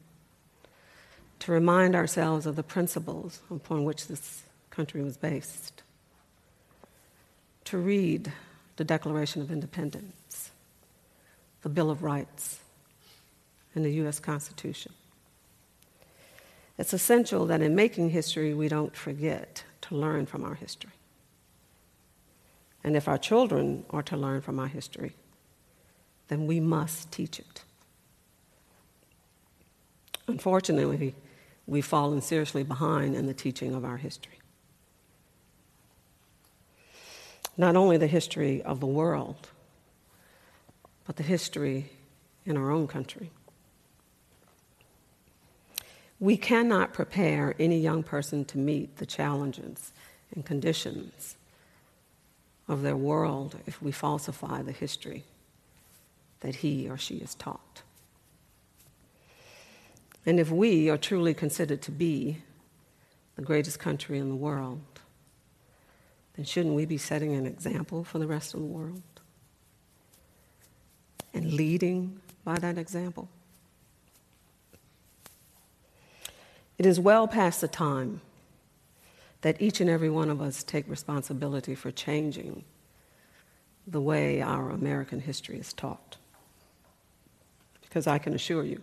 to 1.38 1.52
remind 1.52 1.94
ourselves 1.94 2.46
of 2.46 2.56
the 2.56 2.62
principles 2.62 3.40
upon 3.50 3.84
which 3.84 4.06
this 4.06 4.42
country 4.70 5.02
was 5.02 5.16
based, 5.16 5.82
to 7.64 7.78
read 7.78 8.32
the 8.76 8.84
Declaration 8.84 9.42
of 9.42 9.50
Independence, 9.50 10.50
the 11.62 11.68
Bill 11.68 11.90
of 11.90 12.02
Rights, 12.02 12.60
and 13.74 13.84
the 13.84 13.90
U.S. 13.94 14.18
Constitution. 14.18 14.92
It's 16.78 16.92
essential 16.92 17.46
that 17.46 17.62
in 17.62 17.74
making 17.74 18.10
history, 18.10 18.52
we 18.52 18.68
don't 18.68 18.94
forget 18.94 19.64
to 19.82 19.96
learn 19.96 20.26
from 20.26 20.44
our 20.44 20.54
history. 20.54 20.92
And 22.84 22.96
if 22.96 23.08
our 23.08 23.18
children 23.18 23.84
are 23.90 24.02
to 24.04 24.16
learn 24.16 24.42
from 24.42 24.58
our 24.58 24.68
history, 24.68 25.14
then 26.28 26.46
we 26.46 26.60
must 26.60 27.10
teach 27.10 27.38
it. 27.38 27.62
Unfortunately, 30.28 31.14
we've 31.66 31.84
fallen 31.84 32.20
seriously 32.20 32.62
behind 32.62 33.14
in 33.14 33.26
the 33.26 33.34
teaching 33.34 33.74
of 33.74 33.84
our 33.84 33.96
history. 33.96 34.38
Not 37.56 37.74
only 37.74 37.96
the 37.96 38.06
history 38.06 38.62
of 38.62 38.80
the 38.80 38.86
world, 38.86 39.48
but 41.06 41.16
the 41.16 41.22
history 41.22 41.90
in 42.44 42.56
our 42.56 42.70
own 42.70 42.86
country. 42.86 43.30
We 46.18 46.36
cannot 46.36 46.92
prepare 46.92 47.54
any 47.58 47.78
young 47.78 48.02
person 48.02 48.44
to 48.46 48.58
meet 48.58 48.96
the 48.96 49.06
challenges 49.06 49.92
and 50.34 50.44
conditions 50.44 51.36
of 52.68 52.82
their 52.82 52.96
world 52.96 53.56
if 53.66 53.82
we 53.82 53.92
falsify 53.92 54.62
the 54.62 54.72
history 54.72 55.24
that 56.40 56.56
he 56.56 56.88
or 56.88 56.96
she 56.96 57.16
is 57.16 57.34
taught. 57.34 57.82
And 60.24 60.40
if 60.40 60.50
we 60.50 60.90
are 60.90 60.98
truly 60.98 61.34
considered 61.34 61.82
to 61.82 61.92
be 61.92 62.38
the 63.36 63.42
greatest 63.42 63.78
country 63.78 64.18
in 64.18 64.28
the 64.28 64.34
world, 64.34 64.80
then 66.34 66.44
shouldn't 66.44 66.74
we 66.74 66.84
be 66.84 66.98
setting 66.98 67.34
an 67.34 67.46
example 67.46 68.02
for 68.02 68.18
the 68.18 68.26
rest 68.26 68.54
of 68.54 68.60
the 68.60 68.66
world? 68.66 69.02
And 71.32 71.52
leading 71.52 72.20
by 72.44 72.58
that 72.58 72.78
example? 72.78 73.28
It 76.78 76.86
is 76.86 77.00
well 77.00 77.26
past 77.26 77.60
the 77.60 77.68
time 77.68 78.20
that 79.40 79.60
each 79.60 79.80
and 79.80 79.88
every 79.88 80.10
one 80.10 80.30
of 80.30 80.40
us 80.40 80.62
take 80.62 80.88
responsibility 80.88 81.74
for 81.74 81.90
changing 81.90 82.64
the 83.86 84.00
way 84.00 84.42
our 84.42 84.70
American 84.70 85.20
history 85.20 85.58
is 85.58 85.72
taught. 85.72 86.16
Because 87.82 88.06
I 88.06 88.18
can 88.18 88.34
assure 88.34 88.64
you, 88.64 88.82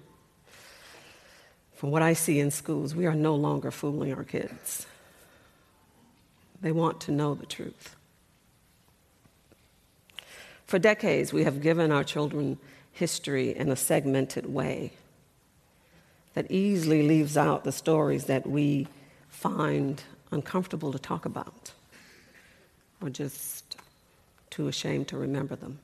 from 1.74 1.92
what 1.92 2.02
I 2.02 2.14
see 2.14 2.40
in 2.40 2.50
schools, 2.50 2.96
we 2.96 3.06
are 3.06 3.14
no 3.14 3.36
longer 3.36 3.70
fooling 3.70 4.14
our 4.14 4.24
kids. 4.24 4.88
They 6.62 6.72
want 6.72 7.02
to 7.02 7.12
know 7.12 7.36
the 7.36 7.46
truth. 7.46 7.96
For 10.66 10.80
decades, 10.80 11.34
we 11.34 11.44
have 11.44 11.62
given 11.62 11.92
our 11.92 12.06
children 12.06 12.58
history 12.94 13.56
in 13.56 13.70
a 13.70 13.76
segmented 13.76 14.52
way 14.52 14.94
that 16.34 16.50
easily 16.50 17.04
leaves 17.04 17.38
out 17.38 17.64
the 17.64 17.72
stories 17.72 18.26
that 18.26 18.48
we 18.48 18.88
find 19.30 20.04
uncomfortable 20.32 20.92
to 20.92 21.00
talk 21.00 21.26
about 21.26 21.72
or 23.02 23.10
just 23.10 23.78
too 24.50 24.68
ashamed 24.68 25.08
to 25.10 25.18
remember 25.18 25.56
them. 25.56 25.80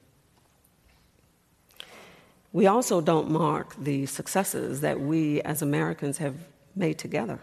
We 2.52 2.66
also 2.66 3.00
don't 3.00 3.30
mark 3.30 3.76
the 3.78 4.08
successes 4.08 4.82
that 4.82 5.00
we 5.00 5.42
as 5.42 5.62
Americans 5.62 6.18
have 6.18 6.36
made 6.76 6.98
together. 6.98 7.40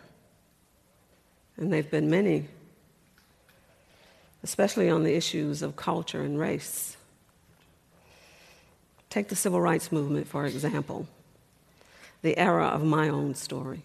And 1.56 1.72
they've 1.72 1.88
been 1.88 2.10
many, 2.10 2.48
especially 4.42 4.90
on 4.90 5.04
the 5.04 5.14
issues 5.14 5.62
of 5.62 5.76
culture 5.76 6.22
and 6.22 6.38
race. 6.38 6.96
Take 9.10 9.28
the 9.28 9.36
civil 9.36 9.60
rights 9.60 9.92
movement, 9.92 10.26
for 10.26 10.44
example 10.44 11.06
the 12.22 12.38
era 12.38 12.66
of 12.66 12.84
my 12.84 13.08
own 13.08 13.34
story. 13.34 13.82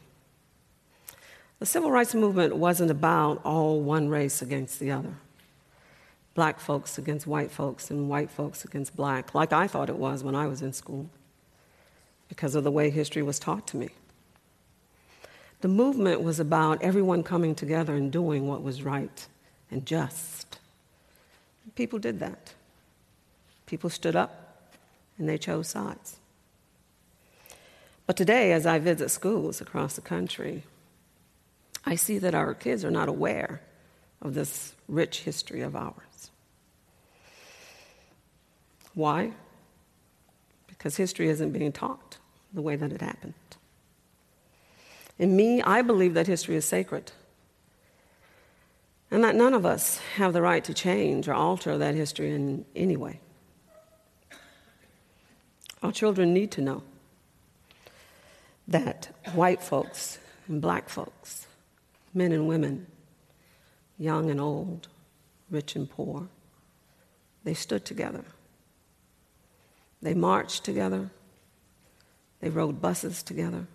The 1.60 1.66
civil 1.66 1.92
rights 1.92 2.16
movement 2.16 2.56
wasn't 2.56 2.92
about 2.92 3.42
all 3.46 3.82
one 3.82 4.10
race 4.10 4.42
against 4.42 4.80
the 4.80 4.92
other 4.92 5.16
black 6.34 6.60
folks 6.60 6.98
against 6.98 7.28
white 7.28 7.52
folks 7.52 7.92
and 7.92 8.10
white 8.10 8.32
folks 8.32 8.64
against 8.64 8.96
black, 8.96 9.36
like 9.36 9.52
I 9.52 9.68
thought 9.68 9.90
it 9.90 9.98
was 9.98 10.24
when 10.24 10.36
I 10.36 10.48
was 10.48 10.62
in 10.62 10.74
school, 10.74 11.10
because 12.30 12.56
of 12.56 12.64
the 12.64 12.72
way 12.72 12.90
history 12.90 13.22
was 13.22 13.40
taught 13.40 13.68
to 13.68 13.78
me. 13.78 13.90
The 15.60 15.68
movement 15.68 16.24
was 16.24 16.40
about 16.40 16.82
everyone 16.82 17.24
coming 17.24 17.54
together 17.54 17.96
and 17.96 18.12
doing 18.12 18.48
what 18.48 18.64
was 18.64 18.82
right 18.82 19.28
and 19.70 19.86
just. 19.86 20.58
People 21.76 22.00
did 22.00 22.20
that. 22.20 22.54
People 23.66 23.90
stood 23.90 24.16
up 24.16 24.74
and 25.18 25.30
they 25.30 25.38
chose 25.38 25.68
sides. 25.68 26.18
But 28.06 28.18
today, 28.18 28.52
as 28.52 28.66
I 28.66 28.80
visit 28.80 29.10
schools 29.10 29.62
across 29.62 29.96
the 29.96 30.02
country, 30.02 30.64
I 31.86 31.96
see 31.96 32.18
that 32.20 32.36
our 32.36 32.54
kids 32.54 32.84
are 32.86 32.92
not 32.92 33.10
aware 33.10 33.62
of 34.22 34.34
this 34.34 34.74
rich 34.88 35.22
history 35.22 35.62
of 35.62 35.76
ours. 35.76 36.32
Why? 38.94 39.32
Because 40.68 40.98
history 40.98 41.30
isn't 41.30 41.52
being 41.52 41.72
taught 41.72 42.18
the 42.54 42.62
way 42.62 42.76
that 42.76 42.92
it 42.92 43.02
happened. 43.02 43.34
In 45.18 45.36
me, 45.36 45.62
I 45.62 45.82
believe 45.82 46.14
that 46.16 46.28
history 46.28 46.56
is 46.56 46.66
sacred 46.66 47.12
and 49.10 49.24
that 49.24 49.36
none 49.36 49.54
of 49.54 49.66
us 49.66 50.00
have 50.16 50.34
the 50.34 50.42
right 50.42 50.64
to 50.64 50.74
change 50.74 51.28
or 51.28 51.34
alter 51.34 51.78
that 51.78 51.96
history 51.96 52.34
in 52.34 52.66
any 52.76 52.98
way. 52.98 53.20
Our 55.84 55.92
children 55.92 56.34
need 56.34 56.52
to 56.52 56.62
know 56.62 56.84
that 58.72 59.10
white 59.34 59.62
folks 59.62 60.20
and 60.48 60.62
black 60.62 60.90
folks, 60.90 61.48
men 62.14 62.32
and 62.32 62.48
women, 62.48 62.88
young 63.98 64.30
and 64.30 64.40
old, 64.40 64.88
rich 65.50 65.76
and 65.76 65.90
poor, 65.90 66.28
they 67.44 67.54
stood 67.54 67.86
together. 67.86 68.24
They 70.02 70.14
marched 70.14 70.64
together. 70.64 71.10
They 72.40 72.50
rode 72.50 72.82
buses 72.82 73.22
together. 73.22 73.68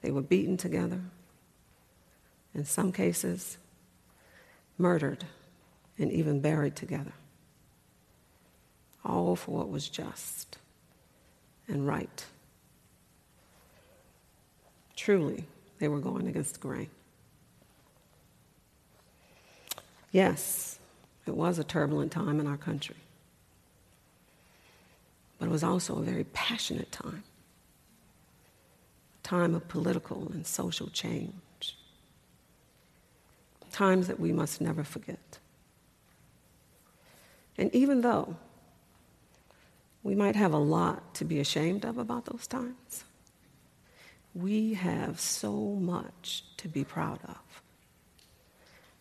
They 0.00 0.10
were 0.10 0.22
beaten 0.22 0.56
together. 0.56 1.00
In 2.54 2.64
some 2.64 2.92
cases, 2.92 3.58
murdered 4.78 5.24
and 5.98 6.10
even 6.10 6.40
buried 6.40 6.76
together. 6.76 7.12
All 9.04 9.36
for 9.36 9.58
what 9.58 9.68
was 9.68 9.88
just 9.88 10.58
and 11.68 11.86
right. 11.86 12.24
Truly, 15.02 15.46
they 15.80 15.88
were 15.88 15.98
going 15.98 16.28
against 16.28 16.54
the 16.54 16.60
grain. 16.60 16.88
Yes, 20.12 20.78
it 21.26 21.34
was 21.34 21.58
a 21.58 21.64
turbulent 21.64 22.12
time 22.12 22.38
in 22.38 22.46
our 22.46 22.56
country, 22.56 22.94
but 25.40 25.46
it 25.46 25.50
was 25.50 25.64
also 25.64 25.96
a 25.96 26.02
very 26.02 26.22
passionate 26.22 26.92
time 26.92 27.24
time 29.24 29.56
of 29.56 29.66
political 29.66 30.30
and 30.32 30.46
social 30.46 30.88
change, 30.90 31.76
times 33.72 34.06
that 34.06 34.20
we 34.20 34.30
must 34.30 34.60
never 34.60 34.84
forget. 34.84 35.38
And 37.58 37.74
even 37.74 38.02
though 38.02 38.36
we 40.04 40.14
might 40.14 40.36
have 40.36 40.52
a 40.52 40.58
lot 40.58 41.12
to 41.16 41.24
be 41.24 41.40
ashamed 41.40 41.84
of 41.84 41.98
about 41.98 42.26
those 42.26 42.46
times, 42.46 43.02
we 44.34 44.74
have 44.74 45.20
so 45.20 45.52
much 45.52 46.44
to 46.58 46.68
be 46.68 46.84
proud 46.84 47.18
of. 47.24 47.62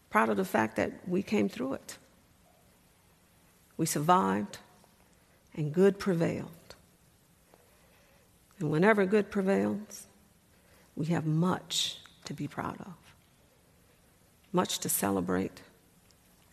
Proud 0.10 0.30
of 0.30 0.38
the 0.38 0.46
fact 0.46 0.76
that 0.76 1.08
we 1.08 1.24
came 1.24 1.48
through 1.48 1.74
it. 1.74 1.98
We 3.78 3.86
survived, 3.86 4.58
and 5.56 5.74
good 5.74 6.00
prevailed. 6.00 6.76
And 8.60 8.70
whenever 8.70 9.06
good 9.06 9.32
prevails, 9.32 10.08
we 10.96 11.08
have 11.08 11.26
much 11.26 11.98
to 12.26 12.34
be 12.34 12.48
proud 12.48 12.80
of, 12.82 12.94
much 14.52 14.80
to 14.80 14.90
celebrate, 14.90 15.62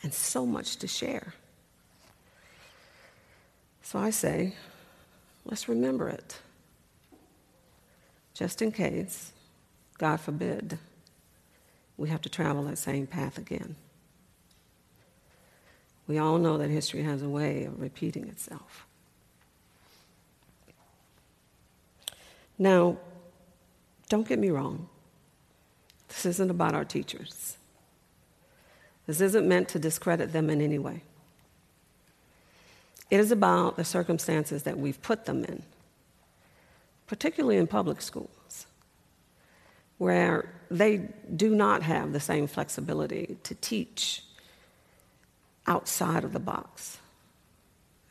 and 0.03 0.15
so 0.15 0.47
much 0.47 0.77
to 0.77 0.87
share. 0.87 1.35
So 3.83 3.99
I 3.99 4.11
say, 4.11 4.55
let's 5.45 5.69
remember 5.69 6.09
it 6.09 6.41
just 8.39 8.63
in 8.63 8.71
case, 8.71 9.33
God 9.99 10.21
forbid, 10.21 10.79
we 11.97 12.09
have 12.09 12.21
to 12.21 12.29
travel 12.29 12.63
that 12.67 12.79
same 12.79 13.05
path 13.05 13.37
again. 13.37 13.75
We 16.07 16.19
all 16.19 16.39
know 16.39 16.57
that 16.57 16.71
history 16.71 17.03
has 17.03 17.21
a 17.21 17.29
way 17.29 17.65
of 17.65 17.81
repeating 17.81 18.29
itself. 18.29 18.87
Now, 22.57 22.99
don't 24.09 24.27
get 24.27 24.39
me 24.39 24.51
wrong. 24.51 24.89
This 26.07 26.25
isn't 26.25 26.49
about 26.49 26.77
our 26.77 26.85
teachers. 26.85 27.57
This 29.09 29.21
isn't 29.21 29.49
meant 29.49 29.69
to 29.71 29.81
discredit 29.81 30.33
them 30.33 30.49
in 30.49 30.61
any 30.61 30.79
way. 30.79 31.03
It 33.11 33.19
is 33.19 33.33
about 33.33 33.77
the 33.77 33.85
circumstances 33.85 34.63
that 34.63 34.79
we've 34.79 35.03
put 35.03 35.25
them 35.25 35.45
in, 35.45 35.65
particularly 37.09 37.57
in 37.57 37.67
public 37.67 38.01
schools, 38.01 38.67
where 39.97 40.55
they 40.71 41.09
do 41.35 41.55
not 41.55 41.83
have 41.83 42.13
the 42.13 42.21
same 42.21 42.47
flexibility 42.47 43.37
to 43.43 43.55
teach 43.57 44.23
outside 45.67 46.23
of 46.23 46.33
the 46.33 46.39
box 46.39 46.99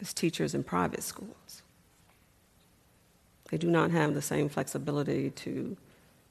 as 0.01 0.13
teachers 0.13 0.53
in 0.53 0.63
private 0.63 1.03
schools. 1.03 1.61
They 3.49 3.57
do 3.57 3.69
not 3.69 3.91
have 3.91 4.13
the 4.13 4.21
same 4.21 4.49
flexibility 4.49 5.29
to, 5.29 5.77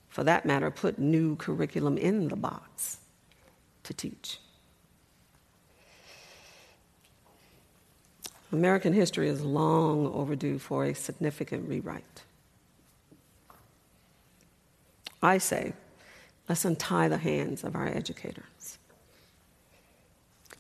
for 0.09 0.25
that 0.25 0.45
matter, 0.45 0.71
put 0.71 0.99
new 0.99 1.37
curriculum 1.37 1.97
in 1.97 2.29
the 2.29 2.37
box 2.37 2.99
to 3.85 3.95
teach. 3.95 4.39
American 8.53 8.93
history 8.93 9.29
is 9.29 9.43
long 9.43 10.07
overdue 10.07 10.59
for 10.59 10.85
a 10.85 10.95
significant 10.95 11.69
rewrite. 11.69 12.23
I 15.23 15.39
say, 15.39 15.73
let's 16.49 16.65
untie 16.65 17.09
the 17.09 17.19
hands 17.19 17.65
of 17.65 17.75
our 17.75 17.89
educators. 17.89 18.79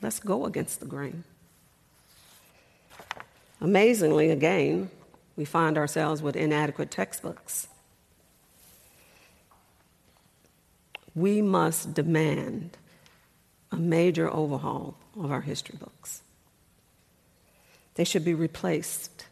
Let's 0.02 0.20
go 0.20 0.46
against 0.46 0.80
the 0.80 0.86
grain. 0.86 1.24
Amazingly, 3.60 4.30
again, 4.30 4.90
we 5.36 5.44
find 5.44 5.78
ourselves 5.78 6.22
with 6.22 6.36
inadequate 6.36 6.90
textbooks. 6.90 7.68
We 11.14 11.40
must 11.40 11.94
demand 11.94 12.76
a 13.72 13.76
major 13.76 14.32
overhaul 14.32 14.96
of 15.18 15.32
our 15.32 15.40
history 15.40 15.76
books. 15.78 16.22
They 17.94 18.04
should 18.04 18.24
be 18.24 18.34
replaced 18.34 19.26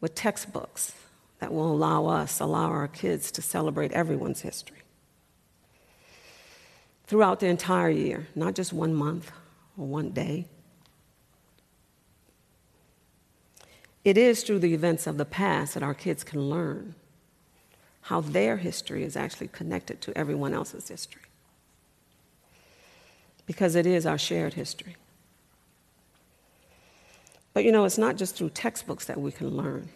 with 0.00 0.14
textbooks 0.14 0.92
that 1.40 1.52
will 1.52 1.72
allow 1.72 2.06
us, 2.06 2.38
allow 2.38 2.68
our 2.68 2.88
kids 2.88 3.30
to 3.32 3.42
celebrate 3.42 3.92
everyone's 3.92 4.42
history 4.42 4.76
throughout 7.06 7.40
the 7.40 7.46
entire 7.48 7.90
year, 7.90 8.28
not 8.36 8.54
just 8.54 8.72
one 8.72 8.94
month 8.94 9.32
or 9.76 9.86
one 9.86 10.10
day. 10.10 10.46
It 14.04 14.16
is 14.16 14.44
through 14.44 14.60
the 14.60 14.72
events 14.72 15.08
of 15.08 15.18
the 15.18 15.24
past 15.24 15.74
that 15.74 15.82
our 15.82 15.92
kids 15.92 16.22
can 16.22 16.48
learn 16.48 16.94
how 18.02 18.20
their 18.20 18.58
history 18.58 19.02
is 19.02 19.16
actually 19.16 19.48
connected 19.48 20.00
to 20.02 20.16
everyone 20.16 20.54
else's 20.54 20.88
history. 20.88 21.22
Because 23.44 23.74
it 23.74 23.86
is 23.86 24.06
our 24.06 24.18
shared 24.18 24.54
history. 24.54 24.96
But 27.52 27.64
you 27.64 27.72
know, 27.72 27.84
it's 27.84 27.98
not 27.98 28.16
just 28.16 28.36
through 28.36 28.50
textbooks 28.50 29.06
that 29.06 29.20
we 29.20 29.32
can 29.32 29.48
learn. 29.50 29.88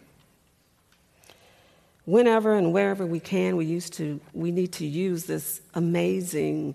Whenever 2.07 2.55
and 2.55 2.73
wherever 2.73 3.07
we 3.07 3.21
can, 3.21 3.57
we, 3.57 3.65
used 3.65 3.95
to, 3.95 4.21
we 4.35 4.51
need 4.51 4.73
to 4.73 4.87
use 4.87 5.25
this 5.25 5.63
amazing 5.75 6.75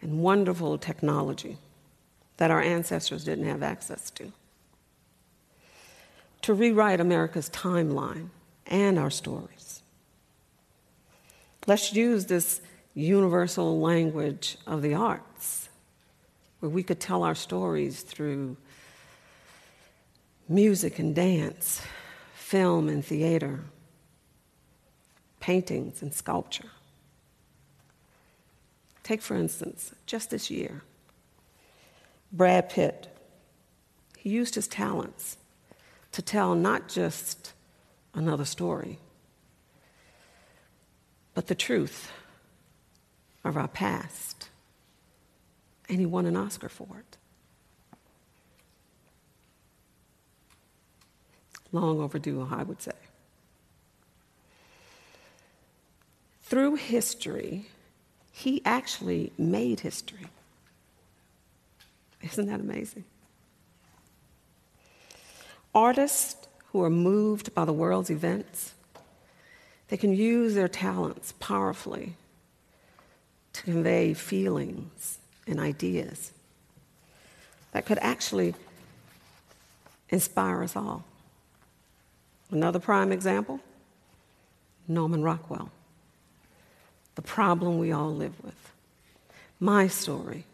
and 0.00 0.20
wonderful 0.20 0.78
technology 0.78 1.58
that 2.38 2.50
our 2.50 2.62
ancestors 2.62 3.24
didn't 3.24 3.44
have 3.46 3.62
access 3.62 4.10
to. 4.10 4.32
To 6.42 6.54
rewrite 6.54 7.00
America's 7.00 7.50
timeline 7.50 8.28
and 8.66 8.98
our 8.98 9.10
stories. 9.10 9.82
Let's 11.66 11.92
use 11.92 12.26
this 12.26 12.60
universal 12.94 13.80
language 13.80 14.56
of 14.66 14.82
the 14.82 14.94
arts, 14.94 15.68
where 16.60 16.70
we 16.70 16.82
could 16.82 16.98
tell 16.98 17.22
our 17.22 17.34
stories 17.34 18.02
through 18.02 18.56
music 20.48 20.98
and 20.98 21.14
dance, 21.14 21.82
film 22.34 22.88
and 22.88 23.04
theater, 23.04 23.60
paintings 25.42 26.00
and 26.00 26.14
sculpture. 26.14 26.70
Take, 29.02 29.20
for 29.20 29.34
instance, 29.36 29.92
just 30.06 30.30
this 30.30 30.50
year, 30.50 30.82
Brad 32.32 32.70
Pitt. 32.70 33.08
He 34.16 34.30
used 34.30 34.54
his 34.54 34.68
talents 34.68 35.36
to 36.12 36.22
tell 36.22 36.54
not 36.54 36.88
just 36.88 37.52
another 38.14 38.44
story, 38.44 39.00
but 41.34 41.48
the 41.48 41.56
truth 41.56 42.12
of 43.44 43.56
our 43.56 43.66
past. 43.66 44.48
And 45.88 45.98
he 45.98 46.06
won 46.06 46.24
an 46.24 46.36
Oscar 46.36 46.68
for 46.68 46.86
it. 47.00 47.16
Long 51.72 51.98
overdue, 52.00 52.46
I 52.48 52.62
would 52.62 52.80
say. 52.80 52.92
Through 56.52 56.74
history, 56.74 57.64
he 58.30 58.60
actually 58.66 59.32
made 59.38 59.80
history. 59.80 60.26
Isn't 62.20 62.44
that 62.44 62.60
amazing? 62.60 63.04
Artists 65.74 66.46
who 66.66 66.82
are 66.82 66.90
moved 66.90 67.54
by 67.54 67.64
the 67.64 67.72
world's 67.72 68.10
events, 68.10 68.74
they 69.88 69.96
can 69.96 70.12
use 70.12 70.54
their 70.54 70.68
talents 70.68 71.32
powerfully 71.40 72.16
to 73.54 73.62
convey 73.62 74.12
feelings 74.12 75.20
and 75.46 75.58
ideas 75.58 76.32
that 77.72 77.86
could 77.86 77.98
actually 78.02 78.54
inspire 80.10 80.62
us 80.62 80.76
all. 80.76 81.02
Another 82.50 82.78
prime 82.78 83.10
example 83.10 83.58
Norman 84.86 85.22
Rockwell, 85.22 85.70
the 87.14 87.22
problem 87.22 87.78
we 87.78 87.92
all 87.92 88.14
live 88.14 88.42
with. 88.42 88.72
My 89.60 89.86
story, 89.86 90.44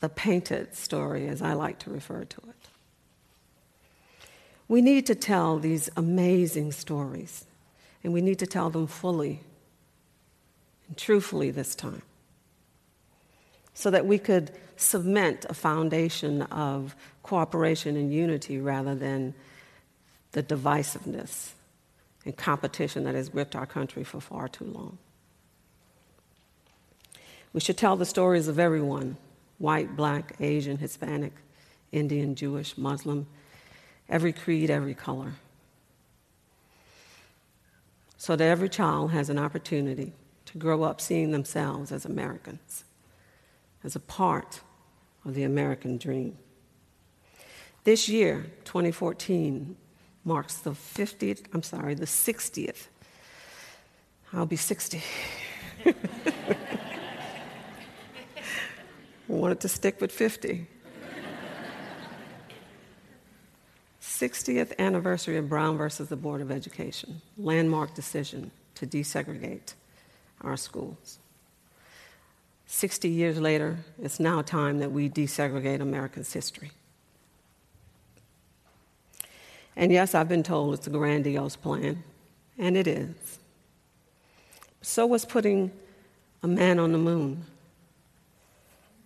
the 0.00 0.08
painted 0.08 0.74
story, 0.74 1.28
as 1.28 1.42
I 1.42 1.52
like 1.52 1.78
to 1.80 1.90
refer 1.90 2.24
to 2.24 2.40
it. 2.48 2.68
We 4.66 4.82
need 4.82 5.06
to 5.06 5.14
tell 5.14 5.58
these 5.58 5.90
amazing 5.96 6.72
stories, 6.72 7.44
and 8.02 8.12
we 8.12 8.20
need 8.20 8.38
to 8.38 8.46
tell 8.46 8.70
them 8.70 8.86
fully 8.86 9.40
and 10.88 10.96
truthfully 10.96 11.50
this 11.50 11.74
time 11.74 12.02
so 13.74 13.90
that 13.90 14.06
we 14.06 14.18
could 14.18 14.50
cement 14.76 15.46
a 15.48 15.54
foundation 15.54 16.42
of 16.42 16.94
cooperation 17.22 17.96
and 17.96 18.12
unity 18.12 18.58
rather 18.58 18.94
than 18.94 19.34
the 20.32 20.42
divisiveness 20.42 21.50
and 22.24 22.36
competition 22.36 23.04
that 23.04 23.14
has 23.14 23.28
gripped 23.28 23.56
our 23.56 23.66
country 23.66 24.04
for 24.04 24.20
far 24.20 24.48
too 24.48 24.64
long. 24.64 24.98
We 27.52 27.60
should 27.60 27.76
tell 27.76 27.96
the 27.96 28.04
stories 28.04 28.48
of 28.48 28.58
everyone 28.58 29.16
white, 29.58 29.96
black, 29.96 30.36
Asian, 30.40 30.78
Hispanic, 30.78 31.32
Indian, 31.92 32.34
Jewish, 32.34 32.78
Muslim, 32.78 33.26
every 34.08 34.32
creed, 34.32 34.70
every 34.70 34.94
color. 34.94 35.34
So 38.16 38.36
that 38.36 38.44
every 38.44 38.68
child 38.68 39.10
has 39.10 39.28
an 39.30 39.38
opportunity 39.38 40.12
to 40.46 40.58
grow 40.58 40.82
up 40.82 41.00
seeing 41.00 41.30
themselves 41.30 41.92
as 41.92 42.04
Americans, 42.04 42.84
as 43.84 43.96
a 43.96 44.00
part 44.00 44.60
of 45.24 45.34
the 45.34 45.42
American 45.42 45.96
dream. 45.96 46.36
This 47.84 48.08
year, 48.08 48.46
2014, 48.64 49.76
marks 50.24 50.56
the 50.56 50.72
50th, 50.72 51.44
I'm 51.52 51.62
sorry, 51.62 51.94
the 51.94 52.04
60th. 52.04 52.88
I'll 54.32 54.46
be 54.46 54.56
60. 54.56 55.02
Wanted 59.30 59.60
to 59.60 59.68
stick 59.68 60.00
with 60.00 60.10
50. 60.10 60.66
60th 64.02 64.76
anniversary 64.76 65.36
of 65.36 65.48
Brown 65.48 65.78
versus 65.78 66.08
the 66.08 66.16
Board 66.16 66.40
of 66.40 66.50
Education, 66.50 67.22
landmark 67.38 67.94
decision 67.94 68.50
to 68.74 68.88
desegregate 68.88 69.74
our 70.40 70.56
schools. 70.56 71.20
60 72.66 73.08
years 73.08 73.38
later, 73.38 73.78
it's 74.02 74.18
now 74.18 74.42
time 74.42 74.80
that 74.80 74.90
we 74.90 75.08
desegregate 75.08 75.80
America's 75.80 76.32
history. 76.32 76.72
And 79.76 79.92
yes, 79.92 80.12
I've 80.12 80.28
been 80.28 80.42
told 80.42 80.74
it's 80.74 80.88
a 80.88 80.90
grandiose 80.90 81.54
plan, 81.54 82.02
and 82.58 82.76
it 82.76 82.88
is. 82.88 83.38
So 84.82 85.06
was 85.06 85.24
putting 85.24 85.70
a 86.42 86.48
man 86.48 86.80
on 86.80 86.90
the 86.90 86.98
moon 86.98 87.46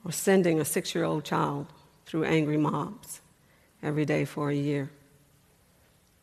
or 0.05 0.13
sending 0.13 0.61
a 0.61 0.65
six 0.65 0.95
year 0.95 1.05
old 1.05 1.25
child 1.25 1.67
through 2.07 2.25
angry 2.25 2.57
mobs 2.57 3.21
every 3.83 4.05
day 4.05 4.25
for 4.25 4.51
a 4.51 4.55
year, 4.55 4.91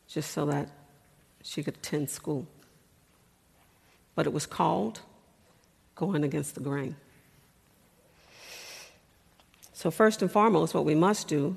just 0.08 0.30
so 0.30 0.46
that 0.46 0.68
she 1.42 1.62
could 1.62 1.74
attend 1.74 2.08
school. 2.08 2.46
But 4.14 4.26
it 4.26 4.32
was 4.32 4.46
called 4.46 5.00
going 5.96 6.24
against 6.24 6.54
the 6.54 6.60
grain. 6.60 6.96
So, 9.72 9.90
first 9.90 10.22
and 10.22 10.30
foremost, 10.30 10.74
what 10.74 10.84
we 10.84 10.94
must 10.94 11.26
do 11.26 11.56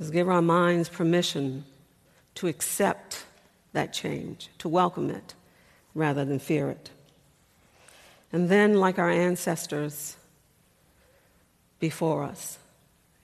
is 0.00 0.10
give 0.10 0.28
our 0.28 0.42
minds 0.42 0.88
permission 0.88 1.64
to 2.36 2.48
accept 2.48 3.24
that 3.72 3.92
change, 3.92 4.48
to 4.58 4.68
welcome 4.68 5.10
it 5.10 5.34
rather 5.94 6.24
than 6.24 6.40
fear 6.40 6.70
it. 6.70 6.90
And 8.32 8.48
then, 8.48 8.74
like 8.74 8.98
our 8.98 9.10
ancestors 9.10 10.16
before 11.84 12.22
us, 12.22 12.58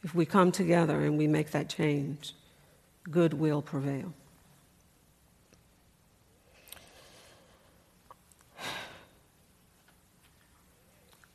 if 0.04 0.14
we 0.14 0.26
come 0.26 0.52
together 0.52 1.00
and 1.00 1.16
we 1.16 1.26
make 1.26 1.52
that 1.52 1.66
change, 1.66 2.34
good 3.10 3.32
will 3.32 3.62
prevail. 3.62 4.12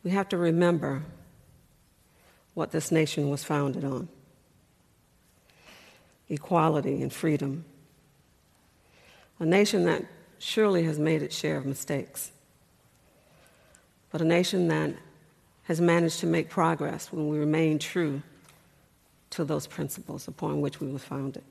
We 0.03 0.11
have 0.11 0.29
to 0.29 0.37
remember 0.37 1.01
what 2.53 2.69
this 2.69 2.91
nation 2.91 3.31
was 3.31 3.43
founded 3.43 3.83
on 3.83 4.07
equality 6.29 7.01
and 7.01 7.11
freedom. 7.11 7.65
A 9.39 9.47
nation 9.47 9.85
that 9.85 10.05
surely 10.37 10.83
has 10.83 10.99
made 10.99 11.23
its 11.23 11.35
share 11.35 11.57
of 11.57 11.65
mistakes, 11.65 12.31
but 14.11 14.21
a 14.21 14.25
nation 14.25 14.67
that 14.67 14.93
has 15.65 15.81
managed 15.81 16.19
to 16.19 16.27
make 16.27 16.49
progress 16.49 17.11
when 17.11 17.27
we 17.27 17.37
remain 17.37 17.79
true 17.79 18.21
to 19.31 19.43
those 19.43 19.67
principles 19.67 20.27
upon 20.27 20.61
which 20.61 20.79
we 20.79 20.91
were 20.91 20.99
founded. 20.99 21.43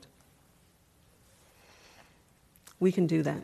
We 2.79 2.91
can 2.91 3.07
do 3.07 3.21
that. 3.23 3.43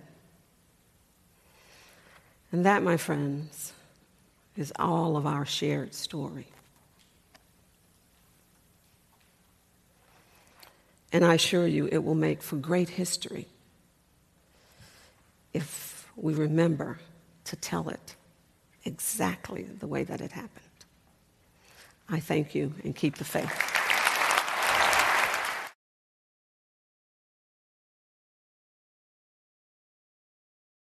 And 2.52 2.66
that, 2.66 2.84
my 2.84 2.98
friends, 2.98 3.74
is 4.58 4.74
all 4.78 5.16
of 5.16 5.26
our 5.26 5.46
shared 5.46 5.94
story. 5.94 6.48
And 11.14 11.26
I 11.26 11.36
assure 11.36 11.68
you, 11.68 11.90
it 11.92 12.04
will 12.04 12.16
make 12.16 12.42
for 12.42 12.56
great 12.56 12.90
history 12.90 13.48
if 15.54 16.08
we 16.16 16.34
remember 16.34 17.00
to 17.46 17.56
tell 17.58 17.90
it 17.90 18.16
exactly 18.86 19.64
the 19.64 19.88
way 19.88 20.04
that 20.04 20.22
it 20.22 20.32
happened. 20.32 20.66
I 22.10 22.20
thank 22.20 22.54
you 22.56 22.74
and 22.84 22.96
keep 22.96 23.16
the 23.18 23.24
faith. 23.24 23.81